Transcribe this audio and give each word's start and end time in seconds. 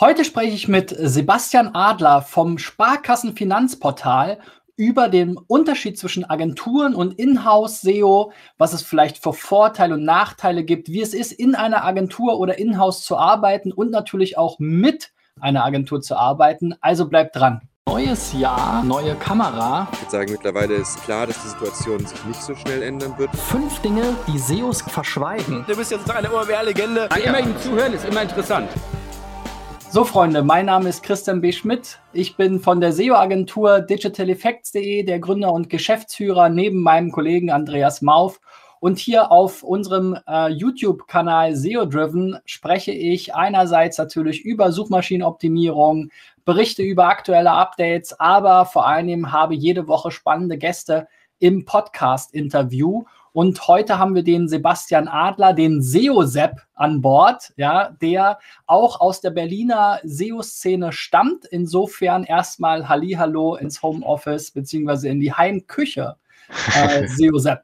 Heute 0.00 0.24
spreche 0.24 0.54
ich 0.54 0.66
mit 0.66 0.96
Sebastian 0.98 1.74
Adler 1.74 2.22
vom 2.22 2.56
Sparkassenfinanzportal 2.56 4.38
über 4.74 5.10
den 5.10 5.36
Unterschied 5.36 5.98
zwischen 5.98 6.24
Agenturen 6.24 6.94
und 6.94 7.18
Inhouse-SEO, 7.18 8.32
was 8.56 8.72
es 8.72 8.80
vielleicht 8.80 9.22
für 9.22 9.34
Vorteile 9.34 9.92
und 9.96 10.04
Nachteile 10.06 10.64
gibt, 10.64 10.88
wie 10.88 11.02
es 11.02 11.12
ist, 11.12 11.32
in 11.32 11.54
einer 11.54 11.84
Agentur 11.84 12.40
oder 12.40 12.58
Inhouse 12.58 13.04
zu 13.04 13.18
arbeiten 13.18 13.72
und 13.72 13.90
natürlich 13.90 14.38
auch 14.38 14.58
mit 14.58 15.12
einer 15.38 15.66
Agentur 15.66 16.00
zu 16.00 16.16
arbeiten. 16.16 16.74
Also 16.80 17.06
bleibt 17.06 17.36
dran. 17.36 17.60
Neues 17.86 18.32
Jahr, 18.32 18.82
neue 18.82 19.16
Kamera. 19.16 19.86
Ich 19.92 20.00
würde 20.00 20.10
sagen, 20.12 20.32
mittlerweile 20.32 20.74
ist 20.76 21.02
klar, 21.04 21.26
dass 21.26 21.42
die 21.42 21.48
Situation 21.48 22.06
sich 22.06 22.24
nicht 22.24 22.42
so 22.42 22.54
schnell 22.54 22.82
ändern 22.82 23.18
wird. 23.18 23.36
Fünf 23.36 23.78
Dinge, 23.80 24.16
die 24.26 24.38
SEOs 24.38 24.80
verschweigen. 24.80 25.62
Du 25.68 25.76
bist 25.76 25.90
jetzt 25.90 26.10
eine 26.10 26.32
OMR-Legende. 26.32 27.10
Immer 27.22 27.40
ihm 27.40 27.54
zuhören 27.60 27.92
ist 27.92 28.06
immer 28.06 28.22
interessant. 28.22 28.70
So, 29.92 30.04
Freunde, 30.04 30.44
mein 30.44 30.66
Name 30.66 30.88
ist 30.88 31.02
Christian 31.02 31.40
B. 31.40 31.50
Schmidt. 31.50 31.98
Ich 32.12 32.36
bin 32.36 32.60
von 32.60 32.80
der 32.80 32.92
SEO-Agentur 32.92 33.80
digitaleffects.de, 33.80 35.02
der 35.02 35.18
Gründer 35.18 35.52
und 35.52 35.68
Geschäftsführer 35.68 36.48
neben 36.48 36.80
meinem 36.80 37.10
Kollegen 37.10 37.50
Andreas 37.50 38.00
Mauf. 38.00 38.40
Und 38.78 39.00
hier 39.00 39.32
auf 39.32 39.64
unserem 39.64 40.16
äh, 40.28 40.48
YouTube-Kanal 40.50 41.56
SEO 41.56 41.86
Driven 41.86 42.38
spreche 42.44 42.92
ich 42.92 43.34
einerseits 43.34 43.98
natürlich 43.98 44.44
über 44.44 44.70
Suchmaschinenoptimierung, 44.70 46.10
berichte 46.44 46.84
über 46.84 47.08
aktuelle 47.08 47.50
Updates, 47.50 48.12
aber 48.20 48.66
vor 48.66 48.86
allem 48.86 49.32
habe 49.32 49.56
jede 49.56 49.88
Woche 49.88 50.12
spannende 50.12 50.56
Gäste 50.56 51.08
im 51.40 51.64
Podcast-Interview. 51.64 53.06
Und 53.32 53.68
heute 53.68 53.98
haben 53.98 54.14
wir 54.14 54.24
den 54.24 54.48
Sebastian 54.48 55.06
Adler, 55.06 55.52
den 55.52 55.82
SEO-Sepp 55.82 56.56
an 56.74 57.00
Bord, 57.00 57.52
ja, 57.56 57.90
der 58.00 58.38
auch 58.66 59.00
aus 59.00 59.20
der 59.20 59.30
Berliner 59.30 60.00
SEO-Szene 60.02 60.92
stammt. 60.92 61.44
Insofern 61.46 62.24
erstmal 62.24 62.88
Hallihallo 62.88 63.56
ins 63.56 63.82
Homeoffice 63.82 64.50
beziehungsweise 64.50 65.08
in 65.08 65.20
die 65.20 65.32
Heimküche, 65.32 66.16
äh, 66.74 67.06
SEO-Sepp. 67.16 67.62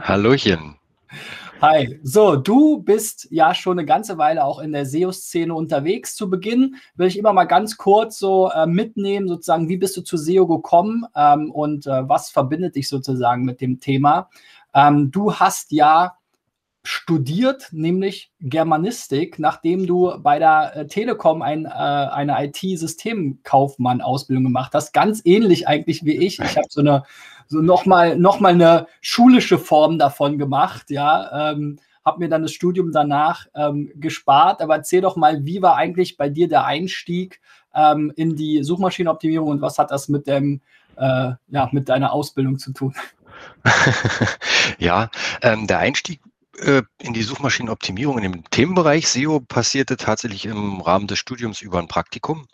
Hallöchen. 0.00 0.76
Hi, 1.60 2.00
so 2.02 2.36
du 2.36 2.82
bist 2.82 3.28
ja 3.30 3.54
schon 3.54 3.78
eine 3.78 3.84
ganze 3.84 4.16
Weile 4.16 4.44
auch 4.46 4.60
in 4.60 4.72
der 4.72 4.86
SEO-Szene 4.86 5.54
unterwegs. 5.54 6.16
Zu 6.16 6.30
Beginn 6.30 6.76
will 6.94 7.06
ich 7.06 7.18
immer 7.18 7.34
mal 7.34 7.44
ganz 7.44 7.76
kurz 7.76 8.18
so 8.18 8.50
äh, 8.50 8.66
mitnehmen, 8.66 9.28
sozusagen, 9.28 9.68
wie 9.68 9.76
bist 9.76 9.94
du 9.94 10.00
zu 10.00 10.16
SEO 10.16 10.46
gekommen 10.46 11.04
ähm, 11.14 11.50
und 11.50 11.86
äh, 11.86 12.08
was 12.08 12.30
verbindet 12.30 12.76
dich 12.76 12.88
sozusagen 12.88 13.44
mit 13.44 13.60
dem 13.60 13.78
Thema? 13.78 14.30
Ähm, 14.74 15.10
du 15.10 15.34
hast 15.34 15.72
ja 15.72 16.14
studiert, 16.82 17.68
nämlich 17.72 18.32
Germanistik, 18.40 19.38
nachdem 19.38 19.86
du 19.86 20.14
bei 20.18 20.38
der 20.38 20.76
äh, 20.76 20.86
Telekom 20.86 21.42
ein, 21.42 21.66
äh, 21.66 21.68
eine 21.68 22.42
IT-Systemkaufmann-Ausbildung 22.46 24.44
gemacht 24.44 24.72
hast. 24.74 24.92
Ganz 24.92 25.20
ähnlich 25.24 25.68
eigentlich 25.68 26.04
wie 26.04 26.16
ich. 26.16 26.38
Ich 26.40 26.56
habe 26.56 26.68
so 26.70 26.80
eine 26.80 27.04
so 27.48 27.60
nochmal 27.60 28.16
noch 28.16 28.40
mal 28.40 28.52
eine 28.52 28.86
schulische 29.00 29.58
Form 29.58 29.98
davon 29.98 30.38
gemacht, 30.38 30.90
ja. 30.90 31.52
Ähm, 31.52 31.78
habe 32.04 32.20
mir 32.20 32.28
dann 32.30 32.42
das 32.42 32.52
Studium 32.52 32.92
danach 32.92 33.46
ähm, 33.54 33.92
gespart. 33.96 34.62
Aber 34.62 34.76
erzähl 34.76 35.02
doch 35.02 35.16
mal, 35.16 35.44
wie 35.44 35.60
war 35.60 35.76
eigentlich 35.76 36.16
bei 36.16 36.30
dir 36.30 36.48
der 36.48 36.64
Einstieg 36.64 37.40
ähm, 37.74 38.12
in 38.16 38.36
die 38.36 38.62
Suchmaschinenoptimierung 38.62 39.48
und 39.50 39.60
was 39.60 39.78
hat 39.78 39.90
das 39.90 40.08
mit 40.08 40.26
dem, 40.26 40.62
äh, 40.96 41.32
ja, 41.48 41.68
mit 41.72 41.88
deiner 41.88 42.12
Ausbildung 42.12 42.58
zu 42.58 42.72
tun? 42.72 42.94
ja, 44.78 45.10
ähm, 45.42 45.66
der 45.66 45.78
Einstieg 45.78 46.20
äh, 46.58 46.82
in 47.00 47.12
die 47.12 47.22
Suchmaschinenoptimierung 47.22 48.18
in 48.18 48.32
dem 48.32 48.50
Themenbereich 48.50 49.08
SEO 49.08 49.40
passierte 49.40 49.96
tatsächlich 49.96 50.46
im 50.46 50.80
Rahmen 50.80 51.06
des 51.06 51.18
Studiums 51.18 51.60
über 51.60 51.78
ein 51.78 51.88
Praktikum. 51.88 52.46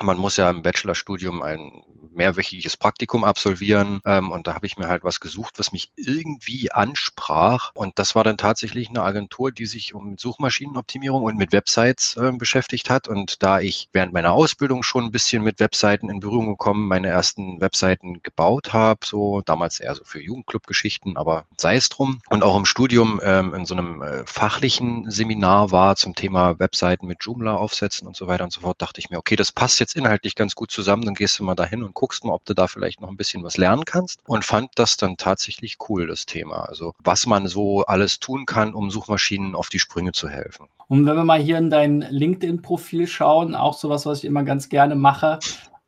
Man 0.00 0.18
muss 0.18 0.36
ja 0.36 0.50
im 0.50 0.62
Bachelorstudium 0.62 1.42
ein 1.42 1.82
mehrwöchiges 2.14 2.76
Praktikum 2.76 3.24
absolvieren. 3.24 4.00
Ähm, 4.04 4.30
und 4.30 4.46
da 4.46 4.54
habe 4.54 4.66
ich 4.66 4.76
mir 4.76 4.88
halt 4.88 5.04
was 5.04 5.20
gesucht, 5.20 5.58
was 5.58 5.72
mich 5.72 5.90
irgendwie 5.96 6.72
ansprach. 6.72 7.72
Und 7.74 7.98
das 7.98 8.14
war 8.14 8.24
dann 8.24 8.36
tatsächlich 8.36 8.88
eine 8.88 9.02
Agentur, 9.02 9.52
die 9.52 9.66
sich 9.66 9.94
um 9.94 10.16
Suchmaschinenoptimierung 10.18 11.22
und 11.22 11.36
mit 11.36 11.52
Websites 11.52 12.16
äh, 12.16 12.32
beschäftigt 12.32 12.90
hat. 12.90 13.08
Und 13.08 13.42
da 13.42 13.60
ich 13.60 13.88
während 13.92 14.12
meiner 14.12 14.32
Ausbildung 14.32 14.82
schon 14.82 15.04
ein 15.04 15.12
bisschen 15.12 15.42
mit 15.42 15.60
Webseiten 15.60 16.10
in 16.10 16.20
Berührung 16.20 16.48
gekommen, 16.48 16.88
meine 16.88 17.08
ersten 17.08 17.60
Webseiten 17.60 18.22
gebaut 18.22 18.72
habe, 18.72 19.00
so 19.04 19.42
damals 19.42 19.80
eher 19.80 19.94
so 19.94 20.04
für 20.04 20.20
Jugendclub-Geschichten, 20.20 21.16
aber 21.16 21.44
sei 21.56 21.76
es 21.76 21.88
drum. 21.88 22.20
Und 22.28 22.42
auch 22.42 22.56
im 22.56 22.64
Studium 22.64 23.20
ähm, 23.22 23.54
in 23.54 23.66
so 23.66 23.74
einem 23.74 24.02
äh, 24.02 24.24
fachlichen 24.26 25.10
Seminar 25.10 25.70
war 25.70 25.96
zum 25.96 26.14
Thema 26.14 26.58
Webseiten 26.58 27.06
mit 27.06 27.18
Joomla 27.22 27.56
aufsetzen 27.56 28.06
und 28.06 28.16
so 28.16 28.26
weiter 28.26 28.44
und 28.44 28.52
so 28.52 28.60
fort, 28.60 28.80
dachte 28.80 29.00
ich 29.00 29.10
mir, 29.10 29.18
okay, 29.18 29.36
das 29.36 29.52
passt 29.52 29.80
jetzt 29.80 29.96
inhaltlich 29.96 30.34
ganz 30.34 30.54
gut 30.54 30.70
zusammen, 30.70 31.04
dann 31.04 31.14
gehst 31.14 31.38
du 31.38 31.44
mal 31.44 31.54
dahin 31.54 31.82
und 31.82 31.94
guckst 32.04 32.22
mal, 32.22 32.34
ob 32.34 32.44
du 32.44 32.52
da 32.52 32.66
vielleicht 32.66 33.00
noch 33.00 33.08
ein 33.08 33.16
bisschen 33.16 33.42
was 33.44 33.56
lernen 33.56 33.86
kannst 33.86 34.20
und 34.26 34.44
fand 34.44 34.72
das 34.74 34.98
dann 34.98 35.16
tatsächlich 35.16 35.78
cool, 35.88 36.06
das 36.06 36.26
Thema. 36.26 36.68
Also 36.68 36.92
was 37.02 37.24
man 37.24 37.46
so 37.46 37.86
alles 37.86 38.20
tun 38.20 38.44
kann, 38.44 38.74
um 38.74 38.90
Suchmaschinen 38.90 39.54
auf 39.54 39.70
die 39.70 39.78
Sprünge 39.78 40.12
zu 40.12 40.28
helfen. 40.28 40.66
Und 40.88 41.06
wenn 41.06 41.16
wir 41.16 41.24
mal 41.24 41.40
hier 41.40 41.56
in 41.56 41.70
dein 41.70 42.02
LinkedIn-Profil 42.02 43.06
schauen, 43.06 43.54
auch 43.54 43.72
sowas, 43.72 44.04
was 44.04 44.18
ich 44.18 44.26
immer 44.26 44.42
ganz 44.42 44.68
gerne 44.68 44.96
mache, 44.96 45.38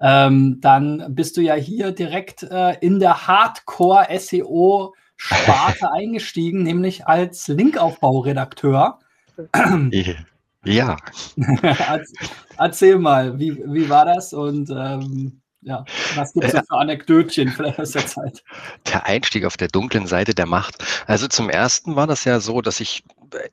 ähm, 0.01 0.59
dann 0.63 1.15
bist 1.15 1.37
du 1.37 1.43
ja 1.43 1.53
hier 1.53 1.93
direkt 1.93 2.45
äh, 2.45 2.79
in 2.81 2.99
der 2.99 3.27
Hardcore-SEO-Sparte 3.27 5.93
eingestiegen, 5.93 6.63
nämlich 6.63 7.07
als 7.07 7.47
Linkaufbauredakteur. 7.49 9.01
Ja. 10.65 10.97
Erzähl 12.57 12.99
mal, 12.99 13.39
wie, 13.39 13.63
wie 13.67 13.91
war 13.91 14.07
das 14.07 14.33
und 14.33 14.71
ähm, 14.71 15.43
ja, 15.67 15.85
was 16.15 16.33
gibt 16.33 16.47
es 16.47 16.55
äh, 16.55 16.63
für 16.63 16.79
Anekdötchen 16.79 17.49
vielleicht 17.51 17.81
aus 17.81 17.91
der 17.91 18.07
Zeit? 18.07 18.45
Der 18.87 19.05
Einstieg 19.05 19.45
auf 19.45 19.57
der 19.57 19.67
dunklen 19.67 20.07
Seite 20.07 20.33
der 20.33 20.47
Macht. 20.47 20.77
Also 21.09 21.27
zum 21.27 21.51
ersten 21.51 21.97
war 21.97 22.07
das 22.07 22.23
ja 22.25 22.39
so, 22.39 22.61
dass 22.63 22.79
ich 22.79 23.03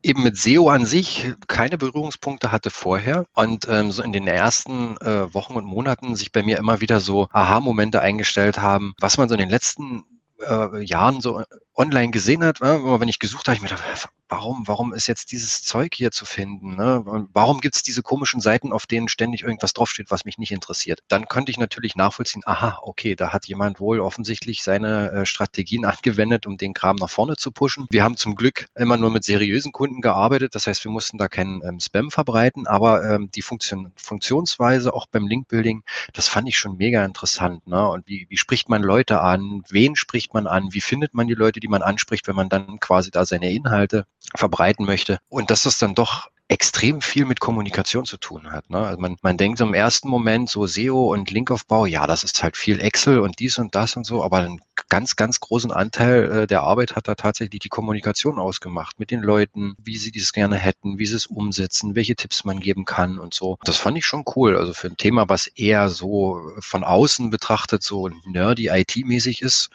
eben 0.03 0.21
mit 0.21 0.37
SEO 0.37 0.69
an 0.69 0.85
sich 0.85 1.33
keine 1.47 1.79
Berührungspunkte 1.79 2.51
hatte 2.51 2.69
vorher 2.69 3.25
und 3.33 3.67
ähm, 3.67 3.91
so 3.91 4.03
in 4.03 4.13
den 4.13 4.27
ersten 4.27 4.95
äh, 4.97 5.33
Wochen 5.33 5.55
und 5.55 5.65
Monaten 5.65 6.15
sich 6.15 6.31
bei 6.31 6.43
mir 6.43 6.59
immer 6.59 6.81
wieder 6.81 6.99
so 6.99 7.27
Aha-Momente 7.31 7.99
eingestellt 7.99 8.59
haben, 8.59 8.93
was 8.99 9.17
man 9.17 9.27
so 9.27 9.33
in 9.33 9.41
den 9.41 9.49
letzten 9.49 10.03
äh, 10.47 10.83
Jahren 10.83 11.19
so 11.19 11.41
online 11.73 12.11
gesehen 12.11 12.43
hat, 12.43 12.61
ne? 12.61 12.79
wenn 12.99 13.07
ich 13.07 13.17
gesucht 13.17 13.47
habe, 13.47 13.55
ich 13.55 13.63
mir 13.63 13.69
gedacht, 13.69 14.07
warum, 14.33 14.67
warum 14.67 14.93
ist 14.93 15.07
jetzt 15.07 15.31
dieses 15.31 15.61
Zeug 15.61 15.93
hier 15.93 16.09
zu 16.11 16.25
finden? 16.25 16.75
Ne? 16.75 17.03
Warum 17.33 17.61
gibt 17.61 17.75
es 17.75 17.83
diese 17.83 18.01
komischen 18.01 18.41
Seiten, 18.41 18.73
auf 18.73 18.87
denen 18.87 19.07
ständig 19.07 19.43
irgendwas 19.43 19.73
draufsteht, 19.73 20.09
was 20.09 20.25
mich 20.25 20.39
nicht 20.39 20.51
interessiert? 20.51 21.01
Dann 21.07 21.27
könnte 21.27 21.51
ich 21.51 21.59
natürlich 21.59 21.95
nachvollziehen, 21.95 22.41
aha, 22.45 22.79
okay, 22.81 23.15
da 23.15 23.31
hat 23.31 23.45
jemand 23.45 23.79
wohl 23.79 23.99
offensichtlich 23.99 24.63
seine 24.63 25.11
äh, 25.11 25.25
Strategien 25.25 25.85
angewendet, 25.93 26.47
um 26.47 26.57
den 26.57 26.73
Kram 26.73 26.95
nach 26.95 27.11
vorne 27.11 27.35
zu 27.35 27.51
pushen. 27.51 27.85
Wir 27.91 28.03
haben 28.03 28.17
zum 28.17 28.35
Glück 28.35 28.65
immer 28.75 28.97
nur 28.97 29.11
mit 29.11 29.23
seriösen 29.23 29.71
Kunden 29.71 30.01
gearbeitet, 30.01 30.55
das 30.55 30.65
heißt, 30.65 30.83
wir 30.83 30.91
mussten 30.91 31.19
da 31.19 31.27
keinen 31.27 31.61
ähm, 31.63 31.79
Spam 31.79 32.09
verbreiten, 32.09 32.65
aber 32.65 33.03
ähm, 33.03 33.29
die 33.29 33.43
Funktion, 33.43 33.91
Funktionsweise 33.95 34.93
auch 34.95 35.05
beim 35.05 35.27
Linkbuilding, 35.27 35.83
das 36.13 36.27
fand 36.27 36.49
ich 36.49 36.57
schon 36.57 36.77
mega 36.77 37.05
interessant. 37.05 37.67
Ne? 37.67 37.87
Und 37.87 38.07
wie, 38.07 38.25
wie 38.29 38.37
spricht 38.37 38.67
man 38.67 38.81
Leute 38.81 39.21
an? 39.21 39.63
Wen 39.69 39.95
spricht 39.95 40.33
man 40.33 40.47
an? 40.47 40.73
Wie 40.73 40.81
findet 40.81 41.13
man 41.13 41.27
die 41.27 41.35
Leute, 41.35 41.59
die 41.59 41.67
man 41.67 41.83
anspricht, 41.83 42.27
wenn 42.27 42.35
man 42.35 42.49
dann 42.49 42.79
quasi 42.79 43.11
da 43.11 43.25
seine 43.25 43.51
Inhalte 43.51 44.07
verbreiten 44.35 44.85
möchte. 44.85 45.19
Und 45.29 45.51
dass 45.51 45.63
das 45.63 45.77
dann 45.77 45.95
doch 45.95 46.29
extrem 46.49 47.01
viel 47.01 47.25
mit 47.25 47.39
Kommunikation 47.39 48.05
zu 48.05 48.17
tun 48.17 48.51
hat. 48.51 48.69
Ne? 48.69 48.77
Also 48.77 48.99
man, 48.99 49.15
man 49.21 49.37
denkt 49.37 49.59
im 49.61 49.73
ersten 49.73 50.07
Moment 50.07 50.49
so 50.49 50.67
SEO 50.67 51.11
und 51.11 51.31
Linkaufbau, 51.31 51.85
ja, 51.85 52.05
das 52.05 52.23
ist 52.23 52.43
halt 52.43 52.57
viel 52.57 52.79
Excel 52.79 53.19
und 53.19 53.39
dies 53.39 53.57
und 53.57 53.73
das 53.73 53.95
und 53.95 54.05
so, 54.05 54.23
aber 54.23 54.37
einen 54.37 54.61
ganz, 54.89 55.15
ganz 55.15 55.39
großen 55.39 55.71
Anteil 55.71 56.31
äh, 56.31 56.47
der 56.47 56.61
Arbeit 56.61 56.95
hat 56.95 57.07
da 57.07 57.15
tatsächlich 57.15 57.59
die 57.61 57.69
Kommunikation 57.69 58.37
ausgemacht 58.37 58.99
mit 58.99 59.09
den 59.09 59.21
Leuten, 59.21 59.75
wie 59.79 59.97
sie 59.97 60.11
dies 60.11 60.33
gerne 60.33 60.57
hätten, 60.57 60.99
wie 60.99 61.05
sie 61.05 61.15
es 61.15 61.25
umsetzen, 61.25 61.95
welche 61.95 62.15
Tipps 62.15 62.43
man 62.43 62.59
geben 62.59 62.85
kann 62.85 63.17
und 63.17 63.33
so. 63.33 63.57
Das 63.63 63.77
fand 63.77 63.97
ich 63.97 64.05
schon 64.05 64.25
cool. 64.35 64.55
Also 64.55 64.73
für 64.73 64.87
ein 64.87 64.97
Thema, 64.97 65.29
was 65.29 65.47
eher 65.47 65.89
so 65.89 66.51
von 66.59 66.83
außen 66.83 67.31
betrachtet, 67.31 67.81
so 67.81 68.09
nerdy 68.25 68.67
IT-mäßig 68.67 69.41
ist, 69.41 69.69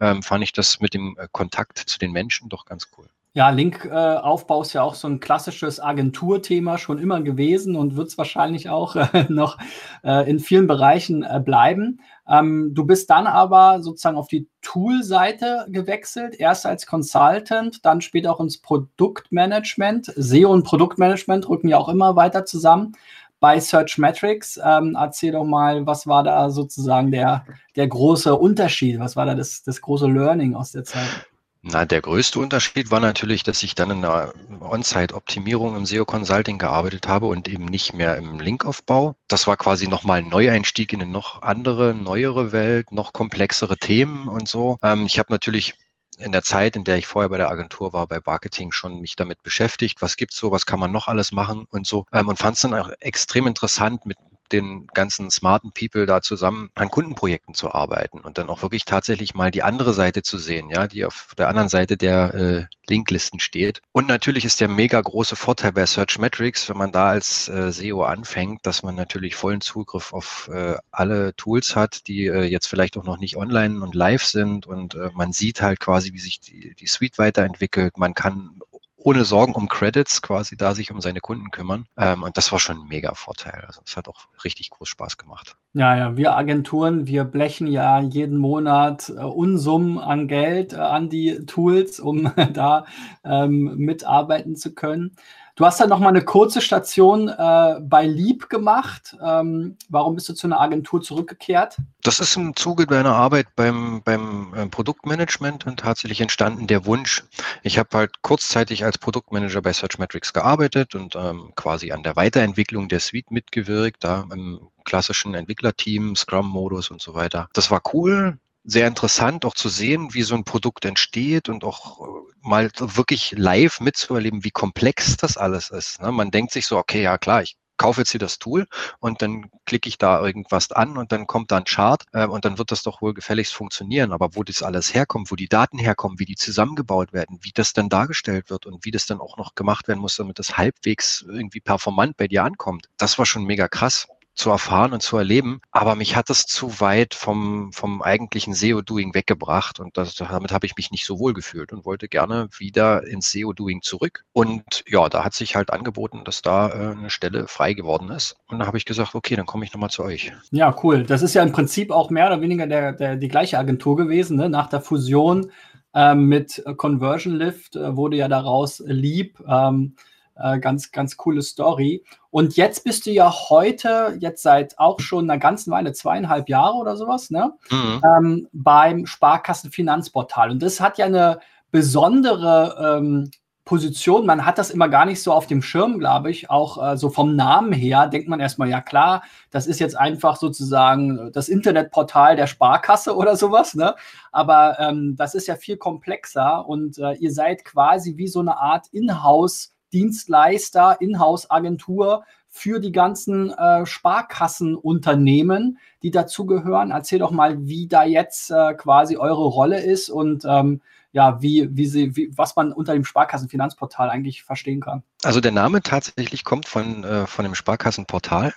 ähm, 0.00 0.22
fand 0.22 0.42
ich 0.42 0.52
das 0.52 0.80
mit 0.80 0.94
dem 0.94 1.16
äh, 1.18 1.28
Kontakt 1.30 1.78
zu 1.78 1.98
den 1.98 2.10
Menschen 2.10 2.48
doch 2.48 2.64
ganz 2.64 2.88
cool. 2.98 3.06
Ja, 3.36 3.50
Linkaufbau 3.50 4.60
äh, 4.60 4.62
ist 4.62 4.74
ja 4.74 4.82
auch 4.82 4.94
so 4.94 5.08
ein 5.08 5.18
klassisches 5.18 5.80
Agenturthema 5.80 6.78
schon 6.78 6.98
immer 6.98 7.20
gewesen 7.20 7.74
und 7.74 7.96
wird 7.96 8.06
es 8.06 8.16
wahrscheinlich 8.16 8.68
auch 8.68 8.94
äh, 8.94 9.24
noch 9.28 9.58
äh, 10.04 10.30
in 10.30 10.38
vielen 10.38 10.68
Bereichen 10.68 11.24
äh, 11.24 11.42
bleiben. 11.44 12.00
Ähm, 12.28 12.70
du 12.74 12.86
bist 12.86 13.10
dann 13.10 13.26
aber 13.26 13.82
sozusagen 13.82 14.16
auf 14.16 14.28
die 14.28 14.46
Tool-Seite 14.62 15.66
gewechselt, 15.68 16.38
erst 16.38 16.64
als 16.64 16.86
Consultant, 16.86 17.84
dann 17.84 18.00
später 18.02 18.30
auch 18.32 18.38
ins 18.38 18.58
Produktmanagement. 18.58 20.12
SEO 20.14 20.52
und 20.52 20.62
Produktmanagement 20.62 21.48
rücken 21.48 21.66
ja 21.66 21.78
auch 21.78 21.88
immer 21.88 22.14
weiter 22.14 22.44
zusammen 22.44 22.92
bei 23.40 23.58
Search 23.58 23.98
Metrics. 23.98 24.60
Ähm, 24.64 24.96
erzähl 24.96 25.32
doch 25.32 25.44
mal, 25.44 25.84
was 25.86 26.06
war 26.06 26.22
da 26.22 26.50
sozusagen 26.50 27.10
der, 27.10 27.44
der 27.74 27.88
große 27.88 28.32
Unterschied? 28.36 29.00
Was 29.00 29.16
war 29.16 29.26
da 29.26 29.34
das, 29.34 29.64
das 29.64 29.80
große 29.80 30.06
Learning 30.06 30.54
aus 30.54 30.70
der 30.70 30.84
Zeit? 30.84 31.26
Na, 31.66 31.86
der 31.86 32.02
größte 32.02 32.38
Unterschied 32.40 32.90
war 32.90 33.00
natürlich, 33.00 33.42
dass 33.42 33.62
ich 33.62 33.74
dann 33.74 33.90
in 33.90 34.02
der 34.02 34.34
On-Site-Optimierung 34.60 35.74
im 35.76 35.86
SEO-Consulting 35.86 36.58
gearbeitet 36.58 37.08
habe 37.08 37.24
und 37.24 37.48
eben 37.48 37.64
nicht 37.64 37.94
mehr 37.94 38.18
im 38.18 38.38
Linkaufbau. 38.38 39.16
Das 39.28 39.46
war 39.46 39.56
quasi 39.56 39.88
nochmal 39.88 40.18
ein 40.18 40.28
Neueinstieg 40.28 40.92
in 40.92 41.00
eine 41.00 41.10
noch 41.10 41.40
andere, 41.40 41.94
neuere 41.94 42.52
Welt, 42.52 42.92
noch 42.92 43.14
komplexere 43.14 43.78
Themen 43.78 44.28
und 44.28 44.46
so. 44.46 44.76
Ähm, 44.82 45.06
ich 45.06 45.18
habe 45.18 45.32
natürlich 45.32 45.72
in 46.18 46.32
der 46.32 46.42
Zeit, 46.42 46.76
in 46.76 46.84
der 46.84 46.98
ich 46.98 47.06
vorher 47.06 47.30
bei 47.30 47.38
der 47.38 47.50
Agentur 47.50 47.94
war, 47.94 48.06
bei 48.06 48.20
Marketing 48.24 48.70
schon 48.70 49.00
mich 49.00 49.16
damit 49.16 49.42
beschäftigt, 49.42 50.02
was 50.02 50.16
gibt's 50.16 50.36
so, 50.36 50.50
was 50.50 50.66
kann 50.66 50.78
man 50.78 50.92
noch 50.92 51.08
alles 51.08 51.32
machen 51.32 51.66
und 51.70 51.86
so 51.86 52.04
ähm, 52.12 52.28
und 52.28 52.38
fand 52.38 52.56
es 52.56 52.62
dann 52.62 52.74
auch 52.74 52.90
extrem 53.00 53.46
interessant, 53.46 54.04
mit 54.04 54.18
den 54.52 54.86
ganzen 54.88 55.30
smarten 55.30 55.72
People 55.72 56.06
da 56.06 56.22
zusammen 56.22 56.70
an 56.74 56.90
Kundenprojekten 56.90 57.54
zu 57.54 57.72
arbeiten 57.72 58.20
und 58.20 58.38
dann 58.38 58.48
auch 58.48 58.62
wirklich 58.62 58.84
tatsächlich 58.84 59.34
mal 59.34 59.50
die 59.50 59.62
andere 59.62 59.94
Seite 59.94 60.22
zu 60.22 60.38
sehen, 60.38 60.70
ja, 60.70 60.86
die 60.86 61.04
auf 61.04 61.34
der 61.38 61.48
anderen 61.48 61.68
Seite 61.68 61.96
der 61.96 62.34
äh, 62.34 62.64
Linklisten 62.88 63.40
steht. 63.40 63.80
Und 63.92 64.08
natürlich 64.08 64.44
ist 64.44 64.60
der 64.60 64.68
mega 64.68 65.00
große 65.00 65.36
Vorteil 65.36 65.72
bei 65.72 65.86
Search 65.86 66.18
Metrics, 66.18 66.68
wenn 66.68 66.76
man 66.76 66.92
da 66.92 67.08
als 67.08 67.48
äh, 67.48 67.72
SEO 67.72 68.02
anfängt, 68.02 68.66
dass 68.66 68.82
man 68.82 68.94
natürlich 68.94 69.34
vollen 69.34 69.60
Zugriff 69.60 70.12
auf 70.12 70.48
äh, 70.52 70.76
alle 70.90 71.34
Tools 71.36 71.76
hat, 71.76 72.06
die 72.06 72.26
äh, 72.26 72.44
jetzt 72.44 72.66
vielleicht 72.66 72.96
auch 72.96 73.04
noch 73.04 73.18
nicht 73.18 73.36
online 73.36 73.82
und 73.82 73.94
live 73.94 74.24
sind 74.24 74.66
und 74.66 74.94
äh, 74.94 75.10
man 75.14 75.32
sieht 75.32 75.62
halt 75.62 75.80
quasi, 75.80 76.12
wie 76.12 76.20
sich 76.20 76.40
die, 76.40 76.74
die 76.74 76.86
Suite 76.86 77.18
weiterentwickelt. 77.18 77.98
Man 77.98 78.14
kann 78.14 78.60
ohne 79.04 79.26
Sorgen 79.26 79.52
um 79.54 79.68
Credits 79.68 80.22
quasi 80.22 80.56
da 80.56 80.74
sich 80.74 80.90
um 80.90 81.00
seine 81.02 81.20
Kunden 81.20 81.50
kümmern. 81.50 81.86
Ähm, 81.98 82.22
und 82.22 82.38
das 82.38 82.50
war 82.52 82.58
schon 82.58 82.78
ein 82.78 82.88
mega 82.88 83.14
Vorteil. 83.14 83.62
Also 83.66 83.82
es 83.84 83.98
hat 83.98 84.08
auch 84.08 84.28
richtig 84.44 84.70
groß 84.70 84.88
Spaß 84.88 85.18
gemacht. 85.18 85.56
Ja, 85.74 85.94
ja, 85.94 86.16
wir 86.16 86.34
Agenturen, 86.34 87.06
wir 87.06 87.24
blechen 87.24 87.66
ja 87.66 88.00
jeden 88.00 88.38
Monat 88.38 89.10
äh, 89.10 89.20
Unsummen 89.20 89.98
an 89.98 90.26
Geld 90.26 90.72
äh, 90.72 90.76
an 90.76 91.10
die 91.10 91.44
Tools, 91.44 92.00
um 92.00 92.32
da 92.54 92.86
ähm, 93.24 93.76
mitarbeiten 93.76 94.56
zu 94.56 94.74
können. 94.74 95.14
Du 95.56 95.64
hast 95.64 95.78
dann 95.78 95.88
noch 95.88 96.00
mal 96.00 96.08
eine 96.08 96.24
kurze 96.24 96.60
Station 96.60 97.28
äh, 97.28 97.76
bei 97.80 98.06
Lieb 98.06 98.48
gemacht. 98.48 99.16
Ähm, 99.24 99.76
warum 99.88 100.16
bist 100.16 100.28
du 100.28 100.34
zu 100.34 100.48
einer 100.48 100.60
Agentur 100.60 101.00
zurückgekehrt? 101.00 101.76
Das 102.02 102.18
ist 102.18 102.36
im 102.36 102.56
Zuge 102.56 102.86
deiner 102.86 103.14
Arbeit 103.14 103.46
beim, 103.54 104.02
beim 104.02 104.52
äh, 104.54 104.66
Produktmanagement 104.66 105.64
und 105.64 105.78
tatsächlich 105.78 106.20
entstanden 106.20 106.66
der 106.66 106.86
Wunsch. 106.86 107.22
Ich 107.62 107.78
habe 107.78 107.88
halt 107.96 108.22
kurzzeitig 108.22 108.84
als 108.84 108.98
Produktmanager 108.98 109.62
bei 109.62 109.72
Searchmetrics 109.72 110.32
gearbeitet 110.32 110.96
und 110.96 111.14
ähm, 111.14 111.52
quasi 111.54 111.92
an 111.92 112.02
der 112.02 112.16
Weiterentwicklung 112.16 112.88
der 112.88 112.98
Suite 112.98 113.30
mitgewirkt, 113.30 114.02
da 114.02 114.26
im 114.32 114.68
klassischen 114.84 115.34
Entwicklerteam, 115.34 116.16
Scrum-Modus 116.16 116.90
und 116.90 117.00
so 117.00 117.14
weiter. 117.14 117.48
Das 117.52 117.70
war 117.70 117.80
cool 117.92 118.38
sehr 118.64 118.88
interessant, 118.88 119.44
auch 119.44 119.54
zu 119.54 119.68
sehen, 119.68 120.14
wie 120.14 120.22
so 120.22 120.34
ein 120.34 120.44
Produkt 120.44 120.84
entsteht 120.84 121.48
und 121.48 121.64
auch 121.64 122.00
äh, 122.00 122.04
mal 122.40 122.70
wirklich 122.78 123.32
live 123.36 123.80
mitzuerleben, 123.80 124.42
wie 124.44 124.50
komplex 124.50 125.16
das 125.16 125.36
alles 125.36 125.70
ist. 125.70 126.00
Ne? 126.00 126.10
Man 126.12 126.30
denkt 126.30 126.52
sich 126.52 126.66
so, 126.66 126.78
okay, 126.78 127.02
ja 127.02 127.18
klar, 127.18 127.42
ich 127.42 127.56
kaufe 127.76 128.00
jetzt 128.00 128.10
hier 128.10 128.20
das 128.20 128.38
Tool 128.38 128.66
und 129.00 129.20
dann 129.20 129.50
klicke 129.66 129.88
ich 129.88 129.98
da 129.98 130.24
irgendwas 130.24 130.70
an 130.72 130.96
und 130.96 131.12
dann 131.12 131.26
kommt 131.26 131.50
da 131.50 131.58
ein 131.58 131.64
Chart 131.64 132.02
äh, 132.12 132.26
und 132.26 132.44
dann 132.44 132.58
wird 132.58 132.70
das 132.70 132.82
doch 132.82 133.02
wohl 133.02 133.14
gefälligst 133.14 133.52
funktionieren. 133.52 134.12
Aber 134.12 134.34
wo 134.34 134.42
das 134.42 134.62
alles 134.62 134.94
herkommt, 134.94 135.30
wo 135.30 135.36
die 135.36 135.48
Daten 135.48 135.78
herkommen, 135.78 136.18
wie 136.18 136.24
die 136.24 136.36
zusammengebaut 136.36 137.12
werden, 137.12 137.38
wie 137.42 137.52
das 137.52 137.72
dann 137.72 137.88
dargestellt 137.88 138.50
wird 138.50 138.66
und 138.66 138.84
wie 138.84 138.90
das 138.90 139.06
dann 139.06 139.20
auch 139.20 139.36
noch 139.36 139.54
gemacht 139.54 139.88
werden 139.88 140.00
muss, 140.00 140.16
damit 140.16 140.38
das 140.38 140.56
halbwegs 140.56 141.24
irgendwie 141.28 141.60
performant 141.60 142.16
bei 142.16 142.28
dir 142.28 142.44
ankommt, 142.44 142.88
das 142.96 143.18
war 143.18 143.26
schon 143.26 143.44
mega 143.44 143.68
krass 143.68 144.08
zu 144.34 144.50
erfahren 144.50 144.92
und 144.92 145.00
zu 145.00 145.16
erleben. 145.16 145.60
Aber 145.70 145.94
mich 145.94 146.16
hat 146.16 146.30
es 146.30 146.46
zu 146.46 146.80
weit 146.80 147.14
vom, 147.14 147.72
vom 147.72 148.02
eigentlichen 148.02 148.54
SEO-Doing 148.54 149.14
weggebracht 149.14 149.80
und 149.80 149.96
das, 149.96 150.14
damit 150.16 150.52
habe 150.52 150.66
ich 150.66 150.76
mich 150.76 150.90
nicht 150.90 151.06
so 151.06 151.18
wohl 151.18 151.34
gefühlt 151.34 151.72
und 151.72 151.84
wollte 151.84 152.08
gerne 152.08 152.48
wieder 152.58 153.06
ins 153.06 153.30
SEO-Doing 153.30 153.82
zurück. 153.82 154.24
Und 154.32 154.84
ja, 154.86 155.08
da 155.08 155.24
hat 155.24 155.34
sich 155.34 155.56
halt 155.56 155.70
angeboten, 155.70 156.22
dass 156.24 156.42
da 156.42 156.68
äh, 156.68 156.96
eine 156.96 157.10
Stelle 157.10 157.46
frei 157.46 157.74
geworden 157.74 158.10
ist. 158.10 158.36
Und 158.48 158.58
da 158.58 158.66
habe 158.66 158.76
ich 158.76 158.84
gesagt, 158.84 159.14
okay, 159.14 159.36
dann 159.36 159.46
komme 159.46 159.64
ich 159.64 159.72
nochmal 159.72 159.90
zu 159.90 160.02
euch. 160.02 160.32
Ja, 160.50 160.74
cool. 160.82 161.04
Das 161.04 161.22
ist 161.22 161.34
ja 161.34 161.42
im 161.42 161.52
Prinzip 161.52 161.90
auch 161.90 162.10
mehr 162.10 162.26
oder 162.26 162.40
weniger 162.40 162.66
der, 162.66 162.92
der, 162.92 163.16
die 163.16 163.28
gleiche 163.28 163.58
Agentur 163.58 163.96
gewesen. 163.96 164.36
Ne? 164.36 164.48
Nach 164.48 164.68
der 164.68 164.80
Fusion 164.80 165.50
ähm, 165.94 166.26
mit 166.26 166.62
Conversion 166.76 167.34
Lift 167.34 167.76
äh, 167.76 167.96
wurde 167.96 168.16
ja 168.16 168.28
daraus 168.28 168.82
Lieb. 168.84 169.40
Ähm, 169.46 169.94
äh, 170.36 170.58
ganz, 170.58 170.90
ganz 170.92 171.16
coole 171.16 171.42
Story. 171.42 172.04
Und 172.30 172.56
jetzt 172.56 172.84
bist 172.84 173.06
du 173.06 173.10
ja 173.10 173.32
heute, 173.48 174.16
jetzt 174.18 174.42
seit 174.42 174.78
auch 174.78 175.00
schon 175.00 175.30
einer 175.30 175.38
ganzen 175.38 175.70
Weile, 175.70 175.92
zweieinhalb 175.92 176.48
Jahre 176.48 176.76
oder 176.76 176.96
sowas, 176.96 177.30
ne? 177.30 177.52
Mhm. 177.70 178.02
Ähm, 178.04 178.48
beim 178.52 179.06
Sparkassenfinanzportal. 179.06 180.50
Und 180.50 180.62
das 180.62 180.80
hat 180.80 180.98
ja 180.98 181.06
eine 181.06 181.38
besondere 181.70 182.98
ähm, 182.98 183.30
Position. 183.64 184.26
Man 184.26 184.44
hat 184.44 184.58
das 184.58 184.70
immer 184.70 184.88
gar 184.88 185.06
nicht 185.06 185.22
so 185.22 185.32
auf 185.32 185.46
dem 185.46 185.62
Schirm, 185.62 185.98
glaube 185.98 186.30
ich. 186.30 186.50
Auch 186.50 186.82
äh, 186.82 186.96
so 186.96 187.08
vom 187.08 187.34
Namen 187.34 187.72
her 187.72 188.08
denkt 188.08 188.28
man 188.28 188.40
erstmal, 188.40 188.68
ja 188.68 188.80
klar, 188.80 189.22
das 189.50 189.66
ist 189.66 189.80
jetzt 189.80 189.96
einfach 189.96 190.36
sozusagen 190.36 191.32
das 191.32 191.48
Internetportal 191.48 192.36
der 192.36 192.46
Sparkasse 192.46 193.16
oder 193.16 193.36
sowas. 193.36 193.74
Ne? 193.74 193.94
Aber 194.32 194.78
ähm, 194.80 195.16
das 195.16 195.34
ist 195.34 195.46
ja 195.46 195.56
viel 195.56 195.78
komplexer 195.78 196.68
und 196.68 196.98
äh, 196.98 197.14
ihr 197.14 197.32
seid 197.32 197.64
quasi 197.64 198.16
wie 198.16 198.28
so 198.28 198.40
eine 198.40 198.58
Art 198.58 198.86
Inhouse- 198.92 199.73
Dienstleister, 199.94 201.00
Inhouse-Agentur 201.00 202.24
für 202.50 202.78
die 202.78 202.92
ganzen 202.92 203.50
äh, 203.50 203.86
Sparkassenunternehmen, 203.86 205.78
die 206.02 206.10
dazugehören. 206.10 206.90
Erzähl 206.90 207.18
doch 207.18 207.30
mal, 207.30 207.66
wie 207.66 207.88
da 207.88 208.04
jetzt 208.04 208.50
äh, 208.50 208.74
quasi 208.74 209.16
eure 209.16 209.46
Rolle 209.46 209.80
ist 209.80 210.10
und 210.10 210.44
ähm, 210.44 210.80
ja, 211.10 211.40
wie, 211.40 211.68
wie 211.70 211.86
sie, 211.86 212.16
wie, 212.16 212.30
was 212.36 212.56
man 212.56 212.72
unter 212.72 212.92
dem 212.92 213.04
Sparkassenfinanzportal 213.04 214.10
eigentlich 214.10 214.42
verstehen 214.42 214.80
kann. 214.80 215.04
Also 215.22 215.40
der 215.40 215.52
Name 215.52 215.80
tatsächlich 215.80 216.44
kommt 216.44 216.66
von, 216.66 217.04
äh, 217.04 217.26
von 217.26 217.44
dem 217.44 217.54
Sparkassenportal. 217.54 218.52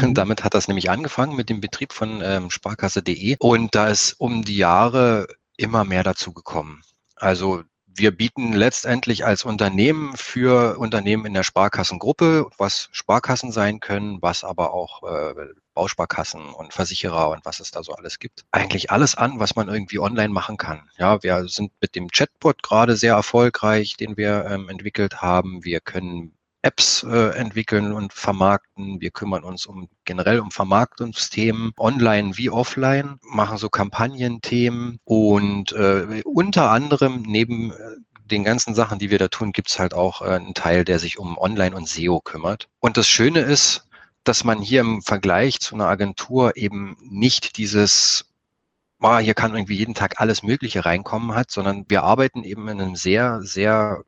Mhm. 0.00 0.14
Damit 0.14 0.44
hat 0.44 0.54
das 0.54 0.68
nämlich 0.68 0.90
angefangen 0.90 1.36
mit 1.36 1.48
dem 1.48 1.60
Betrieb 1.60 1.92
von 1.92 2.20
ähm, 2.22 2.50
sparkasse.de 2.50 3.36
und 3.38 3.74
da 3.74 3.88
ist 3.88 4.14
um 4.18 4.44
die 4.44 4.58
Jahre 4.58 5.26
immer 5.56 5.84
mehr 5.84 6.04
dazu 6.04 6.32
gekommen. 6.32 6.82
Also 7.16 7.62
wir 7.94 8.10
bieten 8.10 8.52
letztendlich 8.52 9.24
als 9.24 9.44
Unternehmen 9.44 10.16
für 10.16 10.78
Unternehmen 10.78 11.26
in 11.26 11.34
der 11.34 11.42
Sparkassengruppe, 11.42 12.46
was 12.58 12.88
Sparkassen 12.92 13.52
sein 13.52 13.80
können, 13.80 14.20
was 14.22 14.44
aber 14.44 14.72
auch 14.72 15.02
äh, 15.02 15.34
Bausparkassen 15.74 16.52
und 16.52 16.72
Versicherer 16.72 17.30
und 17.30 17.44
was 17.44 17.60
es 17.60 17.70
da 17.70 17.82
so 17.82 17.92
alles 17.92 18.18
gibt. 18.18 18.44
Eigentlich 18.50 18.90
alles 18.90 19.14
an, 19.14 19.38
was 19.40 19.56
man 19.56 19.68
irgendwie 19.68 19.98
online 19.98 20.32
machen 20.32 20.56
kann. 20.56 20.90
Ja, 20.98 21.22
wir 21.22 21.48
sind 21.48 21.72
mit 21.80 21.94
dem 21.94 22.08
Chatbot 22.08 22.62
gerade 22.62 22.96
sehr 22.96 23.14
erfolgreich, 23.14 23.96
den 23.96 24.16
wir 24.16 24.46
ähm, 24.46 24.68
entwickelt 24.68 25.22
haben. 25.22 25.64
Wir 25.64 25.80
können 25.80 26.34
Apps 26.62 27.02
äh, 27.02 27.30
entwickeln 27.36 27.92
und 27.92 28.12
vermarkten. 28.12 29.00
Wir 29.00 29.10
kümmern 29.10 29.44
uns 29.44 29.66
um 29.66 29.88
generell 30.04 30.40
um 30.40 30.50
Vermarktungsthemen, 30.50 31.72
online 31.76 32.36
wie 32.36 32.50
offline, 32.50 33.18
machen 33.22 33.58
so 33.58 33.68
Kampagnenthemen 33.68 34.98
und 35.04 35.72
äh, 35.72 36.22
unter 36.24 36.70
anderem 36.70 37.22
neben 37.22 37.72
äh, 37.72 37.74
den 38.24 38.44
ganzen 38.44 38.74
Sachen, 38.74 38.98
die 38.98 39.10
wir 39.10 39.18
da 39.18 39.28
tun, 39.28 39.52
gibt's 39.52 39.78
halt 39.78 39.92
auch 39.92 40.22
äh, 40.22 40.26
einen 40.26 40.54
Teil, 40.54 40.84
der 40.84 40.98
sich 40.98 41.18
um 41.18 41.36
Online 41.36 41.74
und 41.76 41.88
SEO 41.88 42.20
kümmert. 42.20 42.68
Und 42.80 42.96
das 42.96 43.08
Schöne 43.08 43.40
ist, 43.40 43.88
dass 44.24 44.44
man 44.44 44.60
hier 44.60 44.80
im 44.80 45.02
Vergleich 45.02 45.58
zu 45.60 45.74
einer 45.74 45.88
Agentur 45.88 46.56
eben 46.56 46.96
nicht 47.00 47.56
dieses 47.58 48.26
oh, 49.02 49.18
hier 49.18 49.34
kann 49.34 49.54
irgendwie 49.54 49.76
jeden 49.76 49.94
Tag 49.94 50.20
alles 50.20 50.42
Mögliche 50.42 50.84
reinkommen 50.84 51.34
hat, 51.34 51.50
sondern 51.50 51.84
wir 51.88 52.04
arbeiten 52.04 52.44
eben 52.44 52.68
in 52.68 52.80
einem 52.80 52.96
sehr, 52.96 53.42
sehr 53.42 54.04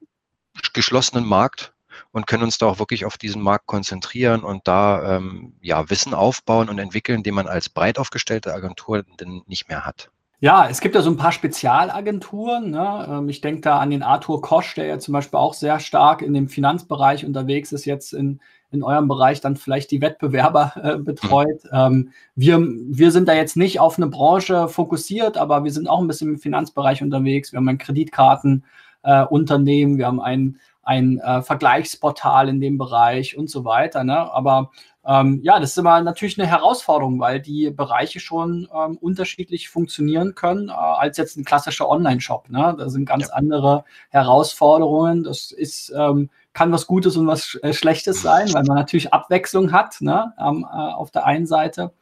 geschlossenen 0.73 1.27
Markt 1.27 1.74
und 2.15 2.29
können 2.29 2.45
uns 2.45 2.59
da 2.59 2.67
auch 2.67 2.79
wirklich 2.79 3.05
auf 3.05 3.19
diesen 3.19 3.43
Markt 3.43 3.67
konzentrieren 3.67 4.45
und 4.45 4.69
da 4.69 5.17
ähm, 5.17 5.55
ja, 5.61 5.91
Wissen 5.91 6.15
aufbauen 6.15 6.69
und 6.69 6.79
entwickeln, 6.79 7.25
den 7.25 7.35
man 7.35 7.49
als 7.49 7.69
breit 7.69 7.99
aufgestellte 7.99 8.55
Agentur 8.55 9.03
denn 9.21 9.43
nicht 9.47 9.69
mehr 9.69 9.85
hat. 9.85 10.11
Ja, 10.39 10.69
es 10.69 10.81
gibt 10.81 10.95
ja 10.95 11.03
so 11.03 11.11
ein 11.11 11.17
paar 11.17 11.33
Spezialagenturen. 11.33 12.71
Ne? 12.71 13.09
Ähm, 13.11 13.29
ich 13.29 13.41
denke 13.41 13.63
da 13.63 13.79
an 13.79 13.91
den 13.91 14.05
Arthur 14.05 14.41
Kosch, 14.43 14.77
der 14.77 14.87
ja 14.87 15.01
zum 15.01 15.11
Beispiel 15.13 15.41
auch 15.41 15.55
sehr 15.55 15.81
stark 15.81 16.23
in 16.23 16.35
dem 16.35 16.49
Finanzbereich 16.49 17.27
unterwegs 17.27 17.73
ist, 17.73 17.85
jetzt 17.85 18.13
in, 18.13 18.41
in 18.71 18.85
eurem 18.85 19.09
Bereich 19.09 19.41
dann 19.41 19.57
vielleicht 19.57 19.91
die 19.91 20.01
Wettbewerber 20.01 20.73
äh, 20.81 20.99
betreut. 20.99 21.65
Mhm. 21.65 21.71
Ähm, 21.73 22.13
wir, 22.37 22.61
wir 22.61 23.11
sind 23.11 23.27
da 23.27 23.35
jetzt 23.35 23.57
nicht 23.57 23.81
auf 23.81 23.97
eine 23.97 24.07
Branche 24.07 24.69
fokussiert, 24.69 25.37
aber 25.37 25.65
wir 25.65 25.73
sind 25.73 25.89
auch 25.89 26.01
ein 26.01 26.07
bisschen 26.07 26.35
im 26.35 26.39
Finanzbereich 26.39 27.03
unterwegs. 27.03 27.51
Wir 27.51 27.57
haben 27.57 27.69
ein 27.69 27.79
Kreditkartenunternehmen, 27.79 29.97
äh, 29.97 29.99
wir 29.99 30.07
haben 30.07 30.21
ein 30.21 30.61
ein 30.85 31.19
äh, 31.19 31.43
Vergleichsportal 31.43 32.49
in 32.49 32.61
dem 32.61 32.79
Bereich 32.79 33.37
und 33.37 33.51
so 33.51 33.65
weiter. 33.65 34.05
Ne? 34.05 34.33
Aber 34.33 34.71
ähm, 35.07 35.41
ja, 35.43 35.61
das 35.61 35.71
ist 35.71 35.79
immer 35.79 36.01
natürlich 36.01 36.39
eine 36.39 36.49
Herausforderung, 36.49 37.21
weil 37.21 37.41
die 37.41 37.71
Bereiche 37.71 38.21
schon 38.21 38.69
ähm, 38.75 38.97
unterschiedlich 38.99 39.69
funktionieren 39.69 40.35
können 40.35 40.69
äh, 40.69 40.73
als 40.73 41.17
jetzt 41.17 41.37
ein 41.37 41.45
klassischer 41.45 41.89
Online-Shop. 41.89 42.49
Ne? 42.51 42.75
Da 42.79 42.89
sind 42.89 43.07
ganz 43.07 43.29
ja. 43.29 43.35
andere 43.35 43.85
Herausforderungen. 44.11 45.25
Das 45.25 45.51
ist, 45.53 45.93
ähm, 45.97 46.31
kann 46.53 46.73
was 46.73 46.87
Gutes 46.87 47.17
und 47.17 47.27
was 47.27 47.59
äh, 47.63 47.73
Schlechtes 47.73 48.23
sein, 48.23 48.53
weil 48.55 48.65
man 48.65 48.77
natürlich 48.77 49.13
Abwechslung 49.13 49.73
hat 49.73 50.01
ne? 50.01 50.33
ähm, 50.39 50.67
äh, 50.71 50.77
auf 50.77 51.11
der 51.11 51.27
einen 51.27 51.47
Seite. 51.47 51.93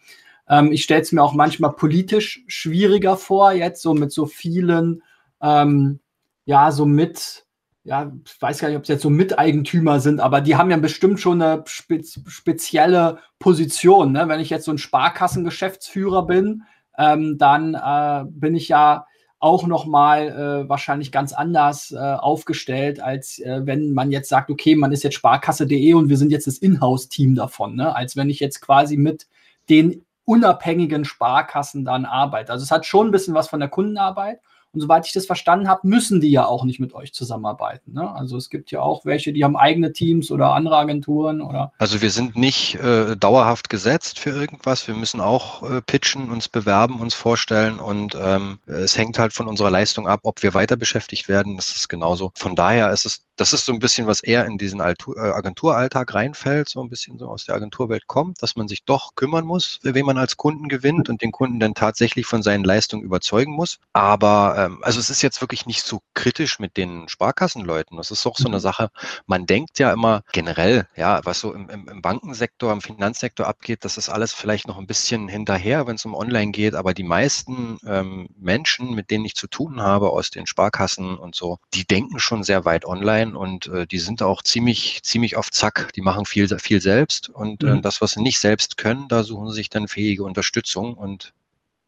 Ähm, 0.48 0.72
ich 0.72 0.84
stelle 0.84 1.02
es 1.02 1.12
mir 1.12 1.22
auch 1.22 1.34
manchmal 1.34 1.72
politisch 1.72 2.44
schwieriger 2.46 3.16
vor, 3.16 3.52
jetzt 3.52 3.82
so 3.82 3.94
mit 3.94 4.12
so 4.12 4.26
vielen 4.26 5.02
ähm, 5.40 5.98
ja, 6.44 6.72
so 6.72 6.86
mit, 6.86 7.41
ja, 7.84 8.12
ich 8.24 8.40
weiß 8.40 8.60
gar 8.60 8.68
nicht, 8.68 8.76
ob 8.76 8.84
es 8.84 8.88
jetzt 8.88 9.02
so 9.02 9.10
Miteigentümer 9.10 9.98
sind, 9.98 10.20
aber 10.20 10.40
die 10.40 10.56
haben 10.56 10.70
ja 10.70 10.76
bestimmt 10.76 11.18
schon 11.18 11.42
eine 11.42 11.64
spez 11.66 12.20
spezielle 12.28 13.18
Position. 13.38 14.12
Ne? 14.12 14.28
Wenn 14.28 14.40
ich 14.40 14.50
jetzt 14.50 14.66
so 14.66 14.70
ein 14.70 14.78
Sparkassengeschäftsführer 14.78 16.26
bin, 16.26 16.62
ähm, 16.96 17.38
dann 17.38 17.74
äh, 17.74 18.24
bin 18.30 18.54
ich 18.54 18.68
ja 18.68 19.06
auch 19.40 19.66
nochmal 19.66 20.28
äh, 20.28 20.68
wahrscheinlich 20.68 21.10
ganz 21.10 21.32
anders 21.32 21.90
äh, 21.90 21.98
aufgestellt, 21.98 23.00
als 23.00 23.40
äh, 23.40 23.62
wenn 23.64 23.92
man 23.92 24.12
jetzt 24.12 24.28
sagt, 24.28 24.50
okay, 24.50 24.76
man 24.76 24.92
ist 24.92 25.02
jetzt 25.02 25.14
Sparkasse.de 25.14 25.94
und 25.94 26.08
wir 26.08 26.16
sind 26.16 26.30
jetzt 26.30 26.46
das 26.46 26.58
Inhouse-Team 26.58 27.34
davon, 27.34 27.74
ne? 27.74 27.96
als 27.96 28.16
wenn 28.16 28.30
ich 28.30 28.38
jetzt 28.38 28.60
quasi 28.60 28.96
mit 28.96 29.26
den 29.68 30.04
unabhängigen 30.24 31.04
Sparkassen 31.04 31.84
dann 31.84 32.04
arbeite. 32.04 32.52
Also 32.52 32.62
es 32.62 32.70
hat 32.70 32.86
schon 32.86 33.08
ein 33.08 33.10
bisschen 33.10 33.34
was 33.34 33.48
von 33.48 33.58
der 33.58 33.68
Kundenarbeit 33.68 34.38
und 34.72 34.80
soweit 34.80 35.06
ich 35.06 35.12
das 35.12 35.26
verstanden 35.26 35.68
habe, 35.68 35.86
müssen 35.86 36.20
die 36.20 36.30
ja 36.30 36.46
auch 36.46 36.64
nicht 36.64 36.80
mit 36.80 36.94
euch 36.94 37.12
zusammenarbeiten. 37.12 37.92
Ne? 37.92 38.10
Also 38.14 38.36
es 38.36 38.48
gibt 38.48 38.70
ja 38.70 38.80
auch 38.80 39.04
welche, 39.04 39.32
die 39.32 39.44
haben 39.44 39.56
eigene 39.56 39.92
Teams 39.92 40.30
oder 40.30 40.54
andere 40.54 40.76
Agenturen 40.76 41.42
oder. 41.42 41.72
Also 41.78 42.00
wir 42.00 42.10
sind 42.10 42.36
nicht 42.36 42.76
äh, 42.76 43.16
dauerhaft 43.16 43.68
gesetzt 43.68 44.18
für 44.18 44.30
irgendwas. 44.30 44.88
Wir 44.88 44.94
müssen 44.94 45.20
auch 45.20 45.62
äh, 45.62 45.82
pitchen, 45.82 46.30
uns 46.30 46.48
bewerben, 46.48 47.00
uns 47.00 47.14
vorstellen 47.14 47.78
und 47.78 48.16
ähm, 48.20 48.58
es 48.66 48.96
hängt 48.96 49.18
halt 49.18 49.32
von 49.32 49.46
unserer 49.46 49.70
Leistung 49.70 50.08
ab, 50.08 50.20
ob 50.22 50.42
wir 50.42 50.54
weiter 50.54 50.76
beschäftigt 50.76 51.28
werden. 51.28 51.56
Das 51.56 51.74
ist 51.74 51.88
genauso. 51.88 52.32
Von 52.34 52.56
daher 52.56 52.90
ist 52.90 53.04
es 53.04 53.22
das 53.36 53.52
ist 53.52 53.64
so 53.64 53.72
ein 53.72 53.78
bisschen, 53.78 54.06
was 54.06 54.22
eher 54.22 54.44
in 54.44 54.58
diesen 54.58 54.80
äh, 54.80 54.94
Agenturalltag 55.16 56.14
reinfällt, 56.14 56.68
so 56.68 56.82
ein 56.82 56.88
bisschen 56.88 57.18
so 57.18 57.28
aus 57.28 57.46
der 57.46 57.54
Agenturwelt 57.54 58.06
kommt, 58.06 58.42
dass 58.42 58.56
man 58.56 58.68
sich 58.68 58.84
doch 58.84 59.14
kümmern 59.14 59.44
muss, 59.44 59.80
wen 59.82 60.06
man 60.06 60.18
als 60.18 60.36
Kunden 60.36 60.68
gewinnt 60.68 61.08
und 61.08 61.22
den 61.22 61.32
Kunden 61.32 61.58
dann 61.58 61.74
tatsächlich 61.74 62.26
von 62.26 62.42
seinen 62.42 62.64
Leistungen 62.64 63.02
überzeugen 63.02 63.52
muss. 63.52 63.78
Aber 63.92 64.61
also 64.82 65.00
es 65.00 65.10
ist 65.10 65.22
jetzt 65.22 65.40
wirklich 65.40 65.66
nicht 65.66 65.82
so 65.84 66.00
kritisch 66.14 66.58
mit 66.58 66.76
den 66.76 67.08
Sparkassenleuten. 67.08 67.96
Das 67.96 68.10
ist 68.10 68.26
auch 68.26 68.36
so 68.36 68.46
eine 68.46 68.56
mhm. 68.56 68.60
Sache, 68.60 68.90
man 69.26 69.46
denkt 69.46 69.78
ja 69.78 69.92
immer 69.92 70.22
generell, 70.32 70.86
ja, 70.96 71.20
was 71.24 71.40
so 71.40 71.52
im, 71.52 71.68
im, 71.68 72.02
Bankensektor, 72.02 72.72
im 72.72 72.80
Finanzsektor 72.80 73.46
abgeht, 73.46 73.84
das 73.84 73.96
ist 73.96 74.08
alles 74.08 74.32
vielleicht 74.32 74.68
noch 74.68 74.78
ein 74.78 74.86
bisschen 74.86 75.28
hinterher, 75.28 75.86
wenn 75.86 75.96
es 75.96 76.04
um 76.04 76.14
Online 76.14 76.52
geht, 76.52 76.74
aber 76.74 76.94
die 76.94 77.02
meisten 77.02 77.78
ähm, 77.86 78.28
Menschen, 78.38 78.94
mit 78.94 79.10
denen 79.10 79.24
ich 79.24 79.34
zu 79.34 79.46
tun 79.46 79.80
habe 79.80 80.10
aus 80.10 80.30
den 80.30 80.46
Sparkassen 80.46 81.16
und 81.16 81.34
so, 81.34 81.58
die 81.74 81.86
denken 81.86 82.18
schon 82.18 82.42
sehr 82.42 82.64
weit 82.64 82.84
online 82.84 83.36
und 83.36 83.66
äh, 83.68 83.86
die 83.86 83.98
sind 83.98 84.22
auch 84.22 84.42
ziemlich, 84.42 85.02
ziemlich 85.02 85.36
auf 85.36 85.50
Zack. 85.50 85.92
Die 85.94 86.00
machen 86.00 86.26
viel, 86.26 86.48
viel 86.58 86.80
selbst 86.80 87.28
und 87.28 87.62
äh, 87.62 87.66
mhm. 87.66 87.82
das, 87.82 88.00
was 88.00 88.12
sie 88.12 88.22
nicht 88.22 88.38
selbst 88.38 88.76
können, 88.76 89.08
da 89.08 89.22
suchen 89.22 89.48
sie 89.48 89.54
sich 89.54 89.70
dann 89.70 89.88
fähige 89.88 90.24
Unterstützung 90.24 90.94
und 90.94 91.32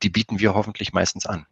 die 0.04 0.10
bieten 0.10 0.38
wir 0.38 0.54
hoffentlich 0.54 0.92
meistens 0.92 1.26
an. 1.26 1.46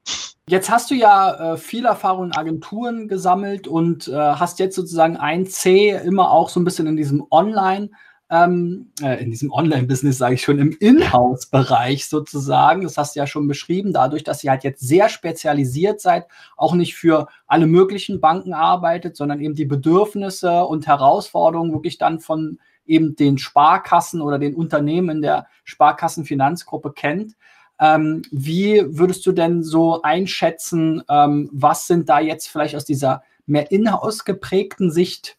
Jetzt 0.49 0.71
hast 0.71 0.91
du 0.91 0.95
ja 0.95 1.55
äh, 1.55 1.57
viel 1.57 1.87
Erfahrung 1.87 2.27
in 2.27 2.37
Agenturen 2.37 3.09
gesammelt 3.09 3.67
und 3.67 4.09
äh, 4.09 4.13
hast 4.13 4.59
jetzt 4.59 4.77
sozusagen 4.77 5.17
ein 5.17 5.47
C 5.47 5.91
immer 5.91 6.31
auch 6.31 6.49
so 6.49 6.61
ein 6.61 6.65
bisschen 6.65 6.87
in 6.87 6.97
diesem 6.97 7.25
Online- 7.31 7.91
ähm, 8.33 8.91
äh, 9.03 9.23
in 9.23 9.31
diesem 9.31 9.53
Online-Business, 9.53 10.17
sage 10.17 10.37
ich 10.37 10.43
schon, 10.43 10.59
im 10.59 10.75
Inhouse-Bereich 10.81 12.07
sozusagen. 12.07 12.81
Das 12.83 12.97
hast 12.97 13.15
du 13.15 13.21
ja 13.21 13.27
schon 13.27 13.47
beschrieben, 13.47 13.93
dadurch, 13.93 14.25
dass 14.25 14.43
ihr 14.43 14.51
halt 14.51 14.65
jetzt 14.65 14.81
sehr 14.81 15.11
spezialisiert 15.11 16.01
seid, 16.01 16.27
auch 16.57 16.73
nicht 16.73 16.95
für 16.95 17.27
alle 17.47 17.67
möglichen 17.67 18.23
Banken 18.23 18.55
arbeitet, 18.55 19.19
sondern 19.19 19.41
eben 19.43 19.55
die 19.55 19.67
Bedürfnisse 19.67 20.65
und 20.65 20.87
Herausforderungen 20.87 21.73
wirklich 21.73 21.99
dann 21.99 22.21
von 22.21 22.59
eben 22.87 23.17
den 23.17 23.37
Sparkassen 23.37 24.23
oder 24.23 24.39
den 24.39 24.55
Unternehmen 24.55 25.17
in 25.17 25.23
der 25.23 25.47
Sparkassenfinanzgruppe 25.65 26.95
kennt. 26.95 27.35
Ähm, 27.81 28.23
wie 28.31 28.83
würdest 28.87 29.27
du 29.27 29.33
denn 29.33 29.63
so 29.63 30.03
einschätzen, 30.03 31.03
ähm, 31.09 31.49
was 31.53 31.87
sind 31.87 32.09
da 32.09 32.21
jetzt 32.21 32.49
vielleicht 32.49 32.77
aus 32.77 32.85
dieser 32.85 33.23
mehr 33.47 33.71
in-house 33.71 34.25
geprägten 34.25 34.91
Sicht 34.91 35.37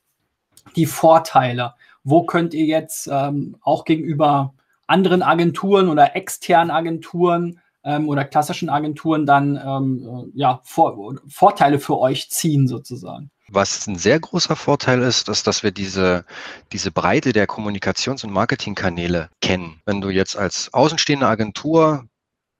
die 0.75 0.85
Vorteile? 0.85 1.73
wo 2.03 2.25
könnt 2.25 2.53
ihr 2.53 2.65
jetzt 2.65 3.07
ähm, 3.11 3.55
auch 3.61 3.85
gegenüber 3.85 4.53
anderen 4.87 5.21
Agenturen 5.23 5.89
oder 5.89 6.15
externen 6.15 6.71
Agenturen 6.71 7.59
ähm, 7.83 8.09
oder 8.09 8.25
klassischen 8.25 8.69
Agenturen 8.69 9.25
dann 9.25 9.59
ähm, 9.63 10.31
äh, 10.35 10.39
ja, 10.39 10.61
Vor 10.63 11.15
Vorteile 11.27 11.79
für 11.79 11.97
euch 11.97 12.29
ziehen 12.29 12.67
sozusagen? 12.67 13.29
Was 13.49 13.87
ein 13.87 13.97
sehr 13.97 14.19
großer 14.19 14.55
Vorteil 14.55 15.01
ist, 15.01 15.29
ist, 15.29 15.47
dass 15.47 15.63
wir 15.63 15.71
diese, 15.71 16.25
diese 16.71 16.91
Breite 16.91 17.33
der 17.33 17.47
Kommunikations- 17.47 18.23
und 18.23 18.31
Marketingkanäle 18.31 19.29
kennen. 19.41 19.81
Wenn 19.85 20.01
du 20.01 20.09
jetzt 20.09 20.37
als 20.37 20.73
außenstehende 20.73 21.27
Agentur 21.27 22.05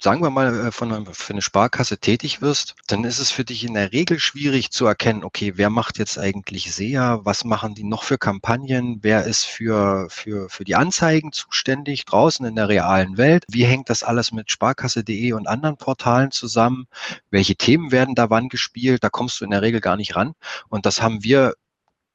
sagen 0.04 0.22
wir 0.22 0.30
mal, 0.30 0.68
äh, 0.68 0.72
von 0.72 1.06
für 1.14 1.32
eine 1.32 1.42
Sparkasse 1.42 1.98
tätig 1.98 2.42
wirst, 2.42 2.76
dann 2.88 3.06
ist 3.06 3.20
es 3.20 3.32
für 3.32 3.46
dich 3.46 3.64
in 3.64 3.74
der 3.74 3.94
Regel 3.94 4.20
schwierig 4.20 4.70
zu 4.72 4.86
erkennen, 4.86 5.24
okay, 5.24 5.54
wer 5.56 5.70
macht 5.70 5.98
jetzt 5.98 6.20
eigentlich 6.20 6.74
SEA, 6.74 7.22
was 7.24 7.46
machen 7.46 7.74
die 7.74 7.86
noch 7.86 8.04
für 8.04 8.18
Kampagnen, 8.18 9.00
wer 9.02 9.24
ist 9.24 9.46
für, 9.46 10.08
für, 10.10 10.50
für 10.50 10.66
die 10.66 10.76
Anzeigen 10.76 11.32
zuständig 11.32 12.04
draußen 12.04 12.46
in 12.46 12.58
der 12.58 12.68
realen 12.68 13.18
Welt, 13.18 13.46
wie 13.48 13.64
hängt 13.64 13.90
das 13.90 14.04
alles 14.04 14.34
mit 14.34 14.52
sparkasse.de 14.52 15.32
und 15.32 15.48
anderen 15.48 15.78
Portalen 15.78 16.32
zusammen, 16.32 16.88
welche 17.30 17.56
Themen 17.56 17.94
werden 17.94 18.14
da 18.14 18.30
wann 18.30 18.50
gespielt, 18.50 19.06
da 19.06 19.10
kommst 19.10 19.40
du 19.40 19.46
in 19.46 19.52
der 19.52 19.62
Regel 19.62 19.80
gar 19.80 19.96
nicht 19.96 20.18
ran. 20.18 20.34
Und 20.68 20.86
das 20.86 21.02
haben 21.02 21.24
wir 21.24 21.54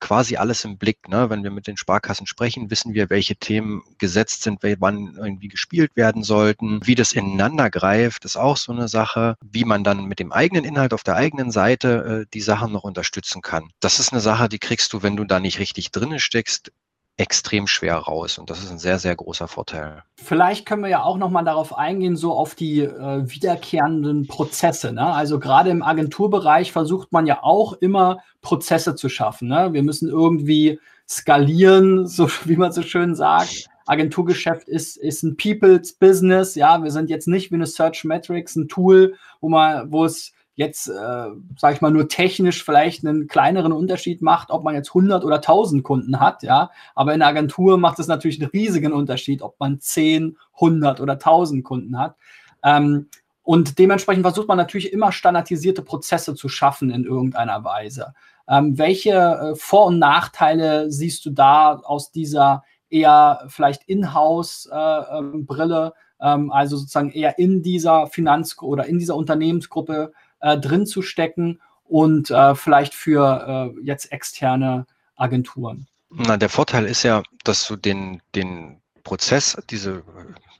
quasi 0.00 0.36
alles 0.36 0.64
im 0.64 0.78
Blick. 0.78 1.08
Ne? 1.08 1.30
Wenn 1.30 1.42
wir 1.42 1.50
mit 1.50 1.66
den 1.66 1.76
Sparkassen 1.76 2.26
sprechen, 2.26 2.70
wissen 2.70 2.94
wir, 2.94 3.10
welche 3.10 3.36
Themen 3.36 3.82
gesetzt 3.98 4.42
sind, 4.42 4.60
wann 4.62 5.16
irgendwie 5.16 5.48
gespielt 5.48 5.92
werden 5.94 6.22
sollten. 6.22 6.80
Wie 6.84 6.94
das 6.94 7.12
ineinander 7.12 7.70
greift, 7.70 8.24
ist 8.24 8.36
auch 8.36 8.56
so 8.56 8.72
eine 8.72 8.88
Sache. 8.88 9.36
Wie 9.42 9.64
man 9.64 9.84
dann 9.84 10.04
mit 10.04 10.18
dem 10.18 10.32
eigenen 10.32 10.64
Inhalt 10.64 10.92
auf 10.92 11.02
der 11.02 11.16
eigenen 11.16 11.50
Seite 11.50 12.22
äh, 12.22 12.30
die 12.32 12.40
Sachen 12.40 12.72
noch 12.72 12.84
unterstützen 12.84 13.42
kann. 13.42 13.70
Das 13.80 13.98
ist 13.98 14.12
eine 14.12 14.20
Sache, 14.20 14.48
die 14.48 14.58
kriegst 14.58 14.92
du, 14.92 15.02
wenn 15.02 15.16
du 15.16 15.24
da 15.24 15.40
nicht 15.40 15.58
richtig 15.58 15.90
drinne 15.90 16.20
steckst, 16.20 16.72
extrem 17.18 17.66
schwer 17.66 17.96
raus 17.96 18.38
und 18.38 18.48
das 18.48 18.62
ist 18.62 18.70
ein 18.70 18.78
sehr, 18.78 18.98
sehr 19.00 19.14
großer 19.14 19.48
Vorteil. 19.48 20.04
Vielleicht 20.16 20.66
können 20.66 20.82
wir 20.82 20.88
ja 20.88 21.02
auch 21.02 21.18
nochmal 21.18 21.44
darauf 21.44 21.76
eingehen, 21.76 22.16
so 22.16 22.32
auf 22.32 22.54
die 22.54 22.80
äh, 22.80 23.28
wiederkehrenden 23.28 24.28
Prozesse. 24.28 24.92
Ne? 24.92 25.04
Also 25.04 25.40
gerade 25.40 25.70
im 25.70 25.82
Agenturbereich 25.82 26.70
versucht 26.70 27.12
man 27.12 27.26
ja 27.26 27.42
auch 27.42 27.72
immer 27.74 28.18
Prozesse 28.40 28.94
zu 28.94 29.08
schaffen. 29.08 29.48
Ne? 29.48 29.72
Wir 29.72 29.82
müssen 29.82 30.08
irgendwie 30.08 30.78
skalieren, 31.08 32.06
so 32.06 32.28
wie 32.44 32.56
man 32.56 32.72
so 32.72 32.82
schön 32.82 33.16
sagt. 33.16 33.68
Agenturgeschäft 33.86 34.68
ist, 34.68 34.96
ist 34.96 35.22
ein 35.24 35.36
People's 35.36 35.94
Business. 35.94 36.54
Ja, 36.54 36.84
wir 36.84 36.90
sind 36.92 37.10
jetzt 37.10 37.26
nicht 37.26 37.50
wie 37.50 37.56
eine 37.56 37.66
Search 37.66 38.04
Metrics, 38.04 38.54
ein 38.54 38.68
Tool, 38.68 39.14
wo 39.40 39.48
man, 39.48 39.90
wo 39.90 40.04
es 40.04 40.32
jetzt, 40.58 40.88
äh, 40.88 41.28
sage 41.56 41.74
ich 41.74 41.80
mal, 41.80 41.92
nur 41.92 42.08
technisch 42.08 42.64
vielleicht 42.64 43.06
einen 43.06 43.28
kleineren 43.28 43.72
Unterschied 43.72 44.22
macht, 44.22 44.50
ob 44.50 44.64
man 44.64 44.74
jetzt 44.74 44.88
100 44.88 45.24
oder 45.24 45.36
1000 45.36 45.84
Kunden 45.84 46.18
hat, 46.18 46.42
ja. 46.42 46.72
Aber 46.96 47.14
in 47.14 47.20
der 47.20 47.28
Agentur 47.28 47.78
macht 47.78 48.00
es 48.00 48.08
natürlich 48.08 48.40
einen 48.40 48.50
riesigen 48.50 48.92
Unterschied, 48.92 49.40
ob 49.40 49.60
man 49.60 49.80
10, 49.80 50.36
100 50.54 51.00
oder 51.00 51.12
1000 51.12 51.62
Kunden 51.62 51.96
hat. 51.96 52.16
Ähm, 52.64 53.06
und 53.44 53.78
dementsprechend 53.78 54.24
versucht 54.24 54.48
man 54.48 54.58
natürlich 54.58 54.92
immer 54.92 55.12
standardisierte 55.12 55.82
Prozesse 55.82 56.34
zu 56.34 56.48
schaffen 56.48 56.90
in 56.90 57.04
irgendeiner 57.04 57.62
Weise. 57.62 58.14
Ähm, 58.48 58.78
welche 58.78 59.12
äh, 59.12 59.54
Vor- 59.54 59.86
und 59.86 60.00
Nachteile 60.00 60.90
siehst 60.90 61.24
du 61.24 61.30
da 61.30 61.76
aus 61.76 62.10
dieser 62.10 62.64
eher 62.90 63.44
vielleicht 63.46 63.84
Inhouse-Brille, 63.84 65.92
äh, 66.20 66.34
ähm, 66.34 66.50
also 66.50 66.78
sozusagen 66.78 67.12
eher 67.12 67.38
in 67.38 67.62
dieser 67.62 68.08
Finanz- 68.08 68.60
oder 68.60 68.86
in 68.86 68.98
dieser 68.98 69.14
Unternehmensgruppe 69.14 70.10
äh, 70.40 70.58
drin 70.58 70.86
zu 70.86 71.02
stecken 71.02 71.60
und 71.84 72.30
äh, 72.30 72.54
vielleicht 72.54 72.94
für 72.94 73.74
äh, 73.76 73.80
jetzt 73.84 74.12
externe 74.12 74.86
Agenturen? 75.16 75.86
Na, 76.10 76.36
der 76.36 76.48
Vorteil 76.48 76.86
ist 76.86 77.02
ja, 77.02 77.22
dass 77.44 77.66
du 77.66 77.76
den, 77.76 78.22
den 78.34 78.80
Prozess, 79.08 79.56
diese 79.70 80.02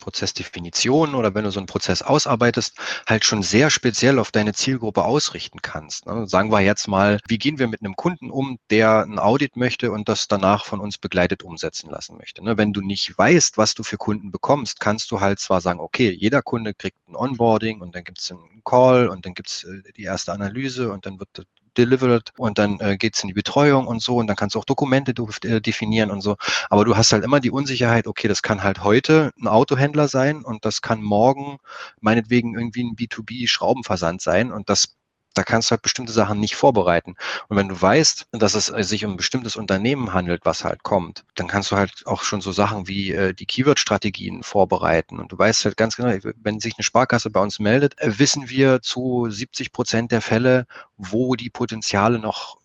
Prozessdefinition 0.01 1.15
oder 1.15 1.35
wenn 1.35 1.45
du 1.45 1.51
so 1.51 1.61
einen 1.61 1.67
Prozess 1.67 2.01
ausarbeitest, 2.01 2.79
halt 3.07 3.27
schon 3.27 3.43
sehr 3.43 3.69
speziell 3.69 4.19
auf 4.19 4.31
deine 4.31 4.55
Zielgruppe 4.55 5.05
ausrichten 5.05 5.61
kannst. 5.61 6.07
Ne? 6.07 6.27
Sagen 6.27 6.51
wir 6.51 6.61
jetzt 6.61 6.89
mal, 6.89 7.21
wie 7.29 7.37
gehen 7.37 7.59
wir 7.59 7.69
mit 7.69 7.83
einem 7.83 7.95
Kunden 7.95 8.31
um, 8.31 8.59
der 8.71 9.03
ein 9.03 9.19
Audit 9.19 9.59
möchte 9.59 9.93
und 9.93 10.09
das 10.09 10.29
danach 10.29 10.65
von 10.65 10.81
uns 10.81 10.97
begleitet 10.97 11.43
umsetzen 11.43 11.91
lassen 11.91 12.17
möchte. 12.17 12.43
Ne? 12.43 12.57
Wenn 12.57 12.73
du 12.73 12.81
nicht 12.81 13.19
weißt, 13.19 13.59
was 13.59 13.75
du 13.75 13.83
für 13.83 13.99
Kunden 13.99 14.31
bekommst, 14.31 14.81
kannst 14.81 15.11
du 15.11 15.21
halt 15.21 15.41
zwar 15.41 15.61
sagen, 15.61 15.81
okay, 15.81 16.11
jeder 16.11 16.41
Kunde 16.41 16.73
kriegt 16.73 17.07
ein 17.07 17.17
Onboarding 17.17 17.83
und 17.83 17.95
dann 17.95 18.05
gibt 18.05 18.19
es 18.19 18.31
einen 18.31 18.63
Call 18.65 19.09
und 19.09 19.27
dann 19.27 19.35
gibt 19.35 19.51
es 19.51 19.65
äh, 19.65 19.93
die 19.95 20.05
erste 20.05 20.33
Analyse 20.33 20.91
und 20.91 21.05
dann 21.05 21.21
wird 21.21 21.45
delivered 21.79 22.33
und 22.37 22.59
dann 22.59 22.81
äh, 22.81 22.97
geht 22.97 23.17
es 23.17 23.23
in 23.23 23.29
die 23.29 23.35
Betreuung 23.35 23.87
und 23.87 24.03
so 24.03 24.17
und 24.17 24.27
dann 24.27 24.37
kannst 24.37 24.55
du 24.55 24.59
auch 24.59 24.65
Dokumente 24.65 25.15
äh, 25.45 25.61
definieren 25.61 26.11
und 26.11 26.21
so. 26.21 26.37
Aber 26.69 26.85
du 26.85 26.97
hast 26.97 27.13
halt 27.13 27.25
immer 27.25 27.41
die 27.41 27.51
Unsicherheit, 27.51 28.07
okay, 28.07 28.29
das 28.29 28.43
kann 28.43 28.63
halt 28.63 28.83
heute 28.85 29.33
ein 29.41 29.49
Autohändler 29.49 30.09
sein 30.09 30.43
und 30.43 30.65
das 30.65 30.83
kann 30.83 31.01
morgen 31.03 31.59
meinetwegen 32.01 32.55
irgendwie 32.55 32.85
ein 32.85 32.97
B2B-Schraubenversand 32.97 34.21
sein 34.21 34.53
und 34.53 34.69
das 34.69 34.98
da 35.39 35.45
kannst 35.45 35.71
du 35.71 35.73
halt 35.73 35.83
bestimmte 35.83 36.13
Sachen 36.13 36.41
nicht 36.41 36.57
vorbereiten. 36.57 37.15
Und 37.49 37.57
wenn 37.57 37.69
du 37.69 37.81
weißt, 37.81 38.27
dass 38.33 38.55
es 38.55 38.67
sich 38.67 39.05
um 39.05 39.13
ein 39.13 39.17
bestimmtes 39.17 39.55
Unternehmen 39.55 40.13
handelt, 40.13 40.45
was 40.45 40.65
halt 40.65 40.83
kommt, 40.83 41.25
dann 41.37 41.47
kannst 41.47 41.71
du 41.71 41.77
halt 41.77 42.03
auch 42.07 42.23
schon 42.25 42.41
so 42.41 42.51
Sachen 42.51 42.89
wie 42.89 43.13
äh, 43.13 43.33
die 43.33 43.47
Keyword-Strategien 43.47 44.43
vorbereiten. 44.43 45.21
Und 45.21 45.31
du 45.31 45.39
weißt 45.39 45.65
halt 45.65 45.77
ganz 45.77 45.97
genau, 45.97 46.13
wenn 46.43 46.59
sich 46.59 46.75
eine 46.77 46.83
Sparkasse 46.83 47.31
bei 47.31 47.41
uns 47.41 47.61
meldet, 47.61 47.97
äh, 48.01 48.19
wissen 48.19 48.51
wir 48.51 48.83
zu 48.83 49.31
70 49.31 49.73
Prozent 49.73 50.11
der 50.11 50.23
Fälle, 50.23 50.67
wo 50.97 51.37
die 51.37 51.51
Potenziale 51.51 52.19
noch 52.19 52.59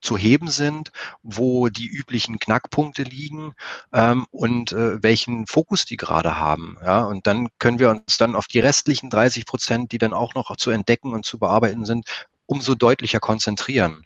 zu 0.00 0.16
heben 0.16 0.48
sind, 0.48 0.90
wo 1.22 1.68
die 1.68 1.86
üblichen 1.86 2.38
Knackpunkte 2.38 3.02
liegen 3.02 3.54
ähm, 3.92 4.26
und 4.30 4.72
äh, 4.72 5.02
welchen 5.02 5.46
Fokus 5.46 5.84
die 5.84 5.96
gerade 5.96 6.38
haben. 6.38 6.76
Ja, 6.84 7.04
und 7.04 7.26
dann 7.26 7.48
können 7.58 7.78
wir 7.78 7.90
uns 7.90 8.16
dann 8.16 8.36
auf 8.36 8.46
die 8.46 8.60
restlichen 8.60 9.10
30 9.10 9.46
Prozent, 9.46 9.92
die 9.92 9.98
dann 9.98 10.12
auch 10.12 10.34
noch 10.34 10.56
zu 10.56 10.70
entdecken 10.70 11.12
und 11.12 11.24
zu 11.24 11.38
bearbeiten 11.38 11.84
sind, 11.84 12.06
umso 12.48 12.74
deutlicher 12.74 13.20
konzentrieren. 13.20 14.04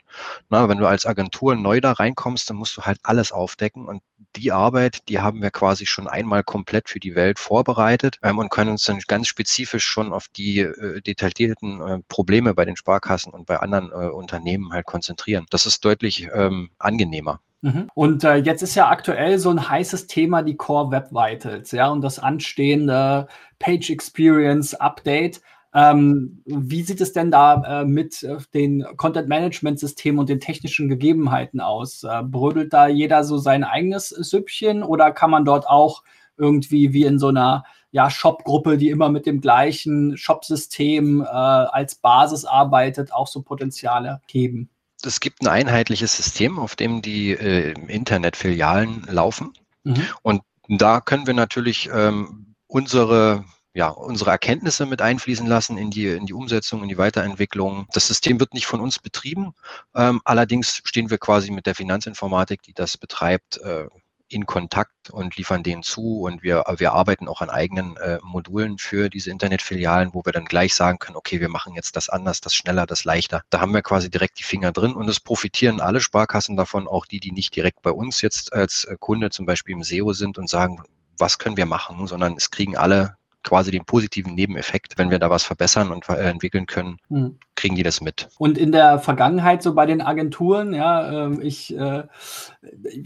Na, 0.49 0.67
wenn 0.67 0.77
du 0.77 0.85
als 0.85 1.05
Agentur 1.05 1.55
neu 1.55 1.79
da 1.79 1.93
reinkommst, 1.93 2.49
dann 2.49 2.57
musst 2.57 2.75
du 2.77 2.81
halt 2.81 2.99
alles 3.03 3.31
aufdecken 3.31 3.87
und 3.87 4.03
die 4.35 4.51
Arbeit, 4.51 5.07
die 5.09 5.19
haben 5.19 5.41
wir 5.41 5.49
quasi 5.49 5.85
schon 5.85 6.07
einmal 6.07 6.43
komplett 6.43 6.89
für 6.89 6.99
die 6.99 7.15
Welt 7.15 7.39
vorbereitet 7.39 8.19
ähm, 8.21 8.39
und 8.39 8.49
können 8.49 8.71
uns 8.71 8.83
dann 8.83 8.99
ganz 9.07 9.27
spezifisch 9.27 9.85
schon 9.85 10.11
auf 10.11 10.27
die 10.27 10.59
äh, 10.59 11.01
detaillierten 11.01 11.81
äh, 11.81 11.99
Probleme 12.09 12.53
bei 12.53 12.65
den 12.65 12.75
Sparkassen 12.75 13.31
und 13.31 13.45
bei 13.45 13.59
anderen 13.59 13.91
äh, 13.91 14.09
Unternehmen 14.09 14.73
halt 14.73 14.85
konzentrieren. 14.85 15.45
Das 15.49 15.65
ist 15.65 15.85
deutlich 15.85 16.27
ähm, 16.33 16.69
angenehmer. 16.79 17.39
Mhm. 17.61 17.89
Und 17.93 18.23
äh, 18.25 18.35
jetzt 18.35 18.61
ist 18.61 18.75
ja 18.75 18.89
aktuell 18.89 19.39
so 19.39 19.49
ein 19.49 19.69
heißes 19.69 20.07
Thema 20.07 20.41
die 20.41 20.57
Core 20.57 20.91
Web 20.91 21.11
Vitals, 21.11 21.71
ja, 21.71 21.87
und 21.87 22.01
das 22.01 22.19
anstehende 22.19 23.27
Page 23.59 23.89
Experience 23.89 24.73
Update. 24.73 25.41
Ähm, 25.75 26.43
wie 26.45 26.83
sieht 26.83 27.01
es 27.01 27.13
denn 27.13 27.31
da 27.31 27.81
äh, 27.81 27.85
mit 27.85 28.21
äh, 28.21 28.37
den 28.53 28.85
Content-Management-Systemen 28.95 30.19
und 30.19 30.29
den 30.29 30.39
technischen 30.39 30.87
Gegebenheiten 30.87 31.59
aus? 31.59 32.03
Äh, 32.03 32.21
brödelt 32.23 32.73
da 32.73 32.87
jeder 32.87 33.23
so 33.23 33.37
sein 33.37 33.63
eigenes 33.63 34.09
Süppchen 34.09 34.83
oder 34.83 35.11
kann 35.11 35.31
man 35.31 35.45
dort 35.45 35.67
auch 35.67 36.03
irgendwie 36.37 36.93
wie 36.93 37.05
in 37.05 37.17
so 37.17 37.29
einer 37.29 37.63
ja, 37.91 38.09
Shop-Gruppe, 38.09 38.77
die 38.77 38.89
immer 38.89 39.09
mit 39.09 39.25
dem 39.25 39.41
gleichen 39.41 40.17
Shop-System 40.17 41.21
äh, 41.21 41.25
als 41.25 41.95
Basis 41.95 42.45
arbeitet, 42.45 43.13
auch 43.13 43.27
so 43.27 43.41
Potenziale 43.41 44.21
heben? 44.27 44.69
Es 45.03 45.19
gibt 45.19 45.41
ein 45.41 45.47
einheitliches 45.47 46.15
System, 46.15 46.59
auf 46.59 46.75
dem 46.75 47.01
die 47.01 47.31
äh, 47.31 47.73
Internetfilialen 47.87 49.05
laufen. 49.09 49.53
Mhm. 49.83 50.03
Und 50.21 50.41
da 50.67 51.01
können 51.01 51.27
wir 51.27 51.33
natürlich 51.33 51.89
ähm, 51.93 52.55
unsere 52.67 53.43
ja, 53.73 53.89
unsere 53.89 54.29
Erkenntnisse 54.29 54.85
mit 54.85 55.01
einfließen 55.01 55.47
lassen 55.47 55.77
in 55.77 55.89
die, 55.89 56.07
in 56.07 56.27
die 56.27 56.33
Umsetzung, 56.33 56.83
in 56.83 56.89
die 56.89 56.97
Weiterentwicklung. 56.97 57.87
Das 57.93 58.07
System 58.07 58.39
wird 58.39 58.53
nicht 58.53 58.67
von 58.67 58.79
uns 58.79 58.99
betrieben. 58.99 59.53
Ähm, 59.95 60.21
allerdings 60.25 60.81
stehen 60.85 61.09
wir 61.09 61.17
quasi 61.17 61.51
mit 61.51 61.65
der 61.65 61.73
Finanzinformatik, 61.73 62.61
die 62.61 62.73
das 62.73 62.97
betreibt, 62.97 63.57
äh, 63.57 63.87
in 64.29 64.45
Kontakt 64.45 65.09
und 65.11 65.37
liefern 65.37 65.63
denen 65.63 65.83
zu. 65.83 66.21
Und 66.21 66.43
wir, 66.43 66.63
wir 66.77 66.93
arbeiten 66.93 67.27
auch 67.27 67.41
an 67.41 67.49
eigenen 67.49 67.97
äh, 67.97 68.19
Modulen 68.23 68.77
für 68.77 69.09
diese 69.09 69.31
Internetfilialen, 69.31 70.13
wo 70.13 70.23
wir 70.23 70.31
dann 70.33 70.45
gleich 70.45 70.75
sagen 70.75 70.99
können, 70.99 71.17
okay, 71.17 71.39
wir 71.39 71.49
machen 71.49 71.73
jetzt 71.75 71.95
das 71.95 72.09
anders, 72.09 72.41
das 72.41 72.53
schneller, 72.55 72.85
das 72.85 73.05
leichter. 73.05 73.41
Da 73.49 73.59
haben 73.59 73.73
wir 73.73 73.81
quasi 73.81 74.09
direkt 74.09 74.39
die 74.39 74.43
Finger 74.43 74.71
drin 74.71 74.93
und 74.93 75.09
es 75.09 75.19
profitieren 75.19 75.81
alle 75.81 75.99
Sparkassen 75.99 76.55
davon, 76.57 76.87
auch 76.87 77.05
die, 77.05 77.19
die 77.19 77.31
nicht 77.31 77.55
direkt 77.55 77.81
bei 77.81 77.91
uns 77.91 78.21
jetzt 78.21 78.53
als 78.53 78.85
äh, 78.85 78.97
Kunde 78.99 79.29
zum 79.29 79.45
Beispiel 79.45 79.73
im 79.73 79.83
SEO 79.83 80.13
sind 80.13 80.37
und 80.37 80.49
sagen, 80.49 80.83
was 81.17 81.37
können 81.37 81.57
wir 81.57 81.67
machen, 81.67 82.05
sondern 82.07 82.35
es 82.35 82.49
kriegen 82.49 82.75
alle 82.75 83.17
quasi 83.43 83.71
den 83.71 83.85
positiven 83.85 84.35
Nebeneffekt. 84.35 84.97
Wenn 84.97 85.11
wir 85.11 85.19
da 85.19 85.29
was 85.29 85.43
verbessern 85.43 85.91
und 85.91 86.07
äh, 86.09 86.29
entwickeln 86.29 86.65
können, 86.65 86.97
hm. 87.09 87.37
kriegen 87.55 87.75
die 87.75 87.83
das 87.83 88.01
mit. 88.01 88.29
Und 88.37 88.57
in 88.57 88.71
der 88.71 88.99
Vergangenheit 88.99 89.61
so 89.61 89.73
bei 89.73 89.85
den 89.85 90.01
Agenturen, 90.01 90.73
ja, 90.73 91.25
ähm, 91.25 91.41
ich, 91.41 91.77
äh, 91.77 92.03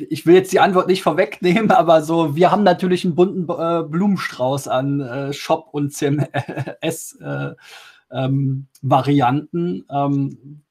ich 0.10 0.25
will 0.25 0.36
jetzt 0.36 0.51
die 0.51 0.60
Antwort 0.60 0.88
nicht 0.88 1.03
vorwegnehmen, 1.03 1.72
aber 1.72 2.01
so, 2.01 2.36
wir 2.36 2.51
haben 2.51 2.63
natürlich 2.63 3.03
einen 3.03 3.15
bunten 3.15 3.44
äh, 3.44 3.84
Blumenstrauß 3.84 4.67
an 4.67 5.34
Shop 5.34 5.70
und 5.72 5.94
CMS 5.94 7.17
ähm, 8.12 8.67
Varianten. 8.82 9.86
Ähm, 9.89 10.62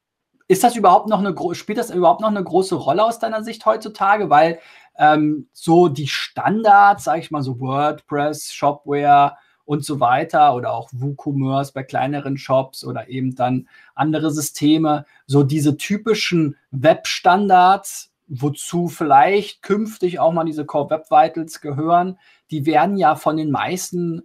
ist 0.48 0.62
das 0.62 0.76
überhaupt 0.76 1.08
noch 1.08 1.18
eine 1.18 1.34
spielt 1.54 1.78
das 1.78 1.90
überhaupt 1.90 2.20
noch 2.20 2.28
eine 2.28 2.42
große 2.42 2.76
Rolle 2.76 3.04
aus 3.04 3.18
deiner 3.18 3.42
Sicht 3.42 3.66
heutzutage? 3.66 4.30
Weil 4.30 4.60
ähm, 4.98 5.48
so 5.52 5.88
die 5.88 6.06
Standards, 6.06 7.04
sage 7.04 7.20
ich 7.20 7.30
mal, 7.30 7.42
so 7.42 7.60
WordPress, 7.60 8.52
Shopware, 8.52 9.36
und 9.66 9.84
so 9.84 10.00
weiter 10.00 10.54
oder 10.54 10.72
auch 10.72 10.88
WooCommerce 10.92 11.72
bei 11.72 11.82
kleineren 11.82 12.38
Shops 12.38 12.84
oder 12.84 13.08
eben 13.08 13.34
dann 13.34 13.68
andere 13.94 14.30
Systeme, 14.30 15.04
so 15.26 15.42
diese 15.42 15.76
typischen 15.76 16.56
Webstandards, 16.70 18.12
wozu 18.28 18.88
vielleicht 18.88 19.62
künftig 19.62 20.18
auch 20.18 20.32
mal 20.32 20.44
diese 20.44 20.64
Core 20.64 20.90
Web 20.90 21.10
Vitals 21.10 21.60
gehören, 21.60 22.18
die 22.50 22.64
werden 22.64 22.96
ja 22.96 23.16
von 23.16 23.36
den 23.36 23.50
meisten 23.50 24.22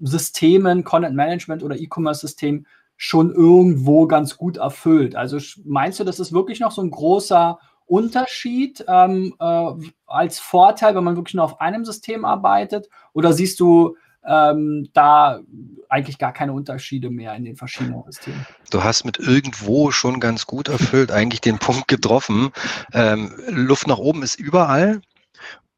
Systemen, 0.00 0.84
Content 0.84 1.16
Management 1.16 1.62
oder 1.62 1.76
E-Commerce 1.76 2.20
Systemen 2.20 2.66
schon 2.96 3.34
irgendwo 3.34 4.06
ganz 4.06 4.36
gut 4.36 4.58
erfüllt. 4.58 5.16
Also 5.16 5.38
meinst 5.64 6.00
du, 6.00 6.04
das 6.04 6.20
ist 6.20 6.32
wirklich 6.32 6.60
noch 6.60 6.70
so 6.70 6.82
ein 6.82 6.90
großer 6.90 7.58
Unterschied 7.86 8.84
ähm, 8.86 9.34
äh, 9.40 9.72
als 10.06 10.38
Vorteil, 10.38 10.94
wenn 10.94 11.04
man 11.04 11.16
wirklich 11.16 11.34
nur 11.34 11.44
auf 11.44 11.60
einem 11.60 11.84
System 11.84 12.24
arbeitet? 12.24 12.88
Oder 13.14 13.32
siehst 13.32 13.58
du 13.58 13.96
ähm, 14.26 14.88
da 14.92 15.40
eigentlich 15.88 16.18
gar 16.18 16.32
keine 16.32 16.52
Unterschiede 16.52 17.10
mehr 17.10 17.34
in 17.34 17.44
den 17.44 17.56
verschiedenen 17.56 18.02
Systemen. 18.04 18.46
Du 18.70 18.84
hast 18.84 19.04
mit 19.04 19.18
irgendwo 19.18 19.90
schon 19.90 20.20
ganz 20.20 20.46
gut 20.46 20.68
erfüllt 20.68 21.10
eigentlich 21.10 21.40
den 21.40 21.58
Punkt 21.58 21.88
getroffen. 21.88 22.50
Ähm, 22.92 23.32
Luft 23.48 23.86
nach 23.86 23.98
oben 23.98 24.22
ist 24.22 24.38
überall 24.38 25.00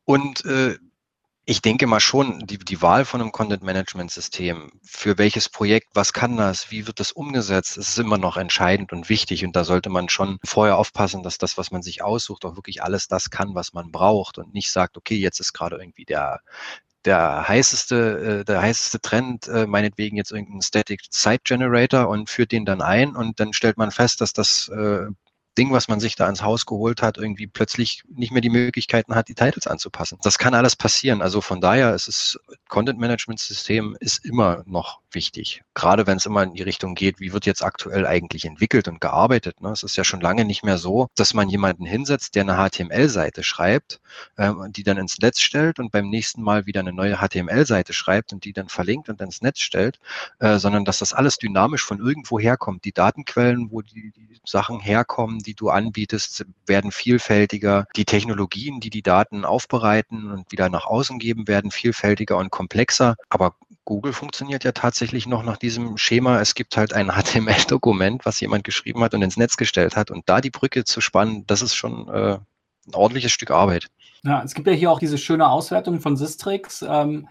und 0.04 0.44
äh, 0.44 0.76
ich 1.44 1.60
denke 1.60 1.88
mal 1.88 1.98
schon, 1.98 2.46
die, 2.46 2.58
die 2.58 2.82
Wahl 2.82 3.04
von 3.04 3.20
einem 3.20 3.32
Content-Management-System, 3.32 4.70
für 4.84 5.18
welches 5.18 5.48
Projekt, 5.48 5.88
was 5.94 6.12
kann 6.12 6.36
das, 6.36 6.70
wie 6.70 6.86
wird 6.86 7.00
das 7.00 7.10
umgesetzt, 7.10 7.76
ist 7.76 7.98
immer 7.98 8.16
noch 8.16 8.36
entscheidend 8.36 8.92
und 8.92 9.08
wichtig. 9.08 9.44
Und 9.44 9.56
da 9.56 9.64
sollte 9.64 9.90
man 9.90 10.08
schon 10.08 10.38
vorher 10.44 10.78
aufpassen, 10.78 11.24
dass 11.24 11.38
das, 11.38 11.58
was 11.58 11.72
man 11.72 11.82
sich 11.82 12.02
aussucht, 12.02 12.44
auch 12.44 12.54
wirklich 12.54 12.82
alles 12.84 13.08
das 13.08 13.30
kann, 13.30 13.56
was 13.56 13.72
man 13.72 13.90
braucht 13.90 14.38
und 14.38 14.54
nicht 14.54 14.70
sagt, 14.70 14.96
okay, 14.96 15.16
jetzt 15.16 15.40
ist 15.40 15.52
gerade 15.52 15.78
irgendwie 15.78 16.04
der, 16.04 16.40
der 17.04 17.48
heißeste, 17.48 18.40
äh, 18.40 18.44
der 18.44 18.62
heißeste 18.62 19.00
Trend, 19.00 19.48
äh, 19.48 19.66
meinetwegen 19.66 20.16
jetzt 20.16 20.32
irgendein 20.32 20.62
Static 20.62 21.00
Site 21.10 21.42
Generator 21.44 22.08
und 22.08 22.30
führt 22.30 22.52
den 22.52 22.64
dann 22.64 22.80
ein 22.80 23.16
und 23.16 23.40
dann 23.40 23.52
stellt 23.52 23.76
man 23.76 23.90
fest, 23.90 24.20
dass 24.20 24.32
das 24.32 24.68
äh, 24.68 25.06
Ding, 25.58 25.72
was 25.72 25.88
man 25.88 26.00
sich 26.00 26.16
da 26.16 26.28
ins 26.28 26.42
Haus 26.42 26.64
geholt 26.64 27.02
hat, 27.02 27.18
irgendwie 27.18 27.46
plötzlich 27.46 28.02
nicht 28.08 28.32
mehr 28.32 28.40
die 28.40 28.48
Möglichkeiten 28.50 29.14
hat, 29.14 29.28
die 29.28 29.34
Titles 29.34 29.66
anzupassen. 29.66 30.18
Das 30.22 30.38
kann 30.38 30.54
alles 30.54 30.76
passieren. 30.76 31.20
Also 31.20 31.40
von 31.42 31.60
daher 31.60 31.94
ist 31.94 32.08
es, 32.08 32.38
Content 32.68 32.98
Management 32.98 33.38
System 33.38 33.96
ist 34.00 34.24
immer 34.24 34.62
noch 34.66 35.01
wichtig. 35.14 35.62
Gerade 35.74 36.06
wenn 36.06 36.16
es 36.16 36.26
immer 36.26 36.42
in 36.42 36.54
die 36.54 36.62
Richtung 36.62 36.94
geht, 36.94 37.20
wie 37.20 37.32
wird 37.32 37.46
jetzt 37.46 37.62
aktuell 37.62 38.06
eigentlich 38.06 38.44
entwickelt 38.44 38.88
und 38.88 39.00
gearbeitet. 39.00 39.60
Ne? 39.60 39.70
Es 39.70 39.82
ist 39.82 39.96
ja 39.96 40.04
schon 40.04 40.20
lange 40.20 40.44
nicht 40.44 40.62
mehr 40.64 40.78
so, 40.78 41.08
dass 41.14 41.34
man 41.34 41.48
jemanden 41.48 41.84
hinsetzt, 41.84 42.34
der 42.34 42.42
eine 42.42 42.56
HTML-Seite 42.56 43.42
schreibt, 43.42 44.00
ähm, 44.38 44.72
die 44.72 44.82
dann 44.82 44.98
ins 44.98 45.18
Netz 45.18 45.40
stellt 45.40 45.78
und 45.78 45.92
beim 45.92 46.08
nächsten 46.08 46.42
Mal 46.42 46.66
wieder 46.66 46.80
eine 46.80 46.92
neue 46.92 47.16
HTML-Seite 47.16 47.92
schreibt 47.92 48.32
und 48.32 48.44
die 48.44 48.52
dann 48.52 48.68
verlinkt 48.68 49.08
und 49.08 49.20
ins 49.20 49.42
Netz 49.42 49.60
stellt, 49.60 49.98
äh, 50.38 50.58
sondern 50.58 50.84
dass 50.84 50.98
das 50.98 51.12
alles 51.12 51.38
dynamisch 51.38 51.84
von 51.84 51.98
irgendwo 51.98 52.38
herkommt. 52.38 52.84
Die 52.84 52.92
Datenquellen, 52.92 53.70
wo 53.70 53.82
die, 53.82 54.12
die 54.16 54.40
Sachen 54.44 54.80
herkommen, 54.80 55.38
die 55.38 55.54
du 55.54 55.70
anbietest, 55.70 56.44
werden 56.66 56.92
vielfältiger. 56.92 57.86
Die 57.96 58.04
Technologien, 58.04 58.80
die 58.80 58.90
die 58.90 59.02
Daten 59.02 59.44
aufbereiten 59.44 60.30
und 60.30 60.50
wieder 60.50 60.68
nach 60.68 60.86
außen 60.86 61.18
geben, 61.18 61.48
werden 61.48 61.70
vielfältiger 61.70 62.36
und 62.36 62.50
komplexer. 62.50 63.16
Aber 63.28 63.54
Google 63.84 64.12
funktioniert 64.12 64.64
ja 64.64 64.72
tatsächlich 64.72 65.26
noch 65.26 65.42
nach 65.42 65.56
diesem 65.56 65.96
Schema. 65.96 66.40
Es 66.40 66.54
gibt 66.54 66.76
halt 66.76 66.92
ein 66.92 67.08
HTML-Dokument, 67.12 68.24
was 68.24 68.40
jemand 68.40 68.64
geschrieben 68.64 69.02
hat 69.02 69.14
und 69.14 69.22
ins 69.22 69.36
Netz 69.36 69.56
gestellt 69.56 69.96
hat. 69.96 70.10
Und 70.10 70.28
da 70.28 70.40
die 70.40 70.50
Brücke 70.50 70.84
zu 70.84 71.00
spannen, 71.00 71.44
das 71.46 71.62
ist 71.62 71.74
schon 71.74 72.08
äh, 72.08 72.38
ein 72.86 72.94
ordentliches 72.94 73.32
Stück 73.32 73.50
Arbeit. 73.50 73.88
Ja, 74.24 74.42
es 74.42 74.54
gibt 74.54 74.68
ja 74.68 74.72
hier 74.72 74.90
auch 74.90 75.00
diese 75.00 75.18
schöne 75.18 75.48
Auswertung 75.48 76.00
von 76.00 76.16
Sistrix. 76.16 76.84
Ähm, 76.88 77.28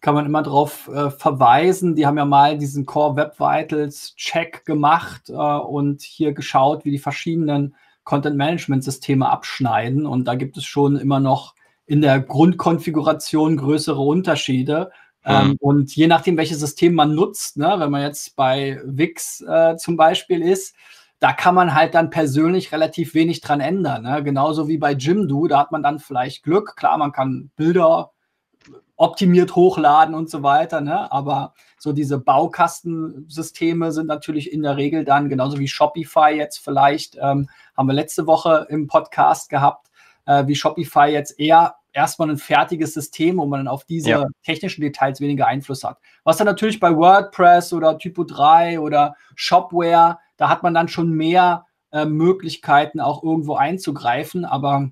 kann 0.00 0.14
man 0.14 0.26
immer 0.26 0.42
darauf 0.42 0.88
äh, 0.88 1.10
verweisen. 1.10 1.96
Die 1.96 2.06
haben 2.06 2.18
ja 2.18 2.24
mal 2.24 2.58
diesen 2.58 2.86
Core 2.86 3.16
Web 3.16 3.40
Vitals 3.40 4.14
Check 4.16 4.64
gemacht 4.64 5.30
äh, 5.30 5.32
und 5.32 6.02
hier 6.02 6.32
geschaut, 6.32 6.84
wie 6.84 6.90
die 6.90 6.98
verschiedenen 6.98 7.74
Content 8.04 8.36
Management 8.36 8.84
Systeme 8.84 9.28
abschneiden. 9.28 10.06
Und 10.06 10.26
da 10.26 10.34
gibt 10.34 10.56
es 10.56 10.64
schon 10.64 10.96
immer 10.96 11.20
noch 11.20 11.54
in 11.86 12.02
der 12.02 12.20
Grundkonfiguration 12.20 13.56
größere 13.56 14.00
Unterschiede. 14.00 14.90
Ähm, 15.26 15.56
und 15.60 15.94
je 15.94 16.06
nachdem, 16.06 16.36
welches 16.36 16.60
System 16.60 16.94
man 16.94 17.14
nutzt, 17.14 17.56
ne, 17.56 17.74
wenn 17.78 17.90
man 17.90 18.02
jetzt 18.02 18.36
bei 18.36 18.80
Wix 18.84 19.40
äh, 19.40 19.76
zum 19.76 19.96
Beispiel 19.96 20.40
ist, 20.40 20.74
da 21.18 21.32
kann 21.32 21.54
man 21.54 21.74
halt 21.74 21.94
dann 21.94 22.10
persönlich 22.10 22.72
relativ 22.72 23.14
wenig 23.14 23.40
dran 23.40 23.60
ändern. 23.60 24.02
Ne? 24.02 24.22
Genauso 24.22 24.68
wie 24.68 24.78
bei 24.78 24.92
Jimdo, 24.92 25.46
da 25.48 25.58
hat 25.58 25.72
man 25.72 25.82
dann 25.82 25.98
vielleicht 25.98 26.42
Glück. 26.42 26.76
Klar, 26.76 26.98
man 26.98 27.12
kann 27.12 27.50
Bilder 27.56 28.12
optimiert 28.96 29.56
hochladen 29.56 30.14
und 30.14 30.30
so 30.30 30.42
weiter. 30.42 30.80
Ne? 30.80 31.10
Aber 31.10 31.54
so 31.78 31.92
diese 31.92 32.18
Baukastensysteme 32.18 33.92
sind 33.92 34.06
natürlich 34.06 34.52
in 34.52 34.62
der 34.62 34.76
Regel 34.76 35.04
dann, 35.04 35.28
genauso 35.28 35.58
wie 35.58 35.68
Shopify 35.68 36.30
jetzt 36.36 36.58
vielleicht, 36.58 37.16
ähm, 37.20 37.48
haben 37.76 37.86
wir 37.86 37.94
letzte 37.94 38.26
Woche 38.26 38.66
im 38.70 38.86
Podcast 38.86 39.48
gehabt, 39.48 39.88
äh, 40.26 40.46
wie 40.46 40.54
Shopify 40.54 41.06
jetzt 41.06 41.38
eher 41.38 41.76
erstmal 41.96 42.30
ein 42.30 42.36
fertiges 42.36 42.92
System, 42.92 43.38
wo 43.38 43.46
man 43.46 43.60
dann 43.60 43.68
auf 43.68 43.84
diese 43.84 44.10
ja. 44.10 44.26
technischen 44.44 44.82
Details 44.82 45.20
weniger 45.20 45.46
Einfluss 45.46 45.82
hat. 45.82 45.98
Was 46.24 46.36
dann 46.36 46.46
natürlich 46.46 46.78
bei 46.78 46.94
WordPress 46.94 47.72
oder 47.72 47.98
Typo 47.98 48.22
3 48.22 48.78
oder 48.80 49.16
Shopware, 49.34 50.18
da 50.36 50.48
hat 50.50 50.62
man 50.62 50.74
dann 50.74 50.88
schon 50.88 51.12
mehr 51.12 51.64
äh, 51.92 52.04
Möglichkeiten, 52.04 53.00
auch 53.00 53.22
irgendwo 53.24 53.56
einzugreifen. 53.56 54.44
Aber 54.44 54.90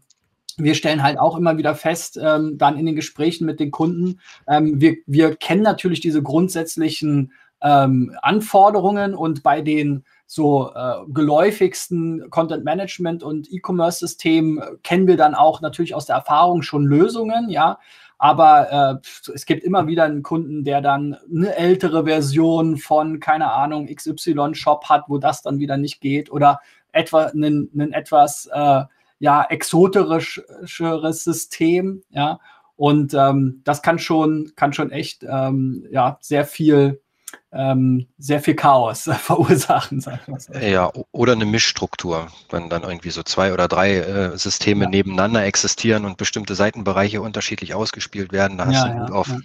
wir 0.56 0.74
stellen 0.74 1.02
halt 1.02 1.18
auch 1.18 1.36
immer 1.36 1.58
wieder 1.58 1.74
fest, 1.74 2.18
ähm, 2.20 2.56
dann 2.56 2.78
in 2.78 2.86
den 2.86 2.96
Gesprächen 2.96 3.44
mit 3.44 3.60
den 3.60 3.70
Kunden, 3.70 4.20
ähm, 4.48 4.80
wir, 4.80 4.96
wir 5.06 5.36
kennen 5.36 5.62
natürlich 5.62 6.00
diese 6.00 6.22
grundsätzlichen 6.22 7.32
ähm, 7.60 8.16
Anforderungen 8.22 9.14
und 9.14 9.42
bei 9.42 9.60
den 9.60 10.04
so 10.26 10.72
äh, 10.74 10.94
geläufigsten 11.08 12.30
Content 12.30 12.64
Management 12.64 13.22
und 13.22 13.50
E-Commerce 13.52 14.00
Systemen 14.00 14.58
äh, 14.58 14.76
kennen 14.82 15.06
wir 15.06 15.16
dann 15.16 15.34
auch 15.34 15.60
natürlich 15.60 15.94
aus 15.94 16.06
der 16.06 16.16
Erfahrung 16.16 16.62
schon 16.62 16.84
Lösungen, 16.84 17.48
ja. 17.50 17.78
Aber 18.18 19.02
äh, 19.02 19.32
es 19.34 19.44
gibt 19.44 19.64
immer 19.64 19.86
wieder 19.86 20.04
einen 20.04 20.22
Kunden, 20.22 20.64
der 20.64 20.80
dann 20.80 21.16
eine 21.30 21.54
ältere 21.56 22.04
Version 22.04 22.78
von, 22.78 23.20
keine 23.20 23.52
Ahnung, 23.52 23.86
XY-Shop 23.86 24.88
hat, 24.88 25.04
wo 25.08 25.18
das 25.18 25.42
dann 25.42 25.58
wieder 25.58 25.76
nicht 25.76 26.00
geht 26.00 26.30
oder 26.30 26.60
etwa 26.92 27.24
einen, 27.24 27.70
einen 27.74 27.92
etwas 27.92 28.48
äh, 28.52 28.84
ja, 29.18 29.46
exoterischeres 29.48 31.24
System, 31.24 32.02
ja. 32.10 32.38
Und 32.76 33.14
ähm, 33.14 33.60
das 33.64 33.82
kann 33.82 33.98
schon, 33.98 34.52
kann 34.56 34.72
schon 34.72 34.90
echt 34.90 35.24
ähm, 35.28 35.86
ja, 35.90 36.18
sehr 36.20 36.44
viel 36.44 37.00
ähm, 37.52 38.06
sehr 38.18 38.40
viel 38.40 38.54
Chaos 38.54 39.08
verursachen, 39.18 40.02
mal 40.26 40.40
so. 40.40 40.52
Ja, 40.54 40.90
oder 41.12 41.32
eine 41.32 41.44
Mischstruktur, 41.44 42.28
wenn 42.50 42.68
dann 42.68 42.82
irgendwie 42.82 43.10
so 43.10 43.22
zwei 43.22 43.52
oder 43.52 43.68
drei 43.68 43.98
äh, 43.98 44.36
Systeme 44.36 44.84
ja. 44.84 44.90
nebeneinander 44.90 45.44
existieren 45.44 46.04
und 46.04 46.16
bestimmte 46.16 46.54
Seitenbereiche 46.54 47.22
unterschiedlich 47.22 47.74
ausgespielt 47.74 48.32
werden, 48.32 48.58
da 48.58 48.66
hast 48.66 48.74
ja, 48.74 48.88
du 48.88 49.12
ja, 49.12 49.18
auf 49.18 49.28
ja. 49.28 49.38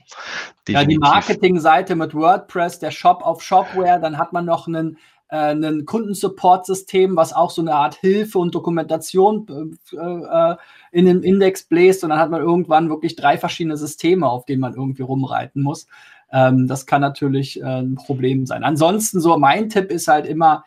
ja, 0.67 0.85
die 0.85 0.97
Marketingseite 0.97 1.95
mit 1.95 2.13
WordPress, 2.13 2.79
der 2.79 2.91
Shop 2.91 3.21
auf 3.21 3.41
Shopware, 3.41 3.99
dann 3.99 4.17
hat 4.17 4.33
man 4.33 4.45
noch 4.45 4.67
einen 4.67 4.97
äh, 5.29 5.53
ein 5.53 5.85
Kundensupport-System, 5.85 7.15
was 7.15 7.33
auch 7.33 7.51
so 7.51 7.61
eine 7.61 7.75
Art 7.75 7.95
Hilfe 7.95 8.39
und 8.39 8.55
Dokumentation 8.55 9.77
äh, 9.93 9.95
äh, 9.95 10.55
in 10.91 11.05
den 11.05 11.23
Index 11.23 11.63
bläst 11.63 12.03
und 12.03 12.09
dann 12.09 12.19
hat 12.19 12.31
man 12.31 12.41
irgendwann 12.41 12.89
wirklich 12.89 13.15
drei 13.15 13.37
verschiedene 13.37 13.77
Systeme, 13.77 14.27
auf 14.27 14.45
denen 14.45 14.61
man 14.61 14.73
irgendwie 14.73 15.03
rumreiten 15.03 15.61
muss. 15.61 15.87
Ähm, 16.31 16.67
das 16.67 16.85
kann 16.85 17.01
natürlich 17.01 17.61
äh, 17.61 17.81
ein 17.81 17.95
Problem 17.95 18.45
sein. 18.45 18.63
Ansonsten 18.63 19.19
so 19.19 19.37
mein 19.37 19.69
Tipp 19.69 19.91
ist 19.91 20.07
halt 20.07 20.25
immer 20.25 20.63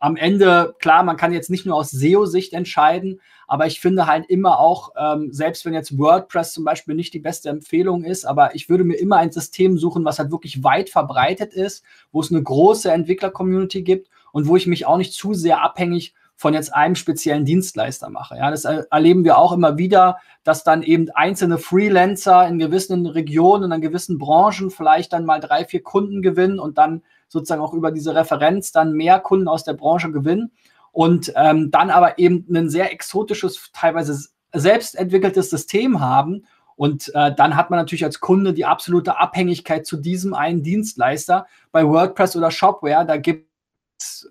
am 0.00 0.16
Ende, 0.16 0.74
klar, 0.78 1.02
man 1.02 1.16
kann 1.16 1.32
jetzt 1.32 1.50
nicht 1.50 1.66
nur 1.66 1.76
aus 1.76 1.90
SEO-Sicht 1.90 2.52
entscheiden, 2.52 3.20
aber 3.46 3.66
ich 3.66 3.80
finde 3.80 4.06
halt 4.06 4.26
immer 4.28 4.60
auch, 4.60 4.92
ähm, 4.96 5.32
selbst 5.32 5.64
wenn 5.64 5.74
jetzt 5.74 5.98
WordPress 5.98 6.52
zum 6.52 6.64
Beispiel 6.64 6.94
nicht 6.94 7.14
die 7.14 7.18
beste 7.18 7.48
Empfehlung 7.48 8.04
ist, 8.04 8.24
aber 8.24 8.54
ich 8.54 8.68
würde 8.68 8.84
mir 8.84 8.96
immer 8.96 9.16
ein 9.16 9.32
System 9.32 9.78
suchen, 9.78 10.04
was 10.04 10.18
halt 10.18 10.30
wirklich 10.30 10.62
weit 10.62 10.90
verbreitet 10.90 11.52
ist, 11.52 11.84
wo 12.12 12.20
es 12.20 12.30
eine 12.30 12.42
große 12.42 12.90
Entwickler-Community 12.90 13.82
gibt 13.82 14.08
und 14.32 14.46
wo 14.46 14.56
ich 14.56 14.66
mich 14.66 14.86
auch 14.86 14.98
nicht 14.98 15.14
zu 15.14 15.34
sehr 15.34 15.62
abhängig 15.62 16.14
von 16.40 16.54
jetzt 16.54 16.72
einem 16.72 16.94
speziellen 16.94 17.44
Dienstleister 17.44 18.10
mache. 18.10 18.36
Ja, 18.36 18.52
das 18.52 18.64
erleben 18.64 19.24
wir 19.24 19.38
auch 19.38 19.50
immer 19.50 19.76
wieder, 19.76 20.18
dass 20.44 20.62
dann 20.62 20.84
eben 20.84 21.10
einzelne 21.10 21.58
Freelancer 21.58 22.46
in 22.46 22.60
gewissen 22.60 23.06
Regionen, 23.06 23.72
in 23.72 23.80
gewissen 23.80 24.18
Branchen 24.18 24.70
vielleicht 24.70 25.12
dann 25.12 25.24
mal 25.24 25.40
drei, 25.40 25.64
vier 25.64 25.82
Kunden 25.82 26.22
gewinnen 26.22 26.60
und 26.60 26.78
dann 26.78 27.02
sozusagen 27.26 27.60
auch 27.60 27.74
über 27.74 27.90
diese 27.90 28.14
Referenz 28.14 28.70
dann 28.70 28.92
mehr 28.92 29.18
Kunden 29.18 29.48
aus 29.48 29.64
der 29.64 29.72
Branche 29.72 30.12
gewinnen 30.12 30.52
und 30.92 31.32
ähm, 31.34 31.72
dann 31.72 31.90
aber 31.90 32.20
eben 32.20 32.46
ein 32.54 32.70
sehr 32.70 32.92
exotisches, 32.92 33.72
teilweise 33.72 34.16
selbst 34.52 34.94
entwickeltes 34.94 35.50
System 35.50 35.98
haben. 35.98 36.46
Und 36.76 37.12
äh, 37.16 37.34
dann 37.34 37.56
hat 37.56 37.70
man 37.70 37.80
natürlich 37.80 38.04
als 38.04 38.20
Kunde 38.20 38.54
die 38.54 38.64
absolute 38.64 39.18
Abhängigkeit 39.18 39.86
zu 39.86 39.96
diesem 39.96 40.34
einen 40.34 40.62
Dienstleister. 40.62 41.48
Bei 41.72 41.84
WordPress 41.84 42.36
oder 42.36 42.52
Shopware, 42.52 43.04
da 43.04 43.16
gibt 43.16 43.47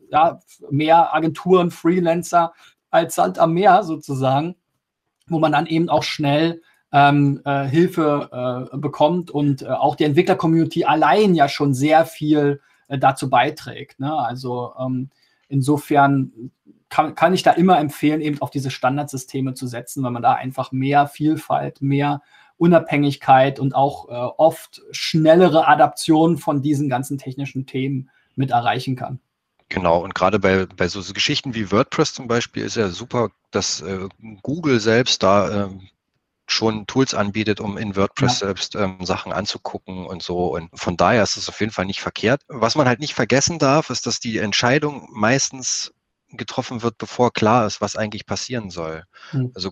ja, 0.10 0.40
mehr 0.70 1.14
Agenturen, 1.14 1.72
Freelancer 1.72 2.54
als 2.90 3.16
Sand 3.16 3.40
am 3.40 3.54
Meer 3.54 3.84
sozusagen, 3.84 4.56
wo 5.28 5.40
man 5.40 5.52
dann 5.52 5.68
eben 5.68 5.90
auch 5.90 6.04
schnell 6.04 6.62
ähm, 6.92 7.42
äh, 7.44 7.66
Hilfe 7.66 8.70
äh, 8.74 8.78
bekommt 8.78 9.30
und 9.30 9.62
äh, 9.62 9.68
auch 9.68 9.96
die 9.96 10.06
Entwickler-Community 10.06 10.86
allein 10.86 11.36
ja 11.36 11.50
schon 11.50 11.74
sehr 11.74 12.06
viel 12.06 12.62
äh, 12.88 12.98
dazu 12.98 13.30
beiträgt. 13.30 14.00
Ne? 14.00 14.14
Also 14.14 14.74
ähm, 14.80 15.10
insofern 15.50 16.52
kann, 16.90 17.16
kann 17.16 17.34
ich 17.34 17.44
da 17.44 17.52
immer 17.52 17.80
empfehlen, 17.80 18.22
eben 18.22 18.42
auf 18.42 18.50
diese 18.50 18.72
Standardsysteme 18.72 19.54
zu 19.54 19.68
setzen, 19.68 20.04
weil 20.04 20.12
man 20.12 20.24
da 20.24 20.34
einfach 20.34 20.72
mehr 20.72 21.08
Vielfalt, 21.08 21.82
mehr 21.82 22.22
Unabhängigkeit 22.58 23.60
und 23.60 23.76
auch 23.76 24.10
äh, 24.10 24.14
oft 24.38 24.82
schnellere 24.92 25.68
Adaptionen 25.68 26.38
von 26.38 26.62
diesen 26.62 26.90
ganzen 26.90 27.18
technischen 27.18 27.66
Themen 27.66 28.10
mit 28.36 28.52
erreichen 28.52 28.96
kann. 28.96 29.20
Genau, 29.70 30.00
und 30.00 30.16
gerade 30.16 30.40
bei, 30.40 30.66
bei 30.66 30.88
so, 30.88 31.02
Geschichten 31.14 31.54
wie 31.54 31.72
WordPress 31.72 32.14
zum 32.14 32.28
Beispiel 32.28 32.64
ist 32.64 32.76
ja 32.76 32.90
super, 32.90 33.32
dass 33.52 33.82
äh, 33.82 34.08
Google 34.42 34.80
selbst 34.80 35.24
da 35.24 35.66
äh, 35.66 35.70
schon 36.46 36.88
Tools 36.88 37.14
anbietet, 37.14 37.60
um 37.60 37.78
in 37.78 37.96
WordPress 37.96 38.40
ja. 38.40 38.48
selbst 38.48 38.76
ähm, 38.76 39.00
Sachen 39.04 39.34
anzugucken 39.34 40.06
und 40.06 40.24
so. 40.24 40.56
Und 40.56 40.70
von 40.74 40.96
daher 40.96 41.22
ist 41.22 41.36
es 41.36 41.50
auf 41.50 41.60
jeden 41.60 41.74
Fall 41.74 41.86
nicht 41.86 42.00
verkehrt. 42.00 42.42
Was 42.48 42.76
man 42.76 42.88
halt 42.88 43.02
nicht 43.02 43.14
vergessen 43.14 43.60
darf, 43.60 43.90
ist, 43.90 44.08
dass 44.08 44.22
die 44.22 44.38
Entscheidung 44.38 45.10
meistens 45.12 45.94
getroffen 46.30 46.82
wird, 46.82 46.98
bevor 46.98 47.34
klar 47.34 47.68
ist, 47.68 47.82
was 47.82 47.98
eigentlich 47.98 48.26
passieren 48.26 48.70
soll. 48.70 49.04
Mhm. 49.34 49.52
Also 49.54 49.72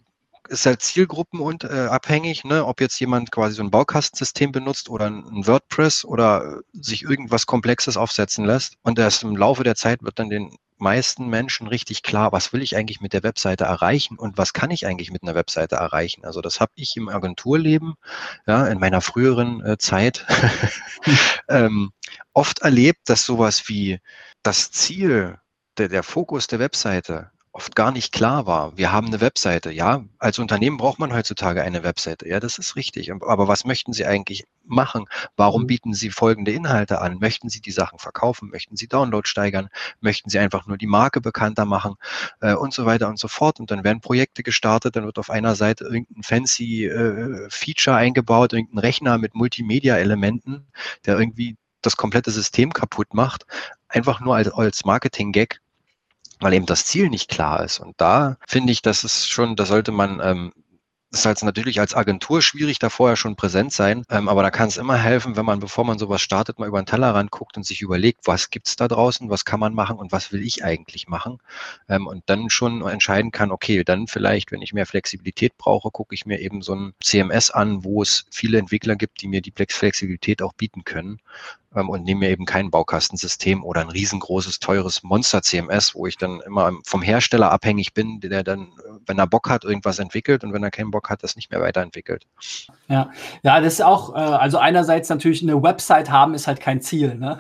ist 0.49 0.65
halt 0.65 0.81
Zielgruppen 0.81 1.39
und 1.39 1.63
äh, 1.63 1.87
abhängig, 1.89 2.43
ne, 2.43 2.65
ob 2.65 2.81
jetzt 2.81 2.99
jemand 2.99 3.31
quasi 3.31 3.55
so 3.55 3.63
ein 3.63 3.71
Baukastensystem 3.71 4.51
benutzt 4.51 4.89
oder 4.89 5.07
ein 5.07 5.47
WordPress 5.47 6.05
oder 6.05 6.61
sich 6.73 7.03
irgendwas 7.03 7.45
Komplexes 7.45 7.97
aufsetzen 7.97 8.45
lässt. 8.45 8.75
Und 8.83 8.99
erst 8.99 9.23
im 9.23 9.35
Laufe 9.35 9.63
der 9.63 9.75
Zeit 9.75 10.03
wird 10.03 10.19
dann 10.19 10.29
den 10.29 10.55
meisten 10.77 11.27
Menschen 11.27 11.67
richtig 11.67 12.03
klar, 12.03 12.31
was 12.31 12.51
will 12.53 12.61
ich 12.61 12.75
eigentlich 12.75 13.01
mit 13.01 13.13
der 13.13 13.23
Webseite 13.23 13.63
erreichen 13.63 14.17
und 14.17 14.37
was 14.37 14.53
kann 14.53 14.71
ich 14.71 14.85
eigentlich 14.85 15.11
mit 15.11 15.23
einer 15.23 15.35
Webseite 15.35 15.75
erreichen. 15.75 16.25
Also 16.25 16.41
das 16.41 16.59
habe 16.59 16.73
ich 16.75 16.97
im 16.97 17.09
Agenturleben, 17.09 17.95
ja, 18.45 18.67
in 18.67 18.79
meiner 18.79 19.01
früheren 19.01 19.65
äh, 19.65 19.77
Zeit 19.77 20.25
ähm, 21.49 21.91
oft 22.33 22.59
erlebt, 22.59 23.09
dass 23.09 23.25
sowas 23.25 23.69
wie 23.69 23.99
das 24.43 24.71
Ziel, 24.71 25.39
der, 25.77 25.89
der 25.89 26.03
Fokus 26.03 26.47
der 26.47 26.59
Webseite 26.59 27.31
oft 27.55 27.73
gar 27.73 27.93
nicht 27.93 28.11
klar 28.11 28.45
war. 28.45 28.77
Wir 28.77 28.91
haben 28.91 29.07
eine 29.07 29.21
Webseite. 29.21 29.71
Ja, 29.71 30.03
als 30.19 30.39
Unternehmen 30.39 30.75
braucht 30.75 30.99
man 30.99 31.13
heutzutage 31.13 31.63
eine 31.63 31.83
Webseite. 31.83 32.27
Ja, 32.27 32.41
das 32.41 32.57
ist 32.57 32.75
richtig. 32.75 33.13
Aber 33.13 33.47
was 33.47 33.63
möchten 33.63 33.93
Sie 33.93 34.05
eigentlich 34.05 34.43
machen? 34.65 35.05
Warum 35.37 35.61
mhm. 35.61 35.67
bieten 35.67 35.93
Sie 35.93 36.09
folgende 36.09 36.51
Inhalte 36.51 36.99
an? 36.99 37.17
Möchten 37.17 37.47
Sie 37.47 37.61
die 37.61 37.71
Sachen 37.71 37.97
verkaufen? 37.97 38.49
Möchten 38.49 38.75
Sie 38.75 38.87
Download 38.87 39.25
steigern? 39.25 39.69
Möchten 40.01 40.29
Sie 40.29 40.37
einfach 40.37 40.67
nur 40.67 40.77
die 40.77 40.85
Marke 40.85 41.21
bekannter 41.21 41.63
machen? 41.63 41.95
Äh, 42.41 42.55
und 42.55 42.73
so 42.73 42.85
weiter 42.85 43.07
und 43.07 43.19
so 43.19 43.29
fort. 43.29 43.61
Und 43.61 43.71
dann 43.71 43.85
werden 43.85 44.01
Projekte 44.01 44.43
gestartet. 44.43 44.97
Dann 44.97 45.05
wird 45.05 45.17
auf 45.17 45.29
einer 45.29 45.55
Seite 45.55 45.85
irgendein 45.85 46.23
fancy 46.23 46.87
äh, 46.87 47.49
Feature 47.49 47.95
eingebaut, 47.95 48.51
irgendein 48.51 48.79
Rechner 48.79 49.17
mit 49.17 49.33
Multimedia-Elementen, 49.33 50.67
der 51.05 51.17
irgendwie 51.17 51.55
das 51.81 51.95
komplette 51.95 52.31
System 52.31 52.73
kaputt 52.73 53.13
macht. 53.13 53.45
Einfach 53.87 54.19
nur 54.19 54.35
als, 54.35 54.49
als 54.49 54.83
Marketing-Gag 54.83 55.61
weil 56.39 56.53
eben 56.53 56.65
das 56.65 56.85
Ziel 56.85 57.09
nicht 57.09 57.29
klar 57.29 57.63
ist. 57.63 57.79
Und 57.79 57.99
da 57.99 58.37
finde 58.47 58.71
ich, 58.71 58.81
das 58.81 59.03
ist 59.03 59.29
schon, 59.29 59.55
da 59.55 59.65
sollte 59.65 59.91
man 59.91 60.19
ähm, 60.21 60.53
ist 61.11 61.25
halt 61.25 61.41
natürlich 61.43 61.79
als 61.79 61.93
Agentur 61.93 62.41
schwierig, 62.41 62.79
da 62.79 62.89
vorher 62.89 63.15
schon 63.15 63.35
präsent 63.35 63.71
sein. 63.71 64.03
Ähm, 64.09 64.27
aber 64.27 64.43
da 64.43 64.51
kann 64.51 64.67
es 64.67 64.77
immer 64.77 64.97
helfen, 64.97 65.35
wenn 65.35 65.45
man, 65.45 65.59
bevor 65.59 65.85
man 65.85 65.97
sowas 65.97 66.21
startet, 66.21 66.59
mal 66.59 66.67
über 66.67 66.81
den 66.81 66.85
Tellerrand 66.85 67.31
guckt 67.31 67.57
und 67.57 67.65
sich 67.65 67.81
überlegt, 67.81 68.21
was 68.25 68.49
gibt 68.49 68.67
es 68.67 68.75
da 68.75 68.87
draußen, 68.87 69.29
was 69.29 69.45
kann 69.45 69.59
man 69.59 69.73
machen 69.73 69.97
und 69.97 70.11
was 70.11 70.31
will 70.31 70.43
ich 70.43 70.63
eigentlich 70.63 71.07
machen. 71.07 71.39
Ähm, 71.87 72.07
und 72.07 72.23
dann 72.27 72.49
schon 72.49 72.85
entscheiden 72.87 73.31
kann, 73.31 73.51
okay, 73.51 73.83
dann 73.83 74.07
vielleicht, 74.07 74.51
wenn 74.51 74.61
ich 74.61 74.73
mehr 74.73 74.85
Flexibilität 74.85 75.57
brauche, 75.57 75.91
gucke 75.91 76.13
ich 76.15 76.25
mir 76.25 76.39
eben 76.39 76.61
so 76.61 76.75
ein 76.75 76.93
CMS 77.01 77.49
an, 77.49 77.83
wo 77.83 78.01
es 78.01 78.25
viele 78.31 78.57
Entwickler 78.57 78.95
gibt, 78.95 79.21
die 79.21 79.27
mir 79.27 79.41
die 79.41 79.53
Flexibilität 79.55 80.41
auch 80.41 80.53
bieten 80.53 80.83
können 80.83 81.19
ähm, 81.75 81.89
und 81.89 82.03
nehme 82.03 82.21
mir 82.21 82.29
eben 82.29 82.45
kein 82.45 82.71
Baukastensystem 82.71 83.63
oder 83.63 83.81
ein 83.81 83.89
riesengroßes, 83.89 84.59
teures 84.59 85.03
Monster-CMS, 85.03 85.95
wo 85.95 86.07
ich 86.07 86.17
dann 86.17 86.41
immer 86.41 86.71
vom 86.85 87.01
Hersteller 87.01 87.51
abhängig 87.51 87.93
bin, 87.93 88.19
der 88.21 88.43
dann, 88.43 88.69
wenn 89.05 89.19
er 89.19 89.27
Bock 89.27 89.49
hat, 89.49 89.63
irgendwas 89.63 89.99
entwickelt 89.99 90.43
und 90.43 90.53
wenn 90.53 90.63
er 90.63 90.71
keinen 90.71 90.91
Bock 90.95 91.09
hat, 91.09 91.23
das 91.23 91.35
nicht 91.35 91.51
mehr 91.51 91.59
weiterentwickelt. 91.59 92.25
Ja, 92.87 93.11
ja, 93.43 93.59
das 93.59 93.73
ist 93.73 93.81
auch, 93.81 94.15
äh, 94.15 94.19
also 94.19 94.59
einerseits 94.59 95.09
natürlich 95.09 95.43
eine 95.43 95.61
Website 95.61 96.09
haben 96.09 96.33
ist 96.33 96.47
halt 96.47 96.61
kein 96.61 96.79
Ziel. 96.79 97.15
Ne? 97.15 97.37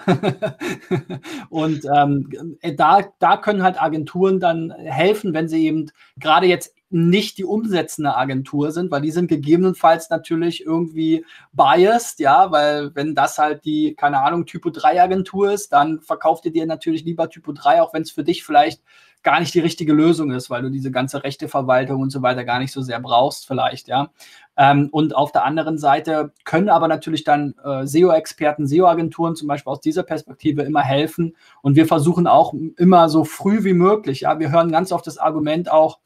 und 1.49 1.85
ähm, 1.85 2.57
da, 2.75 2.99
da 3.19 3.37
können 3.37 3.63
halt 3.63 3.81
Agenturen 3.81 4.41
dann 4.41 4.71
helfen, 4.71 5.33
wenn 5.33 5.47
sie 5.47 5.65
eben 5.65 5.89
gerade 6.17 6.47
jetzt 6.47 6.75
nicht 6.89 7.37
die 7.37 7.45
umsetzende 7.45 8.15
Agentur 8.15 8.71
sind, 8.71 8.91
weil 8.91 9.01
die 9.01 9.11
sind 9.11 9.27
gegebenenfalls 9.27 10.09
natürlich 10.09 10.65
irgendwie 10.65 11.25
biased, 11.53 12.19
ja, 12.19 12.51
weil 12.51 12.93
wenn 12.93 13.15
das 13.15 13.37
halt 13.37 13.63
die, 13.63 13.95
keine 13.95 14.21
Ahnung, 14.21 14.45
Typo 14.45 14.69
3 14.69 15.01
Agentur 15.01 15.51
ist, 15.51 15.71
dann 15.71 16.01
verkauft 16.01 16.45
ihr 16.45 16.51
dir 16.51 16.65
natürlich 16.65 17.05
lieber 17.05 17.29
Typo 17.29 17.53
3, 17.53 17.81
auch 17.81 17.93
wenn 17.93 18.03
es 18.03 18.11
für 18.11 18.23
dich 18.23 18.43
vielleicht 18.43 18.81
gar 19.25 19.39
nicht 19.39 19.53
die 19.53 19.59
richtige 19.59 19.91
Lösung 19.91 20.31
ist, 20.31 20.49
weil 20.49 20.61
du 20.61 20.69
diese 20.69 20.91
ganze 20.91 21.23
Rechteverwaltung 21.23 22.01
und 22.01 22.11
so 22.11 22.21
weiter 22.21 22.45
gar 22.45 22.59
nicht 22.59 22.71
so 22.71 22.81
sehr 22.81 22.99
brauchst, 23.01 23.47
vielleicht, 23.47 23.89
ja. 23.89 24.11
Ähm, 24.55 24.87
und 24.91 25.15
auf 25.15 25.33
der 25.33 25.43
anderen 25.43 25.77
Seite 25.77 26.31
können 26.45 26.69
aber 26.69 26.87
natürlich 26.87 27.25
dann 27.25 27.55
äh, 27.65 27.85
SEO-Experten, 27.85 28.67
SEO-Agenturen 28.67 29.35
zum 29.35 29.49
Beispiel 29.49 29.71
aus 29.71 29.81
dieser 29.81 30.03
Perspektive 30.03 30.61
immer 30.61 30.81
helfen. 30.81 31.35
Und 31.61 31.75
wir 31.75 31.87
versuchen 31.87 32.27
auch 32.27 32.53
immer 32.77 33.09
so 33.09 33.25
früh 33.25 33.65
wie 33.65 33.73
möglich, 33.73 34.21
ja, 34.21 34.39
wir 34.39 34.51
hören 34.51 34.71
ganz 34.71 34.93
oft 34.93 35.05
das 35.07 35.17
Argument 35.17 35.69
auch, 35.69 35.99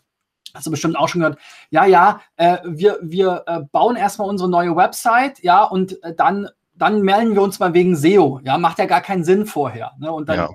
hast 0.56 0.66
du 0.66 0.72
bestimmt 0.72 0.98
auch 0.98 1.10
schon 1.10 1.22
gehört, 1.22 1.38
ja, 1.70 1.86
ja, 1.86 2.22
äh, 2.38 2.58
wir, 2.66 2.98
wir 3.04 3.44
äh, 3.46 3.60
bauen 3.72 3.98
erstmal 3.98 4.30
unsere 4.30 4.50
neue 4.50 4.76
Website, 4.76 5.44
ja, 5.44 5.64
und 5.64 6.02
äh, 6.04 6.16
dann 6.16 6.50
dann 6.80 7.02
melden 7.02 7.36
wir 7.36 7.42
uns 7.42 7.60
mal 7.60 7.74
wegen 7.74 7.96
SEO. 7.96 8.39
Ja, 8.44 8.58
macht 8.58 8.80
ja 8.80 8.86
gar 8.86 9.02
keinen 9.02 9.24
Sinn 9.24 9.46
vorher. 9.46 9.92
Ne? 10.00 10.12
Und 10.12 10.30
dann, 10.30 10.38
ja. 10.38 10.50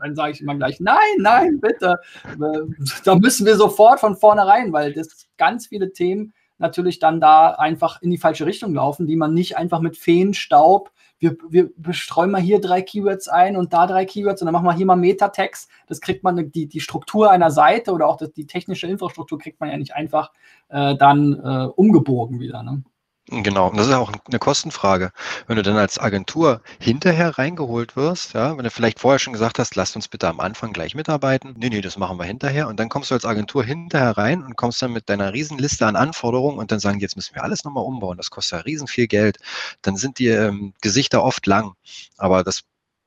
dann 0.00 0.14
sage 0.14 0.32
ich 0.32 0.40
immer 0.40 0.54
gleich, 0.54 0.80
nein, 0.80 0.96
nein, 1.18 1.60
bitte. 1.60 1.98
Äh, 2.24 2.84
da 3.04 3.14
müssen 3.16 3.46
wir 3.46 3.56
sofort 3.56 4.00
von 4.00 4.16
vornherein, 4.16 4.72
weil 4.72 4.92
das 4.92 5.26
ganz 5.36 5.66
viele 5.66 5.92
Themen 5.92 6.32
natürlich 6.58 6.98
dann 6.98 7.20
da 7.20 7.50
einfach 7.50 8.00
in 8.02 8.10
die 8.10 8.18
falsche 8.18 8.46
Richtung 8.46 8.74
laufen, 8.74 9.06
die 9.06 9.16
man 9.16 9.34
nicht 9.34 9.56
einfach 9.56 9.80
mit 9.80 9.96
Feenstaub, 9.96 10.92
wir, 11.22 11.36
wir 11.48 11.70
bestreuen 11.76 12.32
mal 12.32 12.40
hier 12.40 12.60
drei 12.60 12.82
Keywords 12.82 13.28
ein 13.28 13.56
und 13.56 13.72
da 13.72 13.86
drei 13.86 14.04
Keywords 14.04 14.42
und 14.42 14.46
dann 14.46 14.52
machen 14.52 14.66
wir 14.66 14.74
hier 14.74 14.86
mal 14.86 14.96
Metatext. 14.96 15.70
Das 15.86 16.00
kriegt 16.00 16.24
man, 16.24 16.50
die, 16.50 16.66
die 16.66 16.80
Struktur 16.80 17.30
einer 17.30 17.52
Seite 17.52 17.92
oder 17.92 18.08
auch 18.08 18.16
das, 18.16 18.32
die 18.32 18.46
technische 18.46 18.88
Infrastruktur 18.88 19.38
kriegt 19.38 19.60
man 19.60 19.70
ja 19.70 19.76
nicht 19.76 19.94
einfach 19.94 20.32
äh, 20.68 20.96
dann 20.96 21.34
äh, 21.34 21.68
umgebogen 21.76 22.40
wieder. 22.40 22.64
Ne? 22.64 22.82
Genau, 23.28 23.68
und 23.68 23.76
das 23.76 23.86
ist 23.86 23.94
auch 23.94 24.12
eine 24.26 24.38
Kostenfrage. 24.40 25.12
Wenn 25.46 25.56
du 25.56 25.62
dann 25.62 25.76
als 25.76 25.96
Agentur 25.98 26.60
hinterher 26.80 27.38
reingeholt 27.38 27.94
wirst, 27.94 28.34
ja, 28.34 28.56
wenn 28.56 28.64
du 28.64 28.70
vielleicht 28.70 28.98
vorher 28.98 29.20
schon 29.20 29.32
gesagt 29.32 29.60
hast, 29.60 29.76
lasst 29.76 29.94
uns 29.94 30.08
bitte 30.08 30.26
am 30.28 30.40
Anfang 30.40 30.72
gleich 30.72 30.96
mitarbeiten, 30.96 31.54
nee, 31.56 31.68
nee, 31.68 31.80
das 31.80 31.96
machen 31.96 32.18
wir 32.18 32.24
hinterher 32.24 32.66
und 32.66 32.80
dann 32.80 32.88
kommst 32.88 33.10
du 33.10 33.14
als 33.14 33.24
Agentur 33.24 33.62
hinterher 33.64 34.18
rein 34.18 34.42
und 34.42 34.56
kommst 34.56 34.82
dann 34.82 34.92
mit 34.92 35.08
deiner 35.08 35.32
Riesenliste 35.32 35.86
an 35.86 35.94
Anforderungen 35.94 36.58
und 36.58 36.72
dann 36.72 36.80
sagen, 36.80 36.98
jetzt 36.98 37.14
müssen 37.14 37.36
wir 37.36 37.44
alles 37.44 37.62
nochmal 37.62 37.84
umbauen, 37.84 38.16
das 38.16 38.30
kostet 38.30 38.58
ja 38.58 38.64
riesen 38.64 38.88
viel 38.88 39.06
Geld, 39.06 39.38
dann 39.82 39.96
sind 39.96 40.18
die 40.18 40.28
ähm, 40.28 40.74
Gesichter 40.80 41.22
oft 41.22 41.46
lang, 41.46 41.74
aber 42.18 42.42
das 42.42 42.62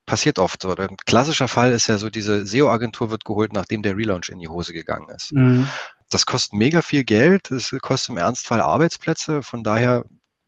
passiert 0.06 0.40
oft 0.40 0.62
so. 0.62 0.74
Ein 0.76 0.98
klassischer 1.06 1.48
Fall 1.48 1.72
ist 1.72 1.88
ja 1.88 1.98
so, 1.98 2.10
diese 2.10 2.46
SEO-Agentur 2.46 3.10
wird 3.10 3.26
geholt, 3.26 3.54
nachdem 3.54 3.82
der 3.82 3.98
Relaunch 3.98 4.30
in 4.30 4.40
die 4.40 4.48
Hose 4.48 4.72
gegangen 4.72 5.10
ist. 5.10 5.34
Mhm. 5.34 5.68
Das 6.16 6.26
kostet 6.26 6.54
mega 6.54 6.82
viel 6.82 7.04
Geld, 7.04 7.52
das 7.52 7.76
kostet 7.82 8.12
im 8.12 8.18
Ernstfall 8.18 8.62
Arbeitsplätze. 8.62 9.44
Von 9.44 9.66
daher 9.66 10.06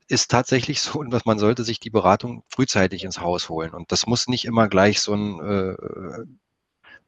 ist 0.07 0.31
tatsächlich 0.31 0.79
so, 0.81 1.03
dass 1.03 1.25
man 1.25 1.39
sollte 1.39 1.65
sich 1.65 1.81
die 1.81 1.89
Beratung 1.89 2.45
frühzeitig 2.47 3.03
ins 3.03 3.19
Haus 3.19 3.49
holen. 3.49 3.71
Und 3.73 3.91
das 3.91 4.07
muss 4.07 4.29
nicht 4.29 4.45
immer 4.45 4.69
gleich 4.69 5.01
so 5.01 5.13
ein, 5.13 5.41
äh, 5.41 5.75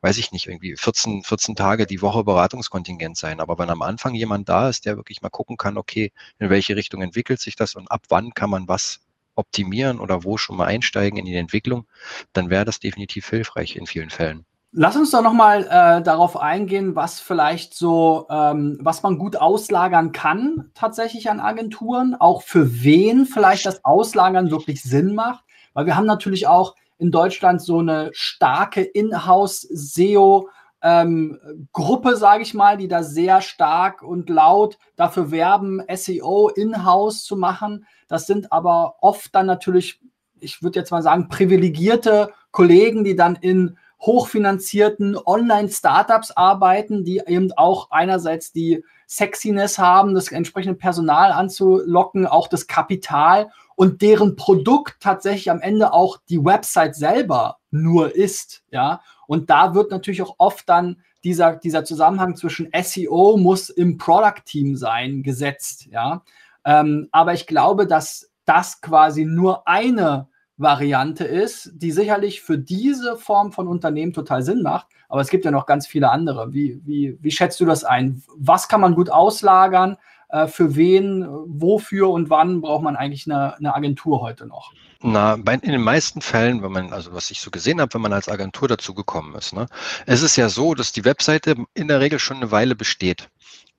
weiß 0.02 0.17
ich 0.17 0.34
nicht, 0.34 0.48
irgendwie 0.48 0.76
14, 0.76 1.24
14 1.24 1.56
Tage 1.56 1.86
die 1.86 2.02
Woche 2.02 2.26
Beratungskontingent 2.26 3.15
sein. 3.15 3.39
Aber 3.39 3.58
wenn 3.60 3.69
am 3.69 3.82
Anfang 3.82 4.13
jemand 4.13 4.50
da 4.50 4.67
ist, 4.67 4.86
der 4.86 4.98
wirklich 4.98 5.22
mal 5.22 5.30
gucken 5.30 5.56
kann, 5.56 5.78
okay, 5.78 6.12
in 6.38 6.50
welche 6.50 6.76
Richtung 6.76 7.02
entwickelt 7.02 7.39
sich 7.39 7.56
das 7.56 7.76
und 7.76 7.89
ab 7.89 8.02
wann 8.10 8.34
kann 8.34 8.50
man 8.50 8.67
was 8.67 9.00
optimieren 9.36 10.02
oder 10.02 10.26
wo 10.26 10.36
schon 10.36 10.58
mal 10.58 10.65
einsteigen 10.65 11.17
in 11.17 11.24
die 11.24 11.36
Entwicklung, 11.36 11.88
dann 12.34 12.50
wäre 12.50 12.65
das 12.65 12.82
definitiv 12.82 13.30
hilfreich 13.30 13.78
in 13.78 13.88
vielen 13.88 14.10
Fällen. 14.10 14.45
Lass 14.71 14.95
uns 14.95 15.10
doch 15.10 15.23
nochmal 15.23 15.63
äh, 15.63 16.03
darauf 16.03 16.38
eingehen, 16.38 16.95
was 16.95 17.19
vielleicht 17.19 17.73
so, 17.73 18.27
ähm, 18.29 18.77
was 18.82 19.01
man 19.01 19.17
gut 19.17 19.36
auslagern 19.36 20.12
kann 20.12 20.69
tatsächlich 20.75 21.32
an 21.32 21.39
Agenturen, 21.39 22.15
auch 22.15 22.43
für 22.43 22.84
wen 22.84 23.25
vielleicht 23.25 23.65
das 23.65 23.84
Auslagern 23.84 24.51
wirklich 24.51 24.84
Sinn 24.84 25.15
macht, 25.15 25.43
weil 25.73 25.88
wir 25.88 25.95
haben 25.95 26.05
natürlich 26.05 26.45
auch 26.45 26.75
in 26.99 27.10
Deutschland 27.10 27.62
so 27.62 27.79
eine 27.79 28.12
starke 28.13 28.82
Inhouse-SEO- 28.82 30.49
ähm, 30.82 31.67
Gruppe, 31.73 32.15
sage 32.15 32.43
ich 32.43 32.53
mal, 32.53 32.77
die 32.77 32.88
da 32.88 33.03
sehr 33.03 33.41
stark 33.41 34.01
und 34.01 34.29
laut 34.29 34.77
dafür 34.95 35.32
werben, 35.32 35.82
SEO 35.93 36.49
in-house 36.49 37.23
zu 37.23 37.36
machen. 37.36 37.86
Das 38.08 38.27
sind 38.27 38.51
aber 38.51 38.95
oft 39.01 39.34
dann 39.36 39.45
natürlich, 39.45 39.99
ich 40.39 40.63
würde 40.63 40.79
jetzt 40.79 40.91
mal 40.91 41.01
sagen, 41.01 41.27
privilegierte 41.27 42.32
Kollegen, 42.51 43.03
die 43.03 43.15
dann 43.15 43.36
in 43.36 43.77
hochfinanzierten 44.02 45.18
Online-Startups 45.18 46.32
arbeiten, 46.32 47.04
die 47.04 47.22
eben 47.26 47.52
auch 47.54 47.92
einerseits 47.92 48.52
die 48.52 48.84
Sexiness 49.08 49.78
haben, 49.78 50.14
das 50.14 50.32
entsprechende 50.32 50.78
Personal 50.78 51.32
anzulocken, 51.32 52.28
auch 52.28 52.48
das 52.48 52.68
Kapital 52.68 53.50
und 53.76 54.02
deren 54.02 54.36
Produkt 54.36 54.98
tatsächlich 55.00 55.52
am 55.52 55.62
Ende 55.62 55.94
auch 55.94 56.18
die 56.30 56.44
Website 56.44 56.96
selber 56.96 57.58
nur 57.72 58.16
ist, 58.16 58.64
ja. 58.72 59.02
Und 59.28 59.50
da 59.50 59.74
wird 59.74 59.92
natürlich 59.92 60.22
auch 60.22 60.36
oft 60.38 60.68
dann 60.70 61.02
dieser, 61.24 61.56
dieser 61.56 61.84
Zusammenhang 61.84 62.36
zwischen 62.36 62.70
SEO 62.82 63.38
muss 63.38 63.70
im 63.70 63.98
Product-Team 63.98 64.76
sein, 64.76 65.24
gesetzt, 65.24 65.88
ja. 65.92 66.24
Ähm, 66.66 67.10
aber 67.12 67.34
ich 67.34 67.48
glaube, 67.48 67.88
dass 67.88 68.30
das 68.46 68.82
quasi 68.82 69.26
nur 69.26 69.68
eine 69.68 70.29
Variante 70.60 71.24
ist, 71.24 71.72
die 71.74 71.91
sicherlich 71.91 72.41
für 72.41 72.58
diese 72.58 73.15
Form 73.15 73.52
von 73.52 73.67
Unternehmen 73.67 74.13
total 74.13 74.43
Sinn 74.43 74.62
macht. 74.62 74.88
Aber 75.08 75.22
es 75.22 75.30
gibt 75.30 75.45
ja 75.45 75.52
noch 75.52 75.65
ganz 75.65 75.88
viele 75.88 76.12
andere. 76.12 76.54
Wie, 76.54 76.82
wie, 76.86 77.17
wie 77.22 77.32
schätzt 77.32 77.60
du 77.62 77.65
das 77.65 77.84
ein? 77.84 78.22
Was 78.38 78.67
kann 78.67 78.82
man 78.82 78.93
gut 78.93 79.10
auslagern? 79.10 79.98
Äh, 80.28 80.48
für 80.48 80.76
wen, 80.76 81.26
wofür 81.48 82.10
und 82.10 82.30
wann 82.30 82.62
braucht 82.62 82.84
man 82.84 82.98
eigentlich 82.98 83.26
eine, 83.26 83.56
eine 83.56 83.74
Agentur 83.74 84.22
heute 84.22 84.45
noch? 84.45 84.74
Na, 85.02 85.38
bei, 85.38 85.54
in 85.54 85.72
den 85.72 85.82
meisten 85.82 86.22
Fällen, 86.22 86.62
wenn 86.62 86.74
man, 86.74 86.91
also 86.91 87.13
was 87.13 87.32
ich 87.32 87.39
so 87.39 87.52
gesehen 87.52 87.80
habe, 87.80 87.93
wenn 87.93 88.02
man 88.02 88.12
als 88.12 88.28
Agentur 88.28 88.67
dazu 88.67 88.93
gekommen 88.93 89.34
ist, 89.36 89.54
ne, 89.54 89.67
es 90.06 90.22
ist 90.22 90.36
ja 90.36 90.50
so, 90.50 90.76
dass 90.76 90.91
die 90.91 91.06
Webseite 91.06 91.56
in 91.74 91.88
der 91.88 92.02
Regel 92.02 92.19
schon 92.19 92.38
eine 92.38 92.52
Weile 92.52 92.76
besteht. 92.76 93.30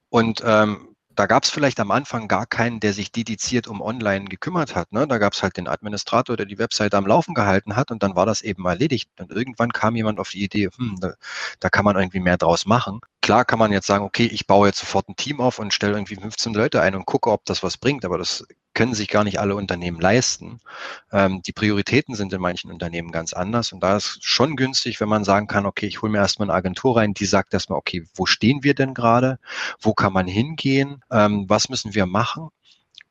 Und 0.09 0.43
ähm, 0.45 0.89
da 1.21 1.27
gab 1.27 1.45
es 1.45 1.51
vielleicht 1.51 1.81
am 1.81 1.91
Anfang 1.91 2.29
gar 2.29 2.47
keinen, 2.47 2.81
der 2.81 2.95
sich 2.95 3.13
dediziert 3.13 3.69
um 3.69 3.83
Online 3.83 4.25
gekümmert 4.25 4.75
hat. 4.75 4.91
Ne? 4.91 5.07
Da 5.07 5.19
gab 5.19 5.35
es 5.35 5.43
halt 5.43 5.59
den 5.59 5.69
Administrator, 5.69 6.35
der 6.35 6.47
die 6.47 6.59
Webseite 6.59 6.97
am 6.97 7.07
Laufen 7.07 7.35
gehalten 7.35 7.77
hat 7.77 7.91
und 7.91 8.03
dann 8.03 8.17
war 8.17 8.25
das 8.25 8.41
eben 8.41 8.65
erledigt. 8.65 9.11
Und 9.19 9.31
irgendwann 9.31 9.71
kam 9.71 9.97
jemand 9.97 10.19
auf 10.19 10.31
die 10.31 10.43
Idee, 10.43 10.71
hm, 10.75 10.97
da, 10.99 11.13
da 11.59 11.69
kann 11.69 11.85
man 11.85 11.97
irgendwie 11.97 12.21
mehr 12.21 12.39
draus 12.39 12.65
machen. 12.65 13.01
Klar 13.31 13.45
kann 13.45 13.61
man 13.61 13.71
jetzt 13.71 13.87
sagen, 13.87 14.05
okay, 14.05 14.27
ich 14.27 14.49
baue 14.49 14.66
jetzt 14.66 14.81
sofort 14.81 15.09
ein 15.09 15.14
Team 15.14 15.40
auf 15.40 15.61
und 15.61 15.73
stelle 15.73 15.93
irgendwie 15.93 16.16
15 16.16 16.53
Leute 16.53 16.83
ein 16.83 16.97
und 16.97 17.07
gucke, 17.07 17.31
ob 17.31 17.45
das 17.45 17.62
was 17.62 17.79
bringt, 17.79 18.05
aber 18.05 18.19
das 18.19 18.45
können 18.75 18.93
sich 18.93 19.07
gar 19.07 19.23
nicht 19.23 19.38
alle 19.38 19.55
Unternehmen 19.55 20.01
leisten. 20.01 20.59
Ähm, 21.12 21.40
die 21.47 21.53
Prioritäten 21.53 22.16
sind 22.16 22.33
in 22.33 22.40
manchen 22.40 22.73
Unternehmen 22.73 23.12
ganz 23.12 23.33
anders 23.33 23.71
und 23.71 23.85
da 23.85 23.99
ist 23.99 24.19
schon 24.23 24.57
günstig, 24.57 25.01
wenn 25.01 25.09
man 25.09 25.23
sagen 25.23 25.47
kann, 25.47 25.64
okay, 25.64 25.87
ich 25.87 26.03
hole 26.03 26.11
mir 26.11 26.19
erstmal 26.19 26.51
eine 26.51 26.57
Agentur 26.57 26.97
rein, 26.97 27.14
die 27.14 27.25
sagt 27.25 27.55
erstmal, 27.55 27.79
okay, 27.79 28.05
wo 28.16 28.27
stehen 28.27 28.64
wir 28.64 28.75
denn 28.75 28.95
gerade? 28.95 29.38
Wo 29.81 29.95
kann 29.95 30.12
man 30.12 30.27
hingehen? 30.27 31.05
Ähm, 31.12 31.45
was 31.49 31.69
müssen 31.69 31.95
wir 31.95 32.07
machen? 32.07 32.49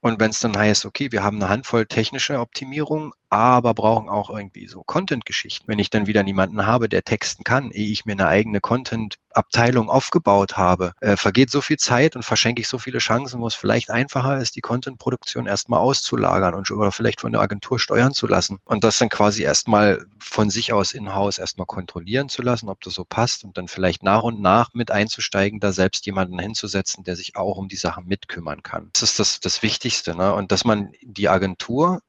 Und 0.02 0.20
wenn 0.20 0.32
es 0.32 0.40
dann 0.40 0.58
heißt, 0.58 0.86
okay, 0.86 1.14
wir 1.14 1.24
haben 1.24 1.38
eine 1.38 1.48
Handvoll 1.48 1.86
technische 1.86 2.40
Optimierung, 2.42 3.14
aber 3.30 3.74
brauchen 3.74 4.10
auch 4.10 4.30
irgendwie 4.30 4.68
so 4.68 4.84
Content-Geschichten. 4.84 5.68
Wenn 5.68 5.80
ich 5.80 5.90
dann 5.90 6.08
wieder 6.08 6.24
niemanden 6.24 6.66
habe, 6.66 6.90
der 6.90 7.04
texten 7.04 7.44
kann, 7.44 7.72
ehe 7.72 7.92
ich 7.92 8.06
mir 8.06 8.14
eine 8.14 8.28
eigene 8.28 8.62
Content-Abteilung 8.62 9.90
aufgebaut 9.90 10.58
habe, 10.58 10.94
äh, 11.02 11.16
vergeht 11.16 11.52
so 11.52 11.62
viel 11.62 11.78
Zeit 11.78 12.16
und 12.16 12.24
verschenke 12.24 12.62
ich 12.62 12.68
so 12.68 12.78
viele 12.78 13.00
Chancen, 13.00 13.42
wo 13.42 13.48
es 13.48 13.56
vielleicht 13.56 13.90
einfacher 13.90 14.38
ist, 14.38 14.56
die 14.56 14.62
Content-Produktion 14.62 15.46
erstmal 15.46 15.80
auszulagern 15.80 16.54
und 16.54 16.70
oder 16.72 16.92
vielleicht 16.92 17.22
von 17.22 17.32
der 17.32 17.42
Agentur 17.42 17.80
steuern 17.80 18.14
zu 18.14 18.28
lassen 18.28 18.60
und 18.66 18.84
das 18.84 18.98
dann 19.00 19.10
quasi 19.10 19.44
erstmal 19.44 20.06
von 20.20 20.50
sich 20.50 20.72
aus 20.72 20.92
in-house 20.92 21.40
erstmal 21.40 21.66
kontrollieren 21.66 22.30
zu 22.30 22.42
lassen, 22.42 22.70
ob 22.70 22.82
das 22.82 22.94
so 22.94 23.06
passt 23.06 23.44
und 23.44 23.58
dann 23.58 23.68
vielleicht 23.68 24.04
nach 24.04 24.24
und 24.24 24.40
nach 24.42 24.74
mit 24.74 24.92
einzusteigen, 24.92 25.60
da 25.60 25.72
selbst 25.72 26.06
jemanden 26.06 26.38
hinzusetzen, 26.38 27.04
der 27.04 27.16
sich 27.16 27.36
auch 27.36 27.58
um 27.58 27.68
die 27.68 27.76
Sachen 27.76 28.06
mitkümmern 28.08 28.62
kann. 28.64 28.90
Das 28.94 29.04
ist 29.04 29.20
das, 29.20 29.40
das 29.40 29.64
Wichtigste. 29.64 30.16
Ne? 30.16 30.34
Und 30.34 30.52
dass 30.52 30.64
man 30.64 30.92
die 31.02 31.30
Agentur 31.30 32.02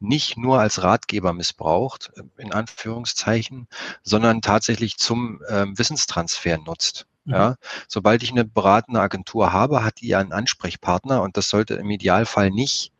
nicht 0.00 0.36
nur 0.36 0.60
als 0.60 0.82
Ratgeber 0.82 1.32
missbraucht, 1.32 2.12
äh, 2.16 2.42
in 2.42 2.52
Anführungszeichen, 2.52 3.68
sondern 4.02 4.42
tatsächlich 4.42 4.96
zum 4.96 5.42
äh, 5.48 5.66
Wissenstransfer 5.68 6.58
nutzt. 6.58 7.06
Mhm. 7.24 7.34
Ja, 7.34 7.56
sobald 7.88 8.22
ich 8.22 8.30
eine 8.30 8.44
beratende 8.44 9.00
Agentur 9.00 9.52
habe, 9.52 9.84
hat 9.84 10.00
die 10.00 10.14
einen 10.14 10.32
Ansprechpartner 10.32 11.22
und 11.22 11.36
das 11.36 11.48
sollte 11.48 11.74
im 11.74 11.90
Idealfall 11.90 12.50
nicht 12.50 12.92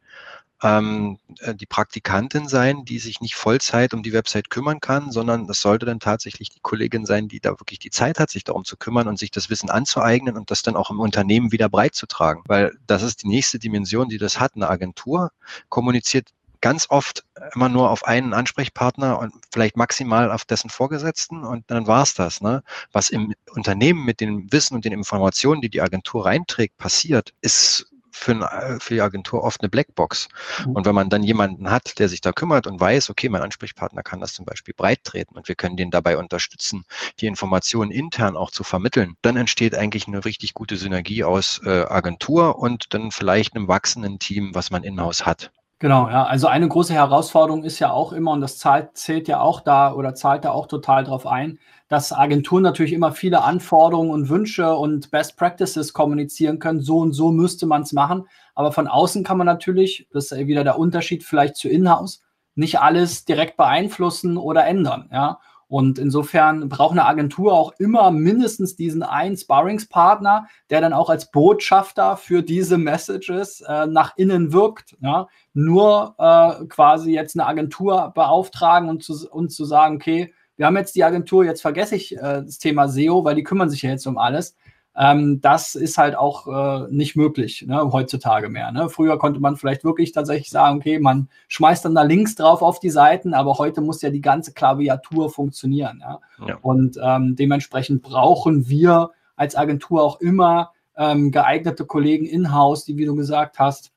ähm, 0.63 1.19
äh, 1.41 1.55
die 1.55 1.67
Praktikantin 1.67 2.49
sein, 2.49 2.85
die 2.85 2.99
sich 2.99 3.21
nicht 3.21 3.35
Vollzeit 3.35 3.93
um 3.95 4.03
die 4.03 4.13
Website 4.13 4.51
kümmern 4.51 4.81
kann, 4.81 5.11
sondern 5.11 5.47
das 5.47 5.61
sollte 5.61 5.87
dann 5.87 6.01
tatsächlich 6.01 6.49
die 6.49 6.61
Kollegin 6.61 7.05
sein, 7.05 7.29
die 7.29 7.41
da 7.41 7.51
wirklich 7.51 7.79
die 7.79 7.91
Zeit 7.91 8.19
hat, 8.19 8.31
sich 8.31 8.45
darum 8.45 8.65
zu 8.65 8.77
kümmern 8.77 9.09
und 9.09 9.19
sich 9.19 9.31
das 9.31 9.51
Wissen 9.51 9.71
anzueignen 9.71 10.37
und 10.37 10.51
das 10.51 10.63
dann 10.63 10.77
auch 10.77 10.91
im 10.91 11.01
Unternehmen 11.01 11.53
wieder 11.53 11.69
breit 11.69 11.95
zu 11.95 12.07
tragen. 12.07 12.43
Weil 12.47 12.73
das 12.87 13.03
ist 13.03 13.23
die 13.23 13.29
nächste 13.29 13.59
Dimension, 13.59 14.09
die 14.09 14.19
das 14.19 14.41
hat. 14.41 14.53
Eine 14.57 14.71
Agentur 14.71 15.31
kommuniziert 15.69 16.31
ganz 16.67 16.87
oft 16.89 17.25
immer 17.55 17.69
nur 17.69 17.93
auf 17.93 18.05
einen 18.05 18.35
Ansprechpartner 18.35 19.21
und 19.21 19.33
vielleicht 19.53 19.77
maximal 19.77 20.33
auf 20.33 20.45
dessen 20.45 20.69
Vorgesetzten 20.69 21.45
und 21.45 21.63
dann 21.71 21.87
war's 21.87 22.15
das. 22.15 22.41
Ne? 22.41 22.65
Was 22.91 23.09
im 23.09 23.35
Unternehmen 23.53 24.05
mit 24.05 24.21
dem 24.21 24.51
Wissen 24.51 24.75
und 24.75 24.85
den 24.85 24.91
Informationen, 24.93 25.61
die 25.61 25.69
die 25.69 25.81
Agentur 25.81 26.27
reinträgt, 26.27 26.77
passiert, 26.77 27.35
ist 27.41 27.87
für, 28.11 28.33
ein, 28.33 28.81
für 28.81 28.95
die 28.95 29.01
Agentur 29.01 29.45
oft 29.45 29.61
eine 29.61 29.69
Blackbox. 29.69 30.27
Mhm. 30.67 30.73
Und 30.73 30.87
wenn 30.87 30.95
man 30.97 31.09
dann 31.09 31.23
jemanden 31.23 31.71
hat, 31.71 32.01
der 32.01 32.09
sich 32.09 32.21
da 32.21 32.33
kümmert 32.33 32.67
und 32.67 32.81
weiß, 32.81 33.11
okay, 33.11 33.29
mein 33.29 33.43
Ansprechpartner 33.43 34.03
kann 34.03 34.19
das 34.19 34.33
zum 34.33 34.45
Beispiel 34.45 34.75
breit 34.77 35.05
treten 35.05 35.37
und 35.37 35.47
wir 35.47 35.55
können 35.55 35.77
den 35.77 35.93
dabei 35.93 36.19
unterstützen, 36.19 36.85
die 37.21 37.27
Informationen 37.27 37.93
intern 37.93 38.37
auch 38.37 38.51
zu 38.51 38.65
vermitteln, 38.65 39.15
dann 39.23 39.37
entsteht 39.37 39.77
eigentlich 39.77 40.09
eine 40.09 40.25
richtig 40.25 40.53
gute 40.53 40.77
Synergie 40.77 41.23
aus 41.23 41.61
äh, 41.65 41.85
Agentur 41.85 42.59
und 42.59 42.93
dann 42.93 43.13
vielleicht 43.13 43.55
einem 43.55 43.69
wachsenden 43.69 44.19
Team, 44.19 44.53
was 44.53 44.73
man 44.73 44.83
in-house 44.83 45.25
hat. 45.25 45.53
Genau, 45.81 46.09
ja. 46.09 46.25
Also 46.25 46.47
eine 46.47 46.67
große 46.69 46.95
Herausforderung 46.95 47.63
ist 47.63 47.79
ja 47.81 47.91
auch 47.91 48.13
immer, 48.15 48.31
und 48.33 48.41
das 48.41 48.57
zahlt, 48.57 48.97
zählt 48.97 49.29
ja 49.29 49.41
auch 49.41 49.61
da 49.61 49.93
oder 49.93 50.15
zahlt 50.15 50.47
da 50.47 50.51
auch 50.53 50.67
total 50.69 51.05
drauf 51.05 51.27
ein, 51.27 51.59
dass 51.89 52.15
Agenturen 52.15 52.63
natürlich 52.63 52.95
immer 52.95 53.13
viele 53.13 53.45
Anforderungen 53.45 54.11
und 54.11 54.31
Wünsche 54.31 54.75
und 54.75 55.11
Best 55.11 55.37
Practices 55.37 55.93
kommunizieren 55.93 56.59
können. 56.61 56.81
So 56.81 56.99
und 57.01 57.13
so 57.13 57.31
müsste 57.31 57.67
man 57.67 57.83
es 57.83 57.93
machen. 57.93 58.25
Aber 58.55 58.73
von 58.73 58.89
außen 58.89 59.23
kann 59.23 59.37
man 59.37 59.47
natürlich, 59.47 60.09
das 60.13 60.33
ist 60.33 60.47
wieder 60.47 60.65
der 60.65 60.79
Unterschied 60.79 61.25
vielleicht 61.25 61.57
zu 61.57 61.69
Inhouse, 61.69 62.23
nicht 62.55 62.81
alles 62.81 63.27
direkt 63.27 63.59
beeinflussen 63.59 64.39
oder 64.39 64.65
ändern. 64.67 65.11
Ja. 65.13 65.41
Und 65.69 65.99
insofern 65.99 66.69
braucht 66.69 66.93
eine 66.93 67.07
Agentur 67.07 67.53
auch 67.53 67.73
immer 67.79 68.11
mindestens 68.13 68.77
diesen 68.77 69.03
einen 69.03 69.37
Sparringspartner, 69.37 70.47
der 70.71 70.81
dann 70.81 70.93
auch 70.93 71.11
als 71.11 71.31
Botschafter 71.31 72.17
für 72.17 72.43
diese 72.43 72.79
Messages 72.79 73.63
äh, 73.63 73.87
nach 73.87 74.17
innen 74.17 74.53
wirkt. 74.53 74.97
Ja? 75.01 75.29
Nur 75.55 76.15
äh, 76.19 76.67
quasi 76.67 77.13
jetzt 77.13 77.37
eine 77.37 77.47
Agentur 77.47 78.13
beauftragen 78.15 78.89
und 78.89 79.03
zu, 79.03 79.29
und 79.31 79.51
zu 79.51 79.65
sagen, 79.65 79.97
okay, 79.97 80.33
wir 80.57 80.67
haben 80.67 80.77
jetzt 80.77 80.95
die 80.95 81.05
Agentur, 81.05 81.45
jetzt 81.45 81.63
vergesse 81.63 81.97
ich 81.97 82.17
äh, 82.17 82.43
das 82.45 82.59
Thema 82.59 82.89
SEO, 82.89 83.25
weil 83.25 83.35
die 83.35 83.43
kümmern 83.43 83.69
sich 83.69 83.83
ja 83.83 83.91
jetzt 83.91 84.07
um 84.07 84.19
alles. 84.19 84.57
Ähm, 84.99 85.41
das 85.43 85.75
ist 85.75 85.99
halt 85.99 86.17
auch 86.17 86.47
äh, 86.47 86.91
nicht 86.91 87.17
möglich 87.17 87.65
ne, 87.67 87.93
heutzutage 87.93 88.49
mehr. 88.49 88.73
Ne? 88.73 88.89
Früher 88.89 89.19
konnte 89.19 89.41
man 89.41 89.57
vielleicht 89.57 89.85
wirklich 89.85 90.13
tatsächlich 90.13 90.51
sagen, 90.51 90.79
okay, 90.79 90.99
man 90.99 91.29
schmeißt 91.49 91.85
dann 91.85 91.95
da 91.95 92.03
Links 92.03 92.35
drauf 92.35 92.63
auf 92.63 92.81
die 92.81 92.91
Seiten, 92.91 93.35
aber 93.35 93.59
heute 93.59 93.83
muss 93.83 94.01
ja 94.01 94.11
die 94.11 94.23
ganze 94.23 94.53
Klaviatur 94.55 95.31
funktionieren. 95.31 96.01
Ja? 96.01 96.21
ja. 96.47 96.59
Und 96.63 96.99
ähm, 97.03 97.37
dementsprechend 97.37 98.03
brauchen 98.03 98.69
wir 98.69 99.11
als 99.37 99.55
Agentur 99.55 100.03
auch 100.03 100.21
immer 100.21 100.73
ähm, 100.97 101.31
geeignete 101.31 101.85
Kollegen 101.85 102.25
in-house, 102.25 102.87
die, 102.87 102.97
wie 102.97 103.05
du 103.05 103.15
gesagt 103.15 103.59
hast, 103.59 103.93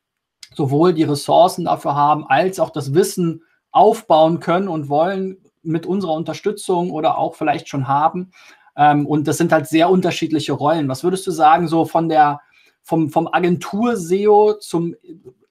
sowohl 0.54 0.94
die 0.94 1.04
Ressourcen 1.04 1.66
dafür 1.66 1.96
haben, 1.96 2.26
als 2.28 2.60
auch 2.60 2.72
das 2.72 2.94
Wissen 2.94 3.44
aufbauen 3.72 4.42
können 4.42 4.68
und 4.68 4.90
wollen 4.90 5.38
mit 5.62 5.86
unserer 5.86 6.14
Unterstützung 6.14 6.92
oder 6.92 7.18
auch 7.18 7.36
vielleicht 7.36 7.70
schon 7.70 7.88
haben, 7.88 8.32
ähm, 8.80 9.06
und 9.06 9.28
das 9.28 9.38
sind 9.38 9.52
halt 9.52 9.68
sehr 9.68 9.90
unterschiedliche 9.90 10.54
Rollen. 10.54 10.88
Was 10.88 11.04
würdest 11.04 11.28
du 11.28 11.32
sagen, 11.32 11.68
so 11.68 11.84
von 11.84 12.08
der, 12.08 12.40
vom, 12.82 13.10
vom 13.10 13.28
Agentur-SEO 13.28 14.54
zum 14.60 14.96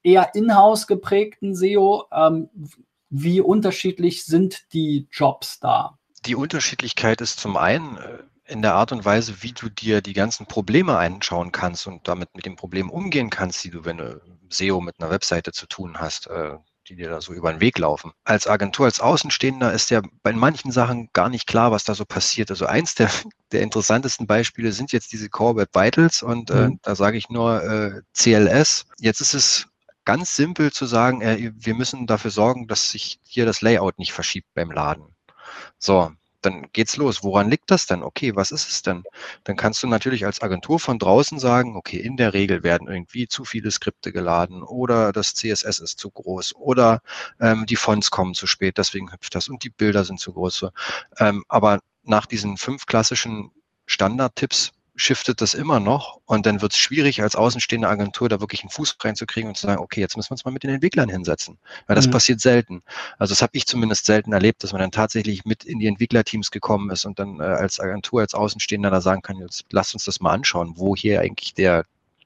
eher 0.02 0.34
in-house 0.34 0.86
geprägten 0.86 1.54
SEO? 1.54 2.06
Ähm, 2.10 2.48
wie 3.10 3.42
unterschiedlich 3.42 4.24
sind 4.24 4.72
die 4.72 5.08
Jobs 5.12 5.60
da? 5.60 5.98
Die 6.24 6.36
Unterschiedlichkeit 6.36 7.20
ist 7.20 7.38
zum 7.38 7.58
einen 7.58 7.98
äh, 7.98 8.18
in 8.50 8.62
der 8.62 8.74
Art 8.74 8.92
und 8.92 9.04
Weise, 9.04 9.42
wie 9.42 9.52
du 9.52 9.68
dir 9.68 10.00
die 10.00 10.14
ganzen 10.14 10.46
Probleme 10.46 10.96
einschauen 10.96 11.52
kannst 11.52 11.86
und 11.86 12.08
damit 12.08 12.34
mit 12.34 12.46
den 12.46 12.56
Problemen 12.56 12.88
umgehen 12.88 13.28
kannst, 13.28 13.62
die 13.62 13.70
du, 13.70 13.84
wenn 13.84 13.98
du 13.98 14.22
SEO 14.48 14.80
mit 14.80 14.94
einer 14.98 15.10
Webseite 15.10 15.52
zu 15.52 15.66
tun 15.66 16.00
hast. 16.00 16.28
Die 16.88 16.96
dir 16.96 17.10
da 17.10 17.20
so 17.20 17.34
über 17.34 17.52
den 17.52 17.60
Weg 17.60 17.78
laufen. 17.78 18.12
Als 18.24 18.46
Agentur, 18.46 18.86
als 18.86 18.98
Außenstehender 18.98 19.74
ist 19.74 19.90
ja 19.90 20.00
bei 20.22 20.32
manchen 20.32 20.72
Sachen 20.72 21.10
gar 21.12 21.28
nicht 21.28 21.46
klar, 21.46 21.70
was 21.70 21.84
da 21.84 21.94
so 21.94 22.06
passiert. 22.06 22.50
Also 22.50 22.64
eins 22.64 22.94
der, 22.94 23.10
der 23.52 23.60
interessantesten 23.60 24.26
Beispiele 24.26 24.72
sind 24.72 24.92
jetzt 24.92 25.12
diese 25.12 25.28
Core 25.28 25.56
Web 25.56 25.74
Vitals 25.74 26.22
und 26.22 26.50
äh, 26.50 26.68
mhm. 26.68 26.80
da 26.82 26.94
sage 26.94 27.18
ich 27.18 27.28
nur 27.28 27.62
äh, 27.62 28.00
CLS. 28.14 28.86
Jetzt 28.98 29.20
ist 29.20 29.34
es 29.34 29.66
ganz 30.06 30.34
simpel 30.34 30.72
zu 30.72 30.86
sagen, 30.86 31.20
äh, 31.20 31.52
wir 31.54 31.74
müssen 31.74 32.06
dafür 32.06 32.30
sorgen, 32.30 32.66
dass 32.68 32.90
sich 32.90 33.20
hier 33.22 33.44
das 33.44 33.60
Layout 33.60 33.98
nicht 33.98 34.14
verschiebt 34.14 34.48
beim 34.54 34.70
Laden. 34.70 35.14
So, 35.78 36.10
dann 36.42 36.66
geht's 36.72 36.96
los. 36.96 37.22
Woran 37.22 37.50
liegt 37.50 37.70
das 37.70 37.86
denn? 37.86 38.02
Okay, 38.02 38.34
was 38.36 38.50
ist 38.50 38.68
es 38.70 38.82
denn? 38.82 39.04
Dann 39.44 39.56
kannst 39.56 39.82
du 39.82 39.86
natürlich 39.86 40.24
als 40.24 40.40
Agentur 40.42 40.78
von 40.78 40.98
draußen 40.98 41.38
sagen, 41.38 41.76
okay, 41.76 41.98
in 41.98 42.16
der 42.16 42.34
Regel 42.34 42.62
werden 42.62 42.88
irgendwie 42.88 43.28
zu 43.28 43.44
viele 43.44 43.70
Skripte 43.70 44.12
geladen 44.12 44.62
oder 44.62 45.12
das 45.12 45.34
CSS 45.34 45.78
ist 45.80 45.98
zu 45.98 46.10
groß 46.10 46.54
oder 46.56 47.00
ähm, 47.40 47.66
die 47.66 47.76
Fonts 47.76 48.10
kommen 48.10 48.34
zu 48.34 48.46
spät, 48.46 48.78
deswegen 48.78 49.12
hüpft 49.12 49.34
das 49.34 49.48
und 49.48 49.64
die 49.64 49.70
Bilder 49.70 50.04
sind 50.04 50.20
zu 50.20 50.32
groß. 50.32 50.66
Ähm, 51.18 51.44
aber 51.48 51.80
nach 52.02 52.26
diesen 52.26 52.56
fünf 52.56 52.86
klassischen 52.86 53.50
Standardtipps 53.86 54.72
shiftet 54.98 55.40
das 55.40 55.54
immer 55.54 55.80
noch 55.80 56.20
und 56.26 56.44
dann 56.44 56.60
wird 56.60 56.72
es 56.72 56.78
schwierig, 56.78 57.22
als 57.22 57.36
außenstehende 57.36 57.88
Agentur 57.88 58.28
da 58.28 58.40
wirklich 58.40 58.62
einen 58.62 58.70
Fuß 58.70 58.96
reinzukriegen 59.00 59.48
und 59.48 59.56
zu 59.56 59.66
sagen, 59.66 59.80
okay, 59.80 60.00
jetzt 60.00 60.16
müssen 60.16 60.30
wir 60.30 60.32
uns 60.32 60.44
mal 60.44 60.50
mit 60.50 60.64
den 60.64 60.70
Entwicklern 60.70 61.08
hinsetzen. 61.08 61.58
Weil 61.86 61.96
das 61.96 62.08
mhm. 62.08 62.12
passiert 62.12 62.40
selten. 62.40 62.82
Also 63.16 63.32
das 63.32 63.40
habe 63.40 63.52
ich 63.54 63.66
zumindest 63.66 64.06
selten 64.06 64.32
erlebt, 64.32 64.64
dass 64.64 64.72
man 64.72 64.80
dann 64.80 64.90
tatsächlich 64.90 65.44
mit 65.44 65.64
in 65.64 65.78
die 65.78 65.86
Entwicklerteams 65.86 66.50
gekommen 66.50 66.90
ist 66.90 67.04
und 67.04 67.18
dann 67.18 67.38
äh, 67.38 67.44
als 67.44 67.78
Agentur, 67.78 68.20
als 68.20 68.34
Außenstehender 68.34 68.90
da 68.90 69.00
sagen 69.00 69.22
kann, 69.22 69.36
jetzt 69.36 69.64
lasst 69.70 69.94
uns 69.94 70.04
das 70.04 70.20
mal 70.20 70.32
anschauen, 70.32 70.74
wo 70.76 70.96
hier 70.96 71.20
eigentlich 71.20 71.54
der 71.54 71.84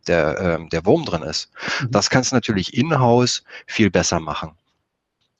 der, 0.08 0.40
ähm, 0.40 0.68
der 0.70 0.84
Wurm 0.84 1.04
drin 1.04 1.22
ist. 1.22 1.50
Mhm. 1.80 1.92
Das 1.92 2.10
kannst 2.10 2.32
du 2.32 2.36
natürlich 2.36 2.74
in-house 2.74 3.44
viel 3.68 3.88
besser 3.88 4.18
machen. 4.18 4.56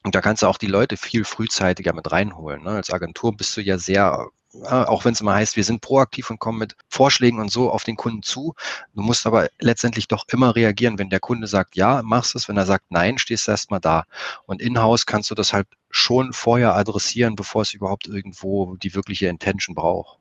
Und 0.03 0.15
da 0.15 0.21
kannst 0.21 0.43
du 0.43 0.47
auch 0.47 0.57
die 0.57 0.67
Leute 0.67 0.95
viel 0.95 1.25
frühzeitiger 1.25 1.93
mit 1.93 2.11
reinholen. 2.11 2.63
Ne? 2.63 2.71
Als 2.71 2.91
Agentur 2.91 3.35
bist 3.35 3.57
du 3.57 3.61
ja 3.61 3.77
sehr 3.77 4.27
auch 4.61 5.05
wenn 5.05 5.13
es 5.13 5.21
immer 5.21 5.33
heißt, 5.33 5.55
wir 5.55 5.63
sind 5.63 5.81
proaktiv 5.81 6.29
und 6.29 6.39
kommen 6.39 6.59
mit 6.59 6.75
Vorschlägen 6.89 7.39
und 7.39 7.51
so 7.51 7.71
auf 7.71 7.83
den 7.83 7.95
Kunden 7.95 8.21
zu. 8.21 8.53
Du 8.93 9.01
musst 9.01 9.25
aber 9.25 9.49
letztendlich 9.59 10.07
doch 10.07 10.25
immer 10.27 10.55
reagieren. 10.55 10.99
Wenn 10.99 11.09
der 11.09 11.19
Kunde 11.19 11.47
sagt, 11.47 11.75
ja, 11.75 12.01
machst 12.03 12.35
es, 12.35 12.47
wenn 12.47 12.57
er 12.57 12.65
sagt, 12.65 12.85
nein, 12.89 13.17
stehst 13.17 13.47
du 13.47 13.51
erstmal 13.51 13.79
da. 13.79 14.03
Und 14.45 14.61
in-house 14.61 15.05
kannst 15.05 15.31
du 15.31 15.35
das 15.35 15.53
halt 15.53 15.67
schon 15.89 16.33
vorher 16.33 16.75
adressieren, 16.75 17.35
bevor 17.35 17.63
es 17.63 17.73
überhaupt 17.73 18.07
irgendwo 18.07 18.75
die 18.75 18.93
wirkliche 18.93 19.27
Intention 19.27 19.75
braucht. 19.75 20.19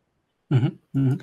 Mhm, 0.49 0.79
mh. 0.93 1.19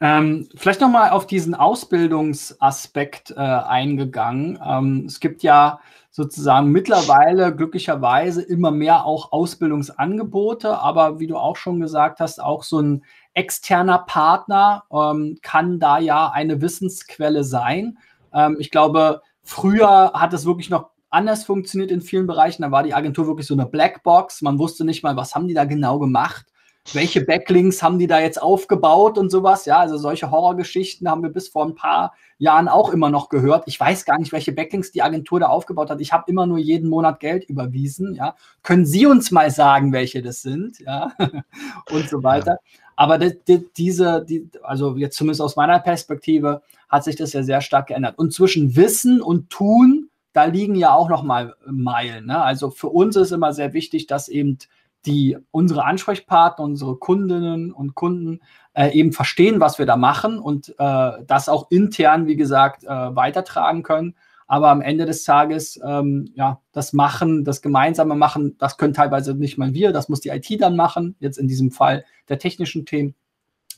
Ähm, 0.00 0.48
vielleicht 0.54 0.80
nochmal 0.80 1.10
auf 1.10 1.26
diesen 1.26 1.54
Ausbildungsaspekt 1.56 3.32
äh, 3.32 3.40
eingegangen. 3.40 4.58
Ähm, 4.64 5.04
es 5.06 5.18
gibt 5.18 5.42
ja 5.42 5.80
sozusagen 6.10 6.70
mittlerweile 6.70 7.54
glücklicherweise 7.54 8.42
immer 8.42 8.70
mehr 8.70 9.04
auch 9.04 9.32
Ausbildungsangebote, 9.32 10.78
aber 10.78 11.18
wie 11.18 11.26
du 11.26 11.36
auch 11.36 11.56
schon 11.56 11.80
gesagt 11.80 12.20
hast, 12.20 12.40
auch 12.40 12.62
so 12.62 12.80
ein 12.80 13.04
externer 13.34 13.98
Partner 13.98 14.84
ähm, 14.92 15.38
kann 15.42 15.80
da 15.80 15.98
ja 15.98 16.30
eine 16.30 16.60
Wissensquelle 16.60 17.42
sein. 17.42 17.98
Ähm, 18.32 18.56
ich 18.60 18.70
glaube, 18.70 19.22
früher 19.42 20.12
hat 20.14 20.32
es 20.32 20.46
wirklich 20.46 20.70
noch 20.70 20.90
anders 21.10 21.44
funktioniert 21.44 21.90
in 21.90 22.02
vielen 22.02 22.26
Bereichen. 22.28 22.62
Da 22.62 22.70
war 22.70 22.84
die 22.84 22.94
Agentur 22.94 23.26
wirklich 23.26 23.46
so 23.46 23.54
eine 23.54 23.66
Blackbox. 23.66 24.42
Man 24.42 24.58
wusste 24.60 24.84
nicht 24.84 25.02
mal, 25.02 25.16
was 25.16 25.34
haben 25.34 25.48
die 25.48 25.54
da 25.54 25.64
genau 25.64 25.98
gemacht 25.98 26.46
welche 26.92 27.24
Backlinks 27.24 27.82
haben 27.82 27.98
die 27.98 28.06
da 28.06 28.20
jetzt 28.20 28.40
aufgebaut 28.40 29.18
und 29.18 29.30
sowas. 29.30 29.64
Ja, 29.64 29.78
also 29.78 29.96
solche 29.96 30.30
Horrorgeschichten 30.30 31.08
haben 31.08 31.22
wir 31.22 31.30
bis 31.30 31.48
vor 31.48 31.64
ein 31.66 31.74
paar 31.74 32.14
Jahren 32.38 32.68
auch 32.68 32.92
immer 32.92 33.10
noch 33.10 33.28
gehört. 33.28 33.64
Ich 33.66 33.78
weiß 33.78 34.04
gar 34.04 34.18
nicht, 34.18 34.32
welche 34.32 34.52
Backlinks 34.52 34.92
die 34.92 35.02
Agentur 35.02 35.40
da 35.40 35.46
aufgebaut 35.46 35.90
hat. 35.90 36.00
Ich 36.00 36.12
habe 36.12 36.30
immer 36.30 36.46
nur 36.46 36.58
jeden 36.58 36.88
Monat 36.88 37.20
Geld 37.20 37.44
überwiesen. 37.44 38.14
Ja, 38.14 38.34
können 38.62 38.86
Sie 38.86 39.06
uns 39.06 39.30
mal 39.30 39.50
sagen, 39.50 39.92
welche 39.92 40.22
das 40.22 40.42
sind? 40.42 40.78
Ja, 40.80 41.12
und 41.90 42.08
so 42.08 42.22
weiter. 42.22 42.52
Ja. 42.52 42.80
Aber 42.96 43.18
die, 43.18 43.38
die, 43.46 43.68
diese, 43.76 44.24
die, 44.28 44.50
also 44.62 44.96
jetzt 44.96 45.16
zumindest 45.16 45.40
aus 45.40 45.56
meiner 45.56 45.78
Perspektive, 45.78 46.62
hat 46.88 47.04
sich 47.04 47.16
das 47.16 47.32
ja 47.32 47.42
sehr 47.42 47.60
stark 47.60 47.88
geändert. 47.88 48.18
Und 48.18 48.32
zwischen 48.32 48.74
Wissen 48.74 49.20
und 49.20 49.50
Tun, 49.50 50.08
da 50.32 50.44
liegen 50.44 50.74
ja 50.74 50.94
auch 50.94 51.08
noch 51.08 51.22
mal 51.22 51.54
Meilen. 51.66 52.26
Ne? 52.26 52.40
Also 52.40 52.70
für 52.70 52.88
uns 52.88 53.16
ist 53.16 53.32
immer 53.32 53.52
sehr 53.52 53.72
wichtig, 53.72 54.06
dass 54.06 54.28
eben 54.28 54.58
die 55.06 55.36
unsere 55.50 55.84
Ansprechpartner, 55.84 56.64
unsere 56.64 56.96
Kundinnen 56.96 57.72
und 57.72 57.94
Kunden 57.94 58.40
äh, 58.74 58.90
eben 58.90 59.12
verstehen, 59.12 59.60
was 59.60 59.78
wir 59.78 59.86
da 59.86 59.96
machen 59.96 60.38
und 60.38 60.74
äh, 60.78 61.12
das 61.26 61.48
auch 61.48 61.70
intern, 61.70 62.26
wie 62.26 62.36
gesagt, 62.36 62.84
äh, 62.84 62.88
weitertragen 62.88 63.82
können. 63.82 64.14
Aber 64.46 64.70
am 64.70 64.80
Ende 64.80 65.04
des 65.04 65.24
Tages, 65.24 65.78
ähm, 65.84 66.30
ja, 66.34 66.60
das 66.72 66.94
Machen, 66.94 67.44
das 67.44 67.60
gemeinsame 67.60 68.14
Machen, 68.14 68.56
das 68.58 68.78
können 68.78 68.94
teilweise 68.94 69.34
nicht 69.34 69.58
mal 69.58 69.74
wir, 69.74 69.92
das 69.92 70.08
muss 70.08 70.20
die 70.20 70.30
IT 70.30 70.60
dann 70.60 70.74
machen, 70.74 71.16
jetzt 71.20 71.38
in 71.38 71.48
diesem 71.48 71.70
Fall 71.70 72.04
der 72.28 72.38
technischen 72.38 72.86
Themen. 72.86 73.14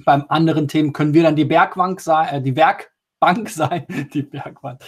Beim 0.04 0.24
anderen 0.28 0.68
Themen 0.68 0.92
können 0.92 1.12
wir 1.12 1.24
dann 1.24 1.34
die 1.34 1.44
Bergbank 1.44 2.00
sein, 2.00 2.28
äh, 2.28 2.40
die 2.40 2.54
Werkbank 2.54 3.48
sein, 3.50 3.84
die 4.14 4.22
Bergbank, 4.22 4.80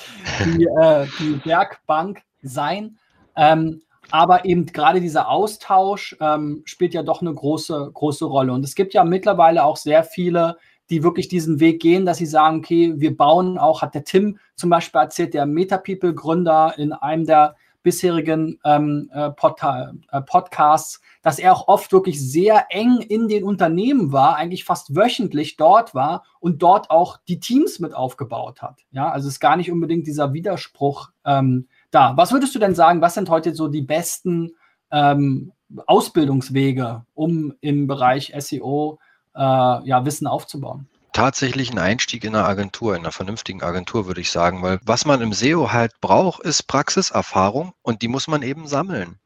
die, 0.44 0.64
äh, 0.64 1.06
die 1.18 1.44
Werkbank 1.44 2.22
sein. 2.42 2.96
Ähm, 3.34 3.82
aber 4.12 4.44
eben 4.44 4.66
gerade 4.66 5.00
dieser 5.00 5.30
Austausch 5.30 6.14
ähm, 6.20 6.60
spielt 6.66 6.92
ja 6.92 7.02
doch 7.02 7.22
eine 7.22 7.32
große, 7.32 7.90
große 7.94 8.26
Rolle. 8.26 8.52
Und 8.52 8.62
es 8.62 8.74
gibt 8.74 8.92
ja 8.92 9.04
mittlerweile 9.04 9.64
auch 9.64 9.78
sehr 9.78 10.04
viele, 10.04 10.58
die 10.90 11.02
wirklich 11.02 11.28
diesen 11.28 11.60
Weg 11.60 11.80
gehen, 11.80 12.04
dass 12.04 12.18
sie 12.18 12.26
sagen, 12.26 12.58
okay, 12.58 12.92
wir 12.96 13.16
bauen 13.16 13.56
auch, 13.56 13.80
hat 13.80 13.94
der 13.94 14.04
Tim 14.04 14.38
zum 14.54 14.68
Beispiel 14.68 15.00
erzählt, 15.00 15.32
der 15.32 15.46
MetaPeople-Gründer 15.46 16.74
in 16.76 16.92
einem 16.92 17.24
der 17.24 17.56
bisherigen 17.82 18.60
ähm, 18.64 19.10
äh, 19.14 19.28
äh, 19.28 20.20
Podcasts, 20.20 21.00
dass 21.22 21.38
er 21.38 21.54
auch 21.54 21.68
oft 21.68 21.90
wirklich 21.92 22.20
sehr 22.20 22.66
eng 22.68 22.98
in 23.00 23.28
den 23.28 23.44
Unternehmen 23.44 24.12
war, 24.12 24.36
eigentlich 24.36 24.64
fast 24.64 24.94
wöchentlich 24.94 25.56
dort 25.56 25.94
war 25.94 26.24
und 26.38 26.62
dort 26.62 26.90
auch 26.90 27.18
die 27.28 27.40
Teams 27.40 27.78
mit 27.78 27.94
aufgebaut 27.94 28.60
hat. 28.60 28.82
Ja, 28.90 29.10
also 29.10 29.28
ist 29.28 29.40
gar 29.40 29.56
nicht 29.56 29.72
unbedingt 29.72 30.06
dieser 30.06 30.32
Widerspruch 30.32 31.10
ähm, 31.24 31.66
da. 31.94 32.16
Was 32.16 32.32
würdest 32.32 32.54
du 32.54 32.58
denn 32.58 32.74
sagen, 32.74 33.00
was 33.00 33.14
sind 33.14 33.30
heute 33.30 33.54
so 33.54 33.68
die 33.68 33.82
besten 33.82 34.52
ähm, 34.90 35.52
Ausbildungswege, 35.86 37.04
um 37.14 37.54
im 37.60 37.86
Bereich 37.86 38.32
SEO 38.36 38.98
äh, 39.34 39.40
ja, 39.40 40.04
Wissen 40.04 40.26
aufzubauen? 40.26 40.88
tatsächlich 41.12 41.70
ein 41.70 41.78
Einstieg 41.78 42.24
in 42.24 42.34
eine 42.34 42.44
Agentur, 42.44 42.96
in 42.96 43.02
einer 43.02 43.12
vernünftigen 43.12 43.62
Agentur, 43.62 44.06
würde 44.06 44.20
ich 44.20 44.30
sagen, 44.30 44.62
weil 44.62 44.80
was 44.84 45.04
man 45.04 45.20
im 45.20 45.32
SEO 45.32 45.70
halt 45.70 45.92
braucht, 46.00 46.42
ist 46.42 46.64
Praxiserfahrung 46.64 47.74
und 47.82 48.02
die 48.02 48.08
muss 48.08 48.28
man 48.28 48.42
eben 48.42 48.66
sammeln. 48.66 49.18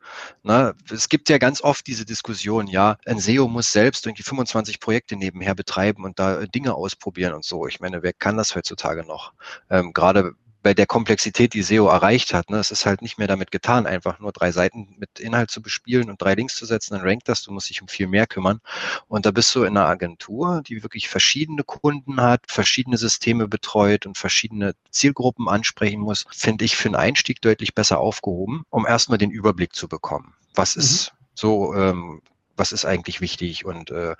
Na, 0.42 0.74
es 0.90 1.08
gibt 1.08 1.28
ja 1.28 1.38
ganz 1.38 1.62
oft 1.62 1.86
diese 1.86 2.04
Diskussion, 2.04 2.66
ja, 2.66 2.96
ein 3.06 3.18
SEO 3.18 3.48
muss 3.48 3.72
selbst 3.72 4.06
irgendwie 4.06 4.24
25 4.24 4.80
Projekte 4.80 5.16
nebenher 5.16 5.54
betreiben 5.54 6.04
und 6.04 6.18
da 6.18 6.44
Dinge 6.46 6.74
ausprobieren 6.74 7.34
und 7.34 7.44
so. 7.44 7.66
Ich 7.66 7.80
meine, 7.80 8.02
wer 8.02 8.12
kann 8.12 8.36
das 8.36 8.54
heutzutage 8.54 9.04
noch? 9.04 9.32
Ähm, 9.70 9.92
gerade 9.92 10.32
bei 10.66 10.74
der 10.74 10.86
Komplexität, 10.86 11.54
die 11.54 11.62
SEO 11.62 11.86
erreicht 11.86 12.34
hat. 12.34 12.50
Ne, 12.50 12.58
es 12.58 12.72
ist 12.72 12.86
halt 12.86 13.00
nicht 13.00 13.18
mehr 13.18 13.28
damit 13.28 13.52
getan, 13.52 13.86
einfach 13.86 14.18
nur 14.18 14.32
drei 14.32 14.50
Seiten 14.50 14.96
mit 14.98 15.20
Inhalt 15.20 15.48
zu 15.48 15.62
bespielen 15.62 16.10
und 16.10 16.20
drei 16.20 16.34
Links 16.34 16.56
zu 16.56 16.66
setzen, 16.66 16.94
dann 16.94 17.06
rankt 17.06 17.28
das. 17.28 17.44
Du 17.44 17.52
musst 17.52 17.70
dich 17.70 17.82
um 17.82 17.86
viel 17.86 18.08
mehr 18.08 18.26
kümmern. 18.26 18.58
Und 19.06 19.26
da 19.26 19.30
bist 19.30 19.54
du 19.54 19.62
in 19.62 19.76
einer 19.76 19.86
Agentur, 19.86 20.62
die 20.66 20.82
wirklich 20.82 21.08
verschiedene 21.08 21.62
Kunden 21.62 22.20
hat, 22.20 22.40
verschiedene 22.48 22.96
Systeme 22.96 23.46
betreut 23.46 24.06
und 24.06 24.18
verschiedene 24.18 24.74
Zielgruppen 24.90 25.48
ansprechen 25.48 26.00
muss, 26.00 26.24
finde 26.32 26.64
ich 26.64 26.74
für 26.74 26.88
einen 26.88 26.96
Einstieg 26.96 27.40
deutlich 27.42 27.72
besser 27.72 28.00
aufgehoben, 28.00 28.64
um 28.68 28.88
erstmal 28.88 29.18
den 29.18 29.30
Überblick 29.30 29.72
zu 29.72 29.86
bekommen. 29.86 30.34
Was 30.56 30.74
mhm. 30.74 30.82
ist 30.82 31.12
so 31.36 31.74
ähm, 31.74 32.22
was 32.56 32.72
ist 32.72 32.84
eigentlich 32.84 33.20
wichtig 33.20 33.64
und 33.64 33.92
äh, 33.92 34.16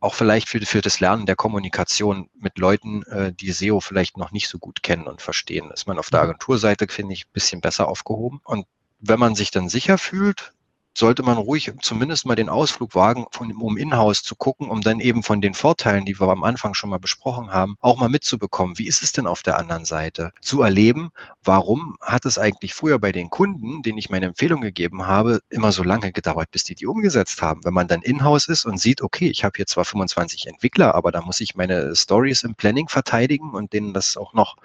auch 0.00 0.14
vielleicht 0.14 0.48
für, 0.48 0.60
für 0.60 0.82
das 0.82 1.00
Lernen 1.00 1.26
der 1.26 1.36
Kommunikation 1.36 2.28
mit 2.34 2.58
Leuten, 2.58 3.02
äh, 3.04 3.32
die 3.32 3.52
SEO 3.52 3.80
vielleicht 3.80 4.16
noch 4.16 4.30
nicht 4.30 4.48
so 4.48 4.58
gut 4.58 4.82
kennen 4.82 5.06
und 5.06 5.22
verstehen, 5.22 5.70
ist 5.70 5.86
man 5.86 5.98
auf 5.98 6.10
der 6.10 6.22
mhm. 6.22 6.30
Agenturseite, 6.30 6.86
finde 6.88 7.14
ich, 7.14 7.26
ein 7.26 7.32
bisschen 7.32 7.60
besser 7.60 7.88
aufgehoben. 7.88 8.40
Und 8.44 8.66
wenn 8.98 9.18
man 9.18 9.34
sich 9.34 9.50
dann 9.50 9.68
sicher 9.68 9.98
fühlt, 9.98 10.52
sollte 10.96 11.22
man 11.22 11.36
ruhig 11.36 11.70
zumindest 11.82 12.26
mal 12.26 12.36
den 12.36 12.48
Ausflug 12.48 12.94
wagen, 12.94 13.26
von, 13.30 13.52
um 13.52 13.76
in-house 13.76 14.22
zu 14.22 14.34
gucken, 14.34 14.70
um 14.70 14.80
dann 14.80 15.00
eben 15.00 15.22
von 15.22 15.40
den 15.40 15.54
Vorteilen, 15.54 16.06
die 16.06 16.18
wir 16.18 16.28
am 16.28 16.42
Anfang 16.42 16.74
schon 16.74 16.90
mal 16.90 16.98
besprochen 16.98 17.50
haben, 17.50 17.76
auch 17.80 17.98
mal 17.98 18.08
mitzubekommen. 18.08 18.78
Wie 18.78 18.86
ist 18.86 19.02
es 19.02 19.12
denn 19.12 19.26
auf 19.26 19.42
der 19.42 19.58
anderen 19.58 19.84
Seite? 19.84 20.32
Zu 20.40 20.62
erleben, 20.62 21.10
warum 21.44 21.96
hat 22.00 22.24
es 22.24 22.38
eigentlich 22.38 22.74
früher 22.74 22.98
bei 22.98 23.12
den 23.12 23.28
Kunden, 23.30 23.82
denen 23.82 23.98
ich 23.98 24.10
meine 24.10 24.26
Empfehlung 24.26 24.60
gegeben 24.60 25.06
habe, 25.06 25.40
immer 25.50 25.72
so 25.72 25.82
lange 25.82 26.12
gedauert, 26.12 26.50
bis 26.50 26.64
die 26.64 26.74
die 26.74 26.86
umgesetzt 26.86 27.42
haben. 27.42 27.64
Wenn 27.64 27.74
man 27.74 27.88
dann 27.88 28.02
in-house 28.02 28.48
ist 28.48 28.64
und 28.64 28.78
sieht, 28.78 29.02
okay, 29.02 29.28
ich 29.28 29.44
habe 29.44 29.52
hier 29.56 29.66
zwar 29.66 29.84
25 29.84 30.46
Entwickler, 30.46 30.94
aber 30.94 31.12
da 31.12 31.20
muss 31.20 31.40
ich 31.40 31.54
meine 31.54 31.94
Stories 31.94 32.42
im 32.42 32.54
Planning 32.54 32.88
verteidigen 32.88 33.50
und 33.50 33.72
denen 33.72 33.92
das 33.92 34.16
auch 34.16 34.32
noch 34.32 34.56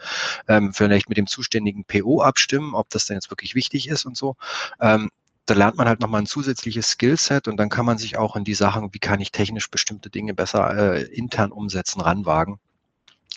ähm, 0.48 0.74
vielleicht 0.74 1.10
mit 1.10 1.18
dem 1.18 1.28
zuständigen 1.28 1.84
PO 1.84 2.22
abstimmen, 2.22 2.74
ob 2.74 2.90
das 2.90 3.06
denn 3.06 3.18
jetzt 3.18 3.30
wirklich 3.30 3.56
wichtig 3.56 3.88
ist 3.90 4.06
und 4.06 4.16
so. 4.16 4.36
Ähm, 4.80 5.10
da 5.46 5.54
lernt 5.54 5.78
man 5.78 5.88
halt 5.88 6.00
nochmal 6.00 6.22
ein 6.22 6.28
zusätzliches 6.28 6.92
Skillset 6.92 7.48
und 7.48 7.58
dann 7.58 7.70
kann 7.70 7.86
man 7.86 7.98
sich 7.98 8.18
auch 8.18 8.36
in 8.36 8.44
die 8.44 8.54
Sachen, 8.54 8.94
wie 8.94 9.00
kann 9.00 9.22
ich 9.22 9.32
technisch 9.32 9.70
bestimmte 9.70 10.10
Dinge 10.10 10.34
besser 10.34 10.96
äh, 10.96 11.04
intern 11.04 11.52
umsetzen, 11.52 12.02
ranwagen. 12.02 12.60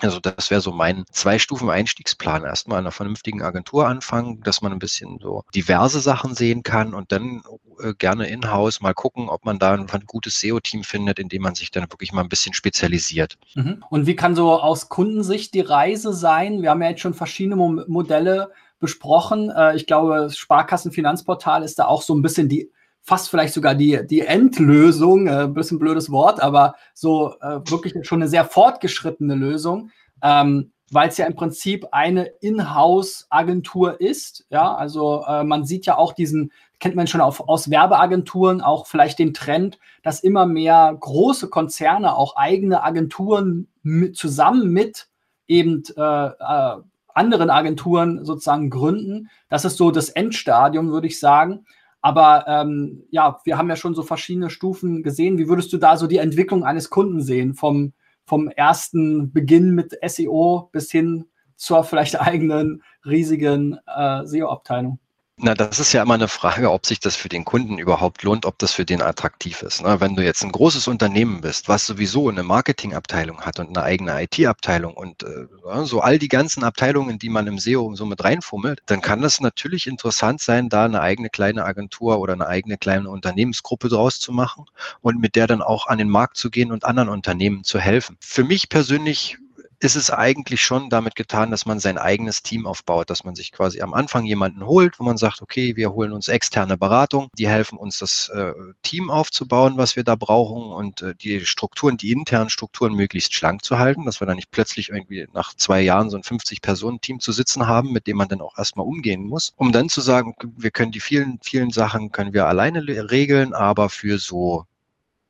Also 0.01 0.19
das 0.19 0.51
wäre 0.51 0.61
so 0.61 0.73
mein 0.73 1.05
Zwei-Stufen-Einstiegsplan. 1.13 2.43
Erstmal 2.43 2.79
in 2.79 2.85
einer 2.85 2.91
vernünftigen 2.91 3.43
Agentur 3.43 3.87
anfangen, 3.87 4.41
dass 4.43 4.61
man 4.61 4.73
ein 4.73 4.81
bisschen 4.81 5.19
so 5.23 5.45
diverse 5.55 6.01
Sachen 6.01 6.35
sehen 6.35 6.65
kann 6.65 6.95
und 6.95 7.13
dann 7.13 7.43
äh, 7.79 7.95
gerne 7.95 8.27
in-house 8.27 8.81
mal 8.81 8.93
gucken, 8.93 9.29
ob 9.29 9.45
man 9.45 9.61
da 9.61 9.73
ein, 9.75 9.89
ein 9.89 10.05
gutes 10.07 10.41
SEO-Team 10.41 10.83
findet, 10.83 11.21
in 11.21 11.29
dem 11.29 11.43
man 11.43 11.55
sich 11.55 11.71
dann 11.71 11.85
wirklich 11.85 12.13
mal 12.13 12.23
ein 12.23 12.29
bisschen 12.29 12.55
spezialisiert. 12.55 13.39
Mhm. 13.55 13.85
Und 13.89 14.07
wie 14.07 14.17
kann 14.17 14.35
so 14.35 14.61
aus 14.61 14.89
Kundensicht 14.89 15.55
die 15.55 15.61
Reise 15.61 16.13
sein? 16.13 16.61
Wir 16.63 16.71
haben 16.71 16.83
ja 16.83 16.91
jetzt 16.91 17.01
schon 17.01 17.15
verschiedene 17.15 17.55
Mo 17.55 17.85
Modelle 17.87 18.51
besprochen. 18.85 19.51
Äh, 19.51 19.77
ich 19.77 19.87
glaube, 19.87 20.29
Sparkassenfinanzportal 20.31 21.63
ist 21.63 21.79
da 21.79 21.87
auch 21.87 22.03
so 22.03 22.15
ein 22.15 22.23
bisschen 22.23 22.49
die, 22.49 22.71
fast 23.03 23.29
vielleicht 23.29 23.55
sogar 23.55 23.75
die, 23.75 24.01
die 24.07 24.21
Endlösung, 24.21 25.27
äh, 25.27 25.45
ein 25.45 25.55
bisschen 25.55 25.79
blödes 25.79 26.11
Wort, 26.11 26.43
aber 26.43 26.75
so 26.95 27.35
äh, 27.41 27.61
wirklich 27.71 27.95
schon 28.07 28.21
eine 28.23 28.29
sehr 28.29 28.45
fortgeschrittene 28.45 29.35
Lösung, 29.35 29.91
ähm, 30.23 30.73
weil 30.91 31.09
es 31.09 31.17
ja 31.17 31.27
im 31.27 31.35
Prinzip 31.35 31.87
eine 31.93 32.27
Inhouse-Agentur 32.41 34.01
ist. 34.01 34.47
Ja, 34.51 34.75
also 34.75 35.25
äh, 35.27 35.45
man 35.45 35.65
sieht 35.65 35.87
ja 35.87 35.97
auch 35.97 36.13
diesen, 36.13 36.53
kennt 36.79 36.95
man 36.95 37.07
schon 37.07 37.21
auf, 37.21 37.49
aus 37.49 37.71
Werbeagenturen, 37.71 38.61
auch 38.61 38.87
vielleicht 38.87 39.19
den 39.19 39.35
Trend, 39.35 39.79
dass 40.03 40.21
immer 40.21 40.47
mehr 40.47 40.97
große 40.99 41.49
Konzerne 41.49 42.17
auch 42.17 42.37
eigene 42.37 42.83
Agenturen 42.83 43.69
mit, 43.83 44.17
zusammen 44.17 44.71
mit 44.71 45.09
eben 45.47 45.83
äh, 45.97 46.27
äh, 46.27 46.77
anderen 47.15 47.51
Agenturen 47.51 48.25
sozusagen 48.25 48.71
gründen. 48.71 49.31
Das 49.49 49.65
ist 49.65 49.77
so 49.77 49.91
das 49.91 50.09
Endstadium, 50.09 50.91
würde 50.91 51.07
ich 51.07 51.19
sagen. 51.19 51.65
Aber 52.03 52.45
ähm, 52.47 53.05
ja, 53.11 53.41
wir 53.45 53.57
haben 53.57 53.71
ja 53.71 53.77
schon 53.77 53.95
so 53.95 54.03
verschiedene 54.03 54.51
Stufen 54.51 55.03
gesehen. 55.03 55.39
Wie 55.39 55.49
würdest 55.49 55.73
du 55.73 55.79
da 55.79 55.97
so 55.97 56.07
die 56.07 56.19
Entwicklung 56.19 56.65
eines 56.65 56.91
Kunden 56.91 57.23
sehen, 57.23 57.55
vom, 57.55 57.95
vom 58.27 58.49
ersten 58.49 59.33
Beginn 59.33 59.71
mit 59.71 59.97
SEO 60.07 60.69
bis 60.71 60.91
hin 60.91 61.25
zur 61.57 61.83
vielleicht 61.83 62.21
eigenen 62.21 62.83
riesigen 63.07 63.79
äh, 63.87 64.27
SEO-Abteilung? 64.27 64.99
Na, 65.37 65.53
das 65.53 65.81
ist 65.81 65.93
ja 65.93 66.03
immer 66.03 66.15
eine 66.15 66.29
Frage, 66.29 66.71
ob 66.71 66.87
sich 66.87 67.01
das 67.01 67.17
für 67.17 67.29
den 67.29 67.45
Kunden 67.45 67.77
überhaupt 67.77 68.23
lohnt, 68.23 68.47
ob 68.47 68.57
das 68.61 68.73
für 68.73 68.85
den 68.85 69.03
attraktiv 69.03 69.63
ist. 69.63 69.83
Ne? 69.83 70.01
Wenn 70.01 70.15
du 70.15 70.23
jetzt 70.23 70.45
ein 70.45 70.53
großes 70.53 70.87
Unternehmen 70.87 71.41
bist, 71.41 71.69
was 71.69 71.87
sowieso 71.87 72.29
eine 72.29 72.45
Marketingabteilung 72.45 73.41
hat 73.41 73.59
und 73.59 73.77
eine 73.77 73.83
eigene 73.83 74.23
IT-Abteilung 74.23 74.95
und 74.95 75.25
äh, 75.25 75.47
so 75.87 76.01
all 76.01 76.21
die 76.21 76.29
ganzen 76.29 76.63
Abteilungen, 76.63 77.19
die 77.19 77.31
man 77.31 77.49
im 77.49 77.59
SEO 77.59 77.97
so 77.97 78.07
mit 78.07 78.23
reinfummelt, 78.23 78.81
dann 78.87 79.01
kann 79.01 79.23
das 79.23 79.41
natürlich 79.41 79.89
interessant 79.89 80.41
sein, 80.41 80.69
da 80.69 80.85
eine 80.85 81.01
eigene 81.01 81.31
kleine 81.31 81.65
Agentur 81.65 82.21
oder 82.21 82.35
eine 82.35 82.47
eigene 82.47 82.79
kleine 82.79 83.11
Unternehmensgruppe 83.11 83.89
draus 83.89 84.21
zu 84.21 84.31
machen 84.31 84.67
und 85.01 85.21
mit 85.21 85.35
der 85.35 85.49
dann 85.49 85.63
auch 85.63 85.89
an 85.89 85.99
den 85.99 86.11
Markt 86.11 86.37
zu 86.37 86.49
gehen 86.49 86.71
und 86.71 86.85
anderen 86.85 87.09
Unternehmen 87.09 87.65
zu 87.65 87.81
helfen. 87.81 88.17
Für 88.21 88.45
mich 88.45 88.69
persönlich 88.69 89.39
ist 89.85 89.97
es 89.97 90.11
eigentlich 90.11 90.63
schon 90.63 90.91
damit 90.91 91.15
getan, 91.15 91.51
dass 91.51 91.67
man 91.67 91.79
sein 91.79 91.99
eigenes 91.99 92.43
Team 92.43 92.67
aufbaut, 92.67 93.11
dass 93.11 93.25
man 93.25 93.35
sich 93.35 93.53
quasi 93.53 93.83
am 93.83 93.95
Anfang 93.95 94.25
jemanden 94.25 94.67
holt, 94.67 94.99
wo 94.99 95.05
man 95.05 95.17
sagt, 95.17 95.43
okay, 95.43 95.77
wir 95.77 95.93
holen 95.93 96.13
uns 96.13 96.29
externe 96.29 96.77
Beratung, 96.77 97.29
die 97.39 97.49
helfen 97.49 97.79
uns 97.79 97.99
das 97.99 98.29
äh, 98.31 98.53
Team 98.83 99.11
aufzubauen, 99.11 99.77
was 99.77 99.97
wir 99.97 100.05
da 100.05 100.15
brauchen 100.15 100.73
und 100.73 101.03
äh, 101.03 101.15
die 101.15 101.45
Strukturen, 101.45 101.97
die 101.97 102.13
internen 102.13 102.51
Strukturen 102.51 102.95
möglichst 102.95 103.35
schlank 103.35 103.65
zu 103.65 103.79
halten, 103.79 104.07
dass 104.07 104.21
wir 104.21 104.27
da 104.27 104.35
nicht 104.35 104.51
plötzlich 104.51 104.89
irgendwie 104.89 105.27
nach 105.33 105.55
zwei 105.55 105.83
Jahren 105.83 106.11
so 106.11 106.17
ein 106.17 106.23
50-Personen-Team 106.23 107.21
zu 107.21 107.33
sitzen 107.33 107.67
haben, 107.67 107.93
mit 107.93 108.07
dem 108.07 108.17
man 108.17 108.29
dann 108.29 108.41
auch 108.41 108.57
erstmal 108.59 108.87
umgehen 108.87 109.25
muss, 109.25 109.53
um 109.57 109.71
dann 109.73 109.89
zu 109.89 110.01
sagen, 110.01 110.35
wir 110.57 110.71
können 110.71 110.93
die 110.93 111.01
vielen, 111.01 111.39
vielen 111.43 111.71
Sachen 111.71 112.11
können 112.11 112.33
wir 112.33 112.47
alleine 112.47 112.87
regeln, 113.11 113.53
aber 113.53 113.91
für 113.91 114.19
so 114.19 114.65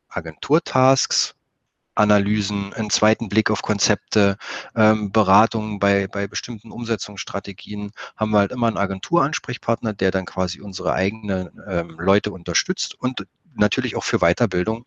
Agenturtasks 0.09 1.35
Analysen, 1.95 2.73
einen 2.73 2.91
zweiten 2.91 3.29
Blick 3.29 3.51
auf 3.51 3.63
Konzepte, 3.63 4.37
ähm, 4.75 5.13
Beratungen 5.13 5.79
bei, 5.79 6.07
bei 6.07 6.27
bestimmten 6.27 6.71
Umsetzungsstrategien, 6.71 7.93
haben 8.17 8.31
wir 8.33 8.39
halt 8.39 8.53
immer 8.53 8.67
einen 8.69 8.77
Agenturansprechpartner, 8.77 9.93
der 9.93 10.11
dann 10.11 10.27
quasi 10.27 10.61
unsere 10.61 10.93
eigenen 10.93 11.51
ähm, 11.69 11.97
Leute 11.99 12.33
unterstützt 12.33 12.95
und 12.99 13.27
natürlich 13.55 13.97
auch 13.97 14.05
für 14.05 14.19
Weiterbildung. 14.19 14.85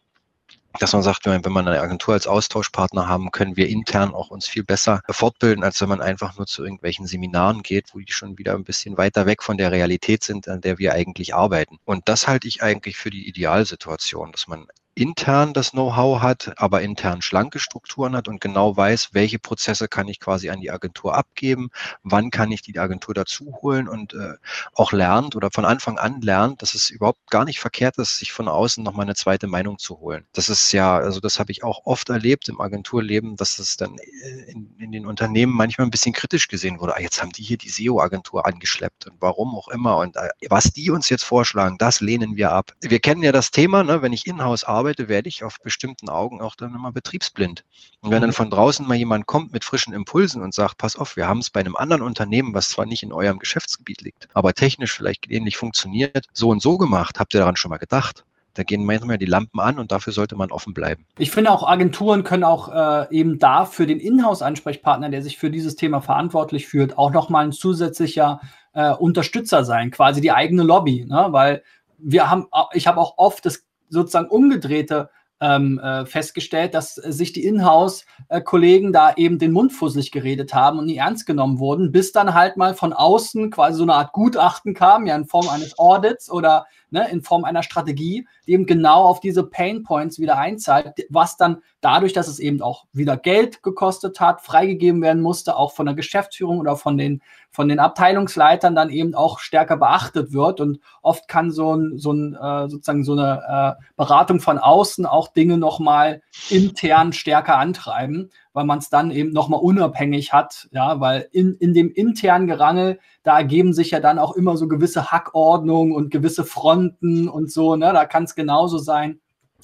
Dass 0.79 0.93
man 0.93 1.01
sagt, 1.01 1.25
wenn 1.25 1.41
man 1.51 1.67
eine 1.67 1.81
Agentur 1.81 2.13
als 2.13 2.27
Austauschpartner 2.27 3.07
haben, 3.07 3.31
können 3.31 3.57
wir 3.57 3.67
intern 3.67 4.13
auch 4.13 4.29
uns 4.29 4.47
viel 4.47 4.63
besser 4.63 5.01
fortbilden, 5.09 5.63
als 5.63 5.81
wenn 5.81 5.89
man 5.89 6.01
einfach 6.01 6.37
nur 6.37 6.45
zu 6.45 6.63
irgendwelchen 6.63 7.07
Seminaren 7.07 7.63
geht, 7.63 7.95
wo 7.95 7.99
die 7.99 8.11
schon 8.11 8.37
wieder 8.37 8.53
ein 8.53 8.63
bisschen 8.63 8.95
weiter 8.95 9.25
weg 9.25 9.41
von 9.41 9.57
der 9.57 9.71
Realität 9.71 10.23
sind, 10.23 10.47
an 10.47 10.61
der 10.61 10.77
wir 10.77 10.93
eigentlich 10.93 11.33
arbeiten. 11.33 11.79
Und 11.83 12.07
das 12.07 12.27
halte 12.27 12.47
ich 12.47 12.61
eigentlich 12.61 12.95
für 12.97 13.09
die 13.09 13.27
Idealsituation, 13.27 14.31
dass 14.31 14.47
man 14.47 14.67
intern 14.97 15.53
das 15.53 15.71
Know-how 15.71 16.21
hat, 16.21 16.53
aber 16.57 16.81
intern 16.81 17.21
schlanke 17.21 17.59
Strukturen 17.59 18.15
hat 18.15 18.27
und 18.27 18.41
genau 18.41 18.75
weiß, 18.75 19.09
welche 19.11 19.37
Prozesse 19.37 19.87
kann 19.87 20.07
ich 20.07 20.19
quasi 20.19 20.49
an 20.49 20.59
die 20.59 20.71
Agentur 20.71 21.15
abgeben, 21.15 21.69
wann 22.01 22.31
kann 22.31 22.51
ich 22.51 22.63
die 22.63 22.77
Agentur 22.79 23.13
dazu 23.13 23.59
holen 23.61 23.87
und 23.87 24.15
äh, 24.15 24.33
auch 24.73 24.91
lernt 24.91 25.35
oder 25.35 25.51
von 25.51 25.65
Anfang 25.65 25.99
an 25.99 26.21
lernt, 26.21 26.63
dass 26.63 26.73
es 26.73 26.89
überhaupt 26.89 27.29
gar 27.29 27.45
nicht 27.45 27.59
verkehrt 27.59 27.97
ist, 27.99 28.17
sich 28.17 28.31
von 28.31 28.47
außen 28.47 28.83
nochmal 28.83 29.05
eine 29.05 29.13
zweite 29.13 29.45
Meinung 29.45 29.77
zu 29.77 29.99
holen. 29.99 30.25
Das 30.33 30.49
ist 30.49 30.71
ja, 30.71 30.97
also 30.97 31.19
das 31.19 31.39
habe 31.39 31.51
ich 31.51 31.63
auch 31.63 31.85
oft 31.85 32.09
erlebt 32.09 32.49
im 32.49 32.59
Agenturleben, 32.59 33.35
dass 33.35 33.59
es 33.59 33.77
dann 33.77 33.97
äh, 33.99 34.51
in, 34.51 34.75
in 34.79 34.91
den 34.91 35.05
Unternehmen 35.05 35.53
manchmal 35.53 35.85
ein 35.85 35.91
bisschen 35.91 36.13
kritisch 36.13 36.47
gesehen 36.47 36.79
wurde. 36.79 36.95
Ah, 36.95 37.01
jetzt 37.01 37.21
haben 37.21 37.31
die 37.31 37.43
hier 37.43 37.57
die 37.57 37.69
SEO-Agentur 37.69 38.47
angeschleppt 38.47 39.05
und 39.05 39.17
warum 39.19 39.55
auch 39.55 39.67
immer 39.67 39.97
und 39.97 40.15
äh, 40.15 40.29
was 40.49 40.73
die 40.73 40.89
uns 40.89 41.09
jetzt 41.09 41.23
vorschlagen, 41.23 41.77
das 41.77 42.01
lehnen 42.01 42.35
wir 42.35 42.51
ab. 42.51 42.71
Wir 42.81 42.99
kennen 42.99 43.21
ja 43.21 43.31
das 43.31 43.51
Thema, 43.51 43.83
ne, 43.83 44.01
wenn 44.01 44.13
ich 44.13 44.25
in-house 44.25 44.63
arbeite, 44.63 44.86
arbeite, 44.87 45.09
werde 45.09 45.27
ich 45.27 45.43
auf 45.43 45.57
bestimmten 45.61 46.07
Augen 46.07 46.39
auch 46.39 46.55
dann 46.55 46.73
immer 46.73 46.93
betriebsblind. 46.93 47.65
Und 48.01 48.11
wenn 48.11 48.21
dann 48.21 48.29
mhm. 48.29 48.35
von 48.35 48.49
draußen 48.49 48.87
mal 48.87 48.95
jemand 48.95 49.25
kommt 49.25 49.51
mit 49.51 49.65
frischen 49.65 49.93
Impulsen 49.93 50.41
und 50.41 50.53
sagt, 50.53 50.77
pass 50.77 50.95
auf, 50.95 51.17
wir 51.17 51.27
haben 51.27 51.39
es 51.39 51.49
bei 51.49 51.59
einem 51.59 51.75
anderen 51.75 52.03
Unternehmen, 52.03 52.53
was 52.53 52.69
zwar 52.69 52.85
nicht 52.85 53.03
in 53.03 53.11
eurem 53.11 53.37
Geschäftsgebiet 53.39 54.01
liegt, 54.01 54.29
aber 54.33 54.53
technisch 54.53 54.93
vielleicht 54.93 55.29
ähnlich 55.29 55.57
funktioniert, 55.57 56.25
so 56.31 56.49
und 56.49 56.61
so 56.61 56.77
gemacht, 56.77 57.19
habt 57.19 57.33
ihr 57.33 57.41
daran 57.41 57.57
schon 57.57 57.69
mal 57.69 57.77
gedacht? 57.77 58.23
Da 58.53 58.63
gehen 58.63 58.85
manchmal 58.85 59.17
die 59.17 59.25
Lampen 59.25 59.59
an 59.59 59.77
und 59.77 59.91
dafür 59.91 60.13
sollte 60.13 60.35
man 60.35 60.51
offen 60.51 60.73
bleiben. 60.73 61.05
Ich 61.19 61.29
finde 61.29 61.51
auch, 61.51 61.67
Agenturen 61.67 62.23
können 62.23 62.45
auch 62.45 62.69
äh, 62.73 63.15
eben 63.15 63.37
da 63.39 63.65
für 63.65 63.85
den 63.85 63.99
Inhouse-Ansprechpartner, 63.99 65.09
der 65.09 65.21
sich 65.21 65.37
für 65.37 65.51
dieses 65.51 65.75
Thema 65.75 66.01
verantwortlich 66.01 66.65
fühlt, 66.65 66.97
auch 66.97 67.11
nochmal 67.11 67.45
ein 67.45 67.51
zusätzlicher 67.51 68.39
äh, 68.73 68.93
Unterstützer 68.93 69.63
sein, 69.63 69.91
quasi 69.91 70.21
die 70.21 70.31
eigene 70.31 70.63
Lobby. 70.63 71.05
Ne? 71.05 71.27
Weil 71.29 71.61
wir 71.99 72.31
haben, 72.31 72.47
ich 72.73 72.87
habe 72.87 72.99
auch 72.99 73.17
oft 73.17 73.45
das 73.45 73.66
sozusagen 73.89 74.29
umgedrehte 74.29 75.09
ähm, 75.39 75.79
äh, 75.79 76.05
festgestellt, 76.05 76.73
dass 76.73 76.95
sich 76.95 77.31
die 77.31 77.45
Inhouse-Kollegen 77.45 78.91
da 78.91 79.13
eben 79.15 79.37
den 79.37 79.51
Mund 79.51 79.71
fusselig 79.71 80.11
geredet 80.11 80.53
haben 80.53 80.79
und 80.79 80.85
nie 80.85 80.97
ernst 80.97 81.25
genommen 81.25 81.59
wurden, 81.59 81.91
bis 81.91 82.11
dann 82.11 82.33
halt 82.33 82.57
mal 82.57 82.73
von 82.73 82.93
außen 82.93 83.51
quasi 83.51 83.77
so 83.77 83.83
eine 83.83 83.93
Art 83.93 84.13
Gutachten 84.13 84.73
kam, 84.73 85.05
ja 85.05 85.15
in 85.15 85.25
Form 85.25 85.47
eines 85.49 85.77
Audits 85.77 86.31
oder 86.31 86.65
ne, 86.89 87.07
in 87.11 87.21
Form 87.21 87.43
einer 87.43 87.61
Strategie, 87.61 88.27
die 88.47 88.53
eben 88.53 88.65
genau 88.65 89.03
auf 89.03 89.19
diese 89.19 89.43
Pain 89.43 89.83
Points 89.83 90.19
wieder 90.19 90.37
einzahlt, 90.37 90.93
was 91.09 91.37
dann 91.37 91.61
dadurch, 91.81 92.13
dass 92.13 92.27
es 92.27 92.39
eben 92.39 92.61
auch 92.61 92.85
wieder 92.91 93.15
Geld 93.15 93.61
gekostet 93.61 94.19
hat, 94.19 94.41
freigegeben 94.41 95.01
werden 95.01 95.21
musste, 95.21 95.55
auch 95.55 95.73
von 95.73 95.85
der 95.85 95.95
Geschäftsführung 95.95 96.59
oder 96.59 96.75
von 96.77 96.97
den, 96.97 97.21
von 97.57 97.69
den 97.69 97.79
Abteilungsleitern 97.79 98.75
dann 98.75 98.91
eben 98.91 99.15
auch 99.15 99.39
stärker 99.39 99.77
beachtet 99.77 100.31
wird. 100.31 100.61
Und 100.61 100.79
oft 101.01 101.27
kann 101.27 101.49
so 101.49 101.73
ein, 101.75 101.97
so 101.97 102.11
ein 102.13 102.35
äh, 102.35 102.69
sozusagen 102.69 103.03
so 103.03 103.13
eine 103.13 103.77
äh, 103.79 103.83
Beratung 103.95 104.39
von 104.39 104.59
außen 104.59 105.07
auch 105.07 105.29
Dinge 105.29 105.57
nochmal 105.57 106.21
intern 106.51 107.13
stärker 107.13 107.57
antreiben, 107.57 108.29
weil 108.53 108.65
man 108.65 108.77
es 108.77 108.91
dann 108.91 109.09
eben 109.09 109.31
nochmal 109.31 109.59
unabhängig 109.59 110.33
hat, 110.33 110.67
ja, 110.71 110.99
weil 110.99 111.29
in, 111.31 111.55
in 111.55 111.73
dem 111.73 111.91
internen 111.91 112.45
Gerangel, 112.45 112.99
da 113.23 113.37
ergeben 113.37 113.73
sich 113.73 113.89
ja 113.89 114.01
dann 114.01 114.19
auch 114.19 114.35
immer 114.35 114.55
so 114.55 114.67
gewisse 114.67 115.11
Hackordnungen 115.11 115.95
und 115.95 116.11
gewisse 116.11 116.45
Fronten 116.45 117.27
und 117.27 117.51
so, 117.51 117.75
ne, 117.75 117.91
da 117.91 118.05
kann 118.05 118.25
es 118.25 118.35
genauso 118.35 118.77
sein, 118.77 119.19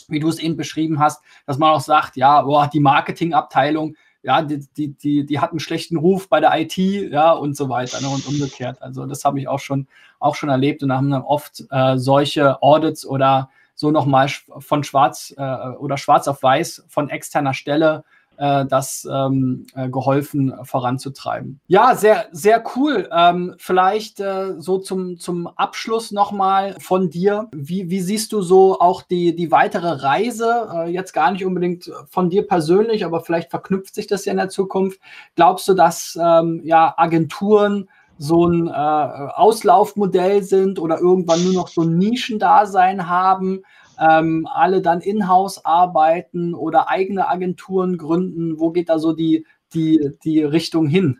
wie 0.07 0.19
du 0.19 0.29
es 0.29 0.39
eben 0.39 0.57
beschrieben 0.57 0.99
hast, 0.99 1.21
dass 1.45 1.59
man 1.59 1.69
auch 1.69 1.81
sagt, 1.81 2.15
ja, 2.15 2.41
boah, 2.41 2.67
die 2.73 2.79
Marketingabteilung, 2.79 3.93
ja, 4.23 4.41
die, 4.41 4.65
die, 4.77 4.93
die, 4.93 5.25
die 5.25 5.39
hat 5.39 5.51
einen 5.51 5.59
schlechten 5.59 5.97
Ruf 5.97 6.29
bei 6.29 6.39
der 6.39 6.57
IT, 6.59 6.77
ja, 6.77 7.31
und 7.31 7.55
so 7.55 7.69
weiter 7.69 8.01
ne, 8.01 8.07
und 8.07 8.25
umgekehrt. 8.25 8.81
Also 8.81 9.05
das 9.05 9.25
habe 9.25 9.39
ich 9.39 9.47
auch 9.47 9.59
schon, 9.59 9.87
auch 10.19 10.35
schon 10.35 10.49
erlebt 10.49 10.81
und 10.81 10.89
da 10.89 10.95
haben 10.95 11.11
dann 11.11 11.21
oft 11.21 11.63
äh, 11.69 11.97
solche 11.97 12.63
Audits 12.63 13.05
oder 13.05 13.49
so 13.75 13.91
nochmal 13.91 14.29
von 14.29 14.83
schwarz 14.83 15.33
äh, 15.37 15.41
oder 15.41 15.97
schwarz 15.97 16.27
auf 16.27 16.41
weiß 16.41 16.85
von 16.87 17.09
externer 17.09 17.53
Stelle 17.53 18.05
äh, 18.37 18.65
das 18.65 19.07
ähm, 19.09 19.65
äh, 19.75 19.89
geholfen 19.89 20.53
voranzutreiben. 20.63 21.59
Ja, 21.67 21.95
sehr, 21.95 22.25
sehr 22.31 22.63
cool. 22.75 23.09
Ähm, 23.11 23.55
vielleicht 23.57 24.19
äh, 24.19 24.59
so 24.59 24.77
zum, 24.77 25.17
zum 25.17 25.47
Abschluss 25.47 26.11
nochmal 26.11 26.75
von 26.79 27.09
dir. 27.09 27.49
Wie, 27.53 27.89
wie 27.89 28.01
siehst 28.01 28.33
du 28.33 28.41
so 28.41 28.79
auch 28.79 29.01
die, 29.01 29.35
die 29.35 29.51
weitere 29.51 30.03
Reise? 30.03 30.69
Äh, 30.73 30.89
jetzt 30.89 31.13
gar 31.13 31.31
nicht 31.31 31.45
unbedingt 31.45 31.91
von 32.09 32.29
dir 32.29 32.47
persönlich, 32.47 33.05
aber 33.05 33.21
vielleicht 33.21 33.49
verknüpft 33.49 33.95
sich 33.95 34.07
das 34.07 34.25
ja 34.25 34.31
in 34.31 34.37
der 34.37 34.49
Zukunft. 34.49 34.99
Glaubst 35.35 35.67
du, 35.67 35.73
dass 35.73 36.17
ähm, 36.21 36.61
ja, 36.63 36.93
Agenturen 36.97 37.89
so 38.17 38.45
ein 38.45 38.67
äh, 38.67 38.71
Auslaufmodell 38.71 40.43
sind 40.43 40.79
oder 40.79 40.99
irgendwann 40.99 41.43
nur 41.43 41.53
noch 41.53 41.67
so 41.67 41.81
ein 41.81 41.97
Nischendasein 41.97 43.09
haben? 43.09 43.63
Ähm, 43.99 44.47
alle 44.51 44.81
dann 44.81 45.01
in-house 45.01 45.63
arbeiten 45.65 46.53
oder 46.53 46.89
eigene 46.89 47.27
Agenturen 47.27 47.97
gründen? 47.97 48.59
Wo 48.59 48.71
geht 48.71 48.89
da 48.89 48.99
so 48.99 49.13
die, 49.13 49.45
die, 49.73 50.11
die 50.23 50.43
Richtung 50.43 50.87
hin? 50.87 51.19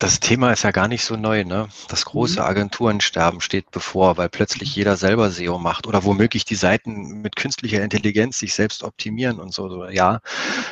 Das 0.00 0.18
Thema 0.18 0.50
ist 0.50 0.62
ja 0.62 0.70
gar 0.70 0.88
nicht 0.88 1.04
so 1.04 1.14
neu, 1.16 1.44
ne? 1.44 1.68
Das 1.88 2.06
große 2.06 2.40
mhm. 2.40 2.46
Agenturensterben 2.46 3.42
steht 3.42 3.70
bevor, 3.70 4.16
weil 4.16 4.30
plötzlich 4.30 4.74
jeder 4.74 4.96
selber 4.96 5.30
SEO 5.30 5.58
macht 5.58 5.86
oder 5.86 6.04
womöglich 6.04 6.46
die 6.46 6.54
Seiten 6.54 7.20
mit 7.20 7.36
künstlicher 7.36 7.82
Intelligenz 7.82 8.38
sich 8.38 8.54
selbst 8.54 8.82
optimieren 8.82 9.38
und 9.38 9.52
so, 9.52 9.84
ja. 9.88 10.20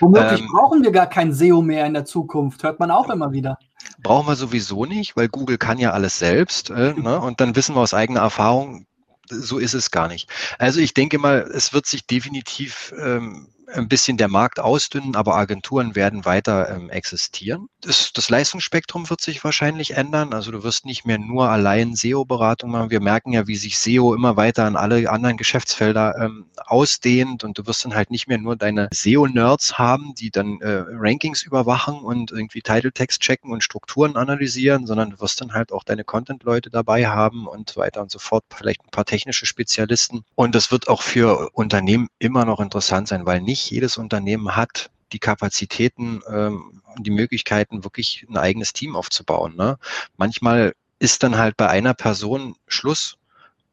Womöglich 0.01 0.41
ähm, 0.41 0.49
brauchen 0.51 0.83
wir 0.83 0.93
gar 0.93 1.09
kein 1.09 1.35
SEO 1.35 1.61
mehr 1.61 1.85
in 1.85 1.93
der 1.93 2.07
Zukunft, 2.07 2.63
hört 2.63 2.81
man 2.81 2.91
auch 2.91 3.11
immer 3.11 3.31
wieder. 3.31 3.59
Brauchen 4.03 4.27
wir 4.27 4.35
sowieso 4.35 4.87
nicht, 4.87 5.15
weil 5.15 5.29
Google 5.29 5.59
kann 5.59 5.77
ja 5.77 5.91
alles 5.91 6.19
selbst, 6.19 6.71
äh, 6.71 6.95
ne? 6.97 7.21
Und 7.21 7.43
dann 7.43 7.55
wissen 7.55 7.75
wir 7.75 7.83
aus 7.83 7.93
eigener 7.93 8.21
Erfahrung, 8.21 8.87
so 9.31 9.59
ist 9.59 9.75
es 9.75 9.91
gar 9.91 10.09
nicht. 10.09 10.31
Also 10.59 10.81
ich 10.81 10.95
denke 10.95 11.19
mal, 11.19 11.51
es 11.53 11.73
wird 11.73 11.87
sich 11.87 12.07
definitiv 12.07 12.93
ähm, 12.99 13.49
ein 13.75 13.89
bisschen 13.89 14.17
der 14.17 14.29
Markt 14.29 14.61
ausdünnen, 14.61 15.15
aber 15.15 15.37
Agenturen 15.37 15.95
werden 15.95 16.25
weiter 16.25 16.69
ähm, 16.71 16.91
existieren. 16.91 17.69
Das, 17.81 18.13
das, 18.13 18.31
Leistungsspektrum 18.31 19.09
wird 19.11 19.21
sich 19.21 19.45
wahrscheinlich 19.45 19.97
ändern. 19.97 20.33
Also 20.33 20.51
du 20.51 20.63
wirst 20.63 20.85
nicht 20.85 21.05
mehr 21.05 21.19
nur 21.19 21.49
allein 21.49 21.95
SEO-Beratung 21.95 22.71
machen. 22.71 22.91
Wir 22.91 23.01
merken 23.01 23.33
ja, 23.33 23.47
wie 23.47 23.57
sich 23.57 23.79
SEO 23.79 24.15
immer 24.15 24.37
weiter 24.37 24.65
an 24.65 24.77
alle 24.77 25.11
anderen 25.11 25.37
Geschäftsfelder 25.37 26.17
ähm, 26.19 26.47
ausdehnt 26.57 27.45
und 27.45 27.59
du 27.59 27.67
wirst 27.67 27.85
dann 27.85 27.95
halt 27.95 28.11
nicht 28.11 28.27
mehr 28.27 28.39
nur 28.39 28.57
deine 28.57 28.89
SEO-Nerds 28.93 29.79
haben, 29.79 30.15
die 30.15 30.31
dann 30.31 30.61
äh, 30.61 30.85
Rankings 30.91 31.43
überwachen 31.43 32.01
und 32.01 32.33
irgendwie 32.33 32.63
Title-Text 32.63 33.21
checken 33.21 33.53
und 33.53 33.63
Strukturen 33.63 34.17
analysieren, 34.17 34.87
sondern 34.87 35.11
du 35.11 35.21
wirst 35.21 35.41
dann 35.41 35.53
halt 35.53 35.73
auch 35.73 35.85
deine 35.85 36.05
Content-Leute 36.05 36.71
dabei 36.71 37.07
haben 37.07 37.47
und 37.47 37.77
weiter 37.77 38.01
und 38.01 38.11
so 38.11 38.19
fort, 38.19 38.45
vielleicht 38.55 38.83
ein 38.83 38.91
paar 38.91 39.05
technische 39.05 39.47
Spezialisten. 39.47 40.25
Und 40.35 40.55
das 40.55 40.71
wird 40.71 40.89
auch 40.89 41.03
für 41.03 41.51
Unternehmen 41.53 42.09
immer 42.19 42.45
noch 42.45 42.61
interessant 42.61 43.09
sein, 43.09 43.27
weil 43.27 43.41
nicht 43.41 43.58
nicht 43.59 43.71
jedes 43.71 43.97
Unternehmen 43.97 44.55
hat 44.55 44.91
die 45.13 45.19
Kapazitäten 45.19 46.23
ähm, 46.29 46.83
und 46.97 47.07
die 47.07 47.11
Möglichkeiten, 47.11 47.83
wirklich 47.83 48.25
ein 48.29 48.37
eigenes 48.37 48.73
Team 48.73 48.95
aufzubauen. 48.95 49.57
Ne? 49.57 49.79
Manchmal 50.17 50.75
ist 51.01 51.23
dann 51.23 51.39
halt 51.39 51.57
bei 51.57 51.69
einer 51.69 51.95
Person 51.95 52.55
Schluss. 52.69 53.17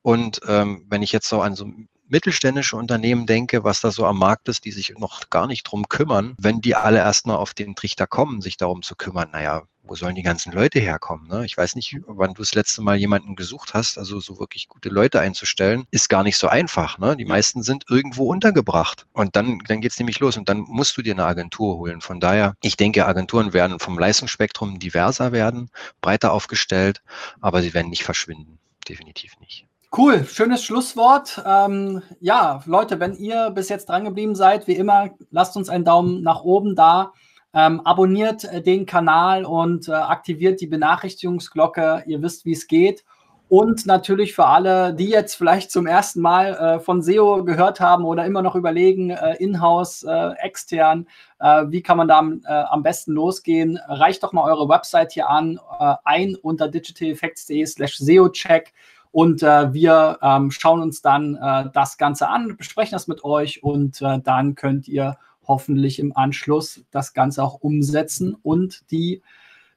Und 0.01 0.41
ähm, 0.47 0.85
wenn 0.89 1.03
ich 1.03 1.11
jetzt 1.11 1.27
so 1.27 1.41
an 1.41 1.55
so 1.55 1.69
mittelständische 2.07 2.75
Unternehmen 2.75 3.25
denke, 3.25 3.63
was 3.63 3.81
da 3.81 3.91
so 3.91 4.05
am 4.05 4.17
Markt 4.17 4.47
ist, 4.47 4.65
die 4.65 4.71
sich 4.71 4.93
noch 4.97 5.29
gar 5.29 5.47
nicht 5.47 5.63
drum 5.63 5.87
kümmern, 5.87 6.35
wenn 6.39 6.61
die 6.61 6.75
alle 6.75 6.99
erstmal 6.99 7.37
auf 7.37 7.53
den 7.53 7.75
Trichter 7.75 8.07
kommen, 8.07 8.41
sich 8.41 8.57
darum 8.57 8.81
zu 8.81 8.95
kümmern, 8.95 9.29
naja, 9.31 9.63
wo 9.87 9.95
sollen 9.95 10.15
die 10.15 10.23
ganzen 10.23 10.51
Leute 10.51 10.79
herkommen? 10.79 11.27
Ne? 11.27 11.45
Ich 11.45 11.57
weiß 11.57 11.75
nicht, 11.75 11.97
wann 12.07 12.33
du 12.33 12.41
das 12.41 12.55
letzte 12.55 12.81
Mal 12.81 12.97
jemanden 12.97 13.35
gesucht 13.35 13.73
hast, 13.73 13.97
also 13.97 14.19
so 14.19 14.39
wirklich 14.39 14.67
gute 14.67 14.89
Leute 14.89 15.19
einzustellen, 15.19 15.85
ist 15.91 16.09
gar 16.09 16.23
nicht 16.23 16.37
so 16.37 16.47
einfach. 16.47 16.97
Ne? 16.97 17.15
Die 17.15 17.25
meisten 17.25 17.63
sind 17.63 17.85
irgendwo 17.89 18.25
untergebracht. 18.25 19.05
Und 19.13 19.35
dann, 19.35 19.59
dann 19.67 19.81
geht's 19.81 19.99
nämlich 19.99 20.19
los 20.19 20.37
und 20.37 20.49
dann 20.49 20.59
musst 20.59 20.97
du 20.97 21.01
dir 21.01 21.13
eine 21.13 21.25
Agentur 21.25 21.77
holen. 21.77 22.01
Von 22.01 22.19
daher, 22.19 22.55
ich 22.61 22.77
denke, 22.77 23.05
Agenturen 23.05 23.53
werden 23.53 23.79
vom 23.79 23.99
Leistungsspektrum 23.99 24.79
diverser 24.79 25.31
werden, 25.31 25.69
breiter 26.01 26.31
aufgestellt, 26.31 27.01
aber 27.41 27.61
sie 27.61 27.73
werden 27.73 27.89
nicht 27.89 28.03
verschwinden. 28.03 28.59
Definitiv 28.87 29.39
nicht. 29.39 29.67
Cool, 29.97 30.25
schönes 30.25 30.61
Schlusswort. 30.61 31.41
Ähm, 31.45 32.01
ja, 32.19 32.61
Leute, 32.65 32.99
wenn 32.99 33.15
ihr 33.15 33.49
bis 33.51 33.69
jetzt 33.69 33.87
dran 33.87 34.03
geblieben 34.03 34.35
seid, 34.35 34.67
wie 34.67 34.75
immer, 34.75 35.11
lasst 35.31 35.55
uns 35.55 35.69
einen 35.69 35.85
Daumen 35.85 36.21
nach 36.21 36.43
oben 36.43 36.75
da. 36.75 37.13
Ähm, 37.53 37.79
abonniert 37.79 38.43
äh, 38.43 38.61
den 38.61 38.85
Kanal 38.85 39.45
und 39.45 39.87
äh, 39.87 39.93
aktiviert 39.93 40.59
die 40.59 40.67
Benachrichtigungsglocke. 40.67 42.03
Ihr 42.07 42.21
wisst, 42.21 42.43
wie 42.43 42.51
es 42.51 42.67
geht. 42.67 43.05
Und 43.47 43.85
natürlich 43.85 44.35
für 44.35 44.47
alle, 44.47 44.93
die 44.93 45.07
jetzt 45.07 45.35
vielleicht 45.35 45.71
zum 45.71 45.87
ersten 45.87 46.19
Mal 46.19 46.55
äh, 46.55 46.79
von 46.81 47.01
SEO 47.01 47.45
gehört 47.45 47.79
haben 47.79 48.03
oder 48.03 48.25
immer 48.25 48.41
noch 48.41 48.55
überlegen, 48.55 49.11
äh, 49.11 49.35
in-house, 49.35 50.03
äh, 50.03 50.31
extern, 50.39 51.07
wie 51.67 51.83
kann 51.83 51.97
man 51.97 52.07
da 52.07 52.19
am 52.71 52.81
besten 52.81 53.11
losgehen, 53.11 53.77
reicht 53.89 54.23
doch 54.23 54.31
mal 54.31 54.49
eure 54.49 54.69
Website 54.69 55.11
hier 55.11 55.29
an, 55.29 55.59
ein 56.05 56.33
unter 56.35 56.69
digitaleffects.de 56.69 57.65
slash 57.65 57.97
SEO-Check. 57.97 58.73
Und 59.15 59.43
äh, 59.43 59.73
wir 59.73 60.19
ähm, 60.21 60.51
schauen 60.51 60.81
uns 60.81 61.01
dann 61.01 61.35
äh, 61.35 61.69
das 61.71 61.97
Ganze 61.97 62.27
an, 62.27 62.57
besprechen 62.57 62.97
das 62.97 63.07
mit 63.07 63.23
euch 63.23 63.63
und 63.63 64.01
äh, 64.01 64.19
dann 64.19 64.55
könnt 64.55 64.89
ihr 64.89 65.17
hoffentlich 65.47 65.99
im 65.99 66.17
Anschluss 66.17 66.83
das 66.91 67.13
Ganze 67.13 67.41
auch 67.41 67.61
umsetzen 67.61 68.35
und 68.43 68.91
die 68.91 69.21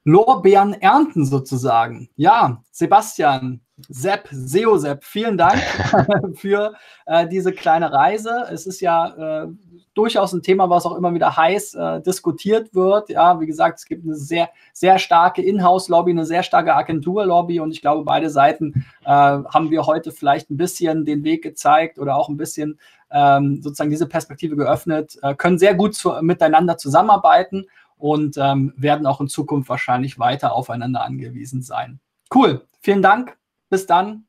Lorbeeren 0.09 0.73
ernten 0.73 1.25
sozusagen. 1.25 2.09
Ja, 2.15 2.63
Sebastian, 2.71 3.61
Sepp, 3.87 4.27
SEO 4.31 4.77
Sepp, 4.77 5.03
vielen 5.03 5.37
Dank 5.37 5.61
für 6.35 6.73
äh, 7.05 7.27
diese 7.27 7.53
kleine 7.53 7.91
Reise. 7.91 8.47
Es 8.51 8.65
ist 8.65 8.81
ja 8.81 9.43
äh, 9.43 9.47
durchaus 9.93 10.33
ein 10.33 10.41
Thema, 10.41 10.69
was 10.69 10.85
auch 10.85 10.95
immer 10.95 11.13
wieder 11.13 11.35
heiß 11.35 11.75
äh, 11.75 12.01
diskutiert 12.01 12.73
wird. 12.73 13.09
Ja, 13.09 13.39
wie 13.39 13.45
gesagt, 13.45 13.79
es 13.79 13.85
gibt 13.85 14.05
eine 14.05 14.15
sehr, 14.15 14.49
sehr 14.73 14.99
starke 14.99 15.41
Inhouse-Lobby, 15.41 16.11
eine 16.11 16.25
sehr 16.25 16.43
starke 16.43 16.75
Agentur-Lobby 16.75 17.59
und 17.59 17.71
ich 17.71 17.81
glaube, 17.81 18.03
beide 18.03 18.29
Seiten 18.29 18.85
äh, 19.05 19.09
haben 19.09 19.69
wir 19.69 19.85
heute 19.85 20.11
vielleicht 20.11 20.49
ein 20.49 20.57
bisschen 20.57 21.05
den 21.05 21.23
Weg 21.23 21.43
gezeigt 21.43 21.99
oder 21.99 22.15
auch 22.15 22.29
ein 22.29 22.37
bisschen 22.37 22.79
ähm, 23.11 23.61
sozusagen 23.61 23.89
diese 23.89 24.07
Perspektive 24.07 24.55
geöffnet, 24.55 25.17
äh, 25.21 25.33
können 25.35 25.57
sehr 25.57 25.75
gut 25.75 25.95
zu, 25.95 26.13
miteinander 26.21 26.77
zusammenarbeiten 26.77 27.65
und 27.99 28.37
ähm, 28.37 28.73
werden 28.75 29.05
auch 29.05 29.21
in 29.21 29.27
Zukunft 29.27 29.69
wahrscheinlich 29.69 30.17
weiter 30.17 30.53
aufeinander 30.53 31.03
angewiesen 31.03 31.61
sein. 31.61 31.99
Cool, 32.33 32.65
vielen 32.79 33.03
Dank, 33.03 33.37
bis 33.69 33.85
dann 33.85 34.25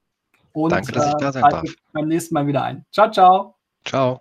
und 0.53 0.73
Danke, 0.73 0.93
dass 0.93 1.07
ich 1.07 1.15
da 1.15 1.33
sein 1.33 1.45
äh, 1.45 1.51
darf. 1.51 1.65
beim 1.93 2.09
nächsten 2.09 2.35
Mal 2.35 2.47
wieder 2.47 2.63
ein. 2.63 2.85
Ciao, 2.93 3.11
ciao. 3.11 3.55
Ciao. 3.85 4.21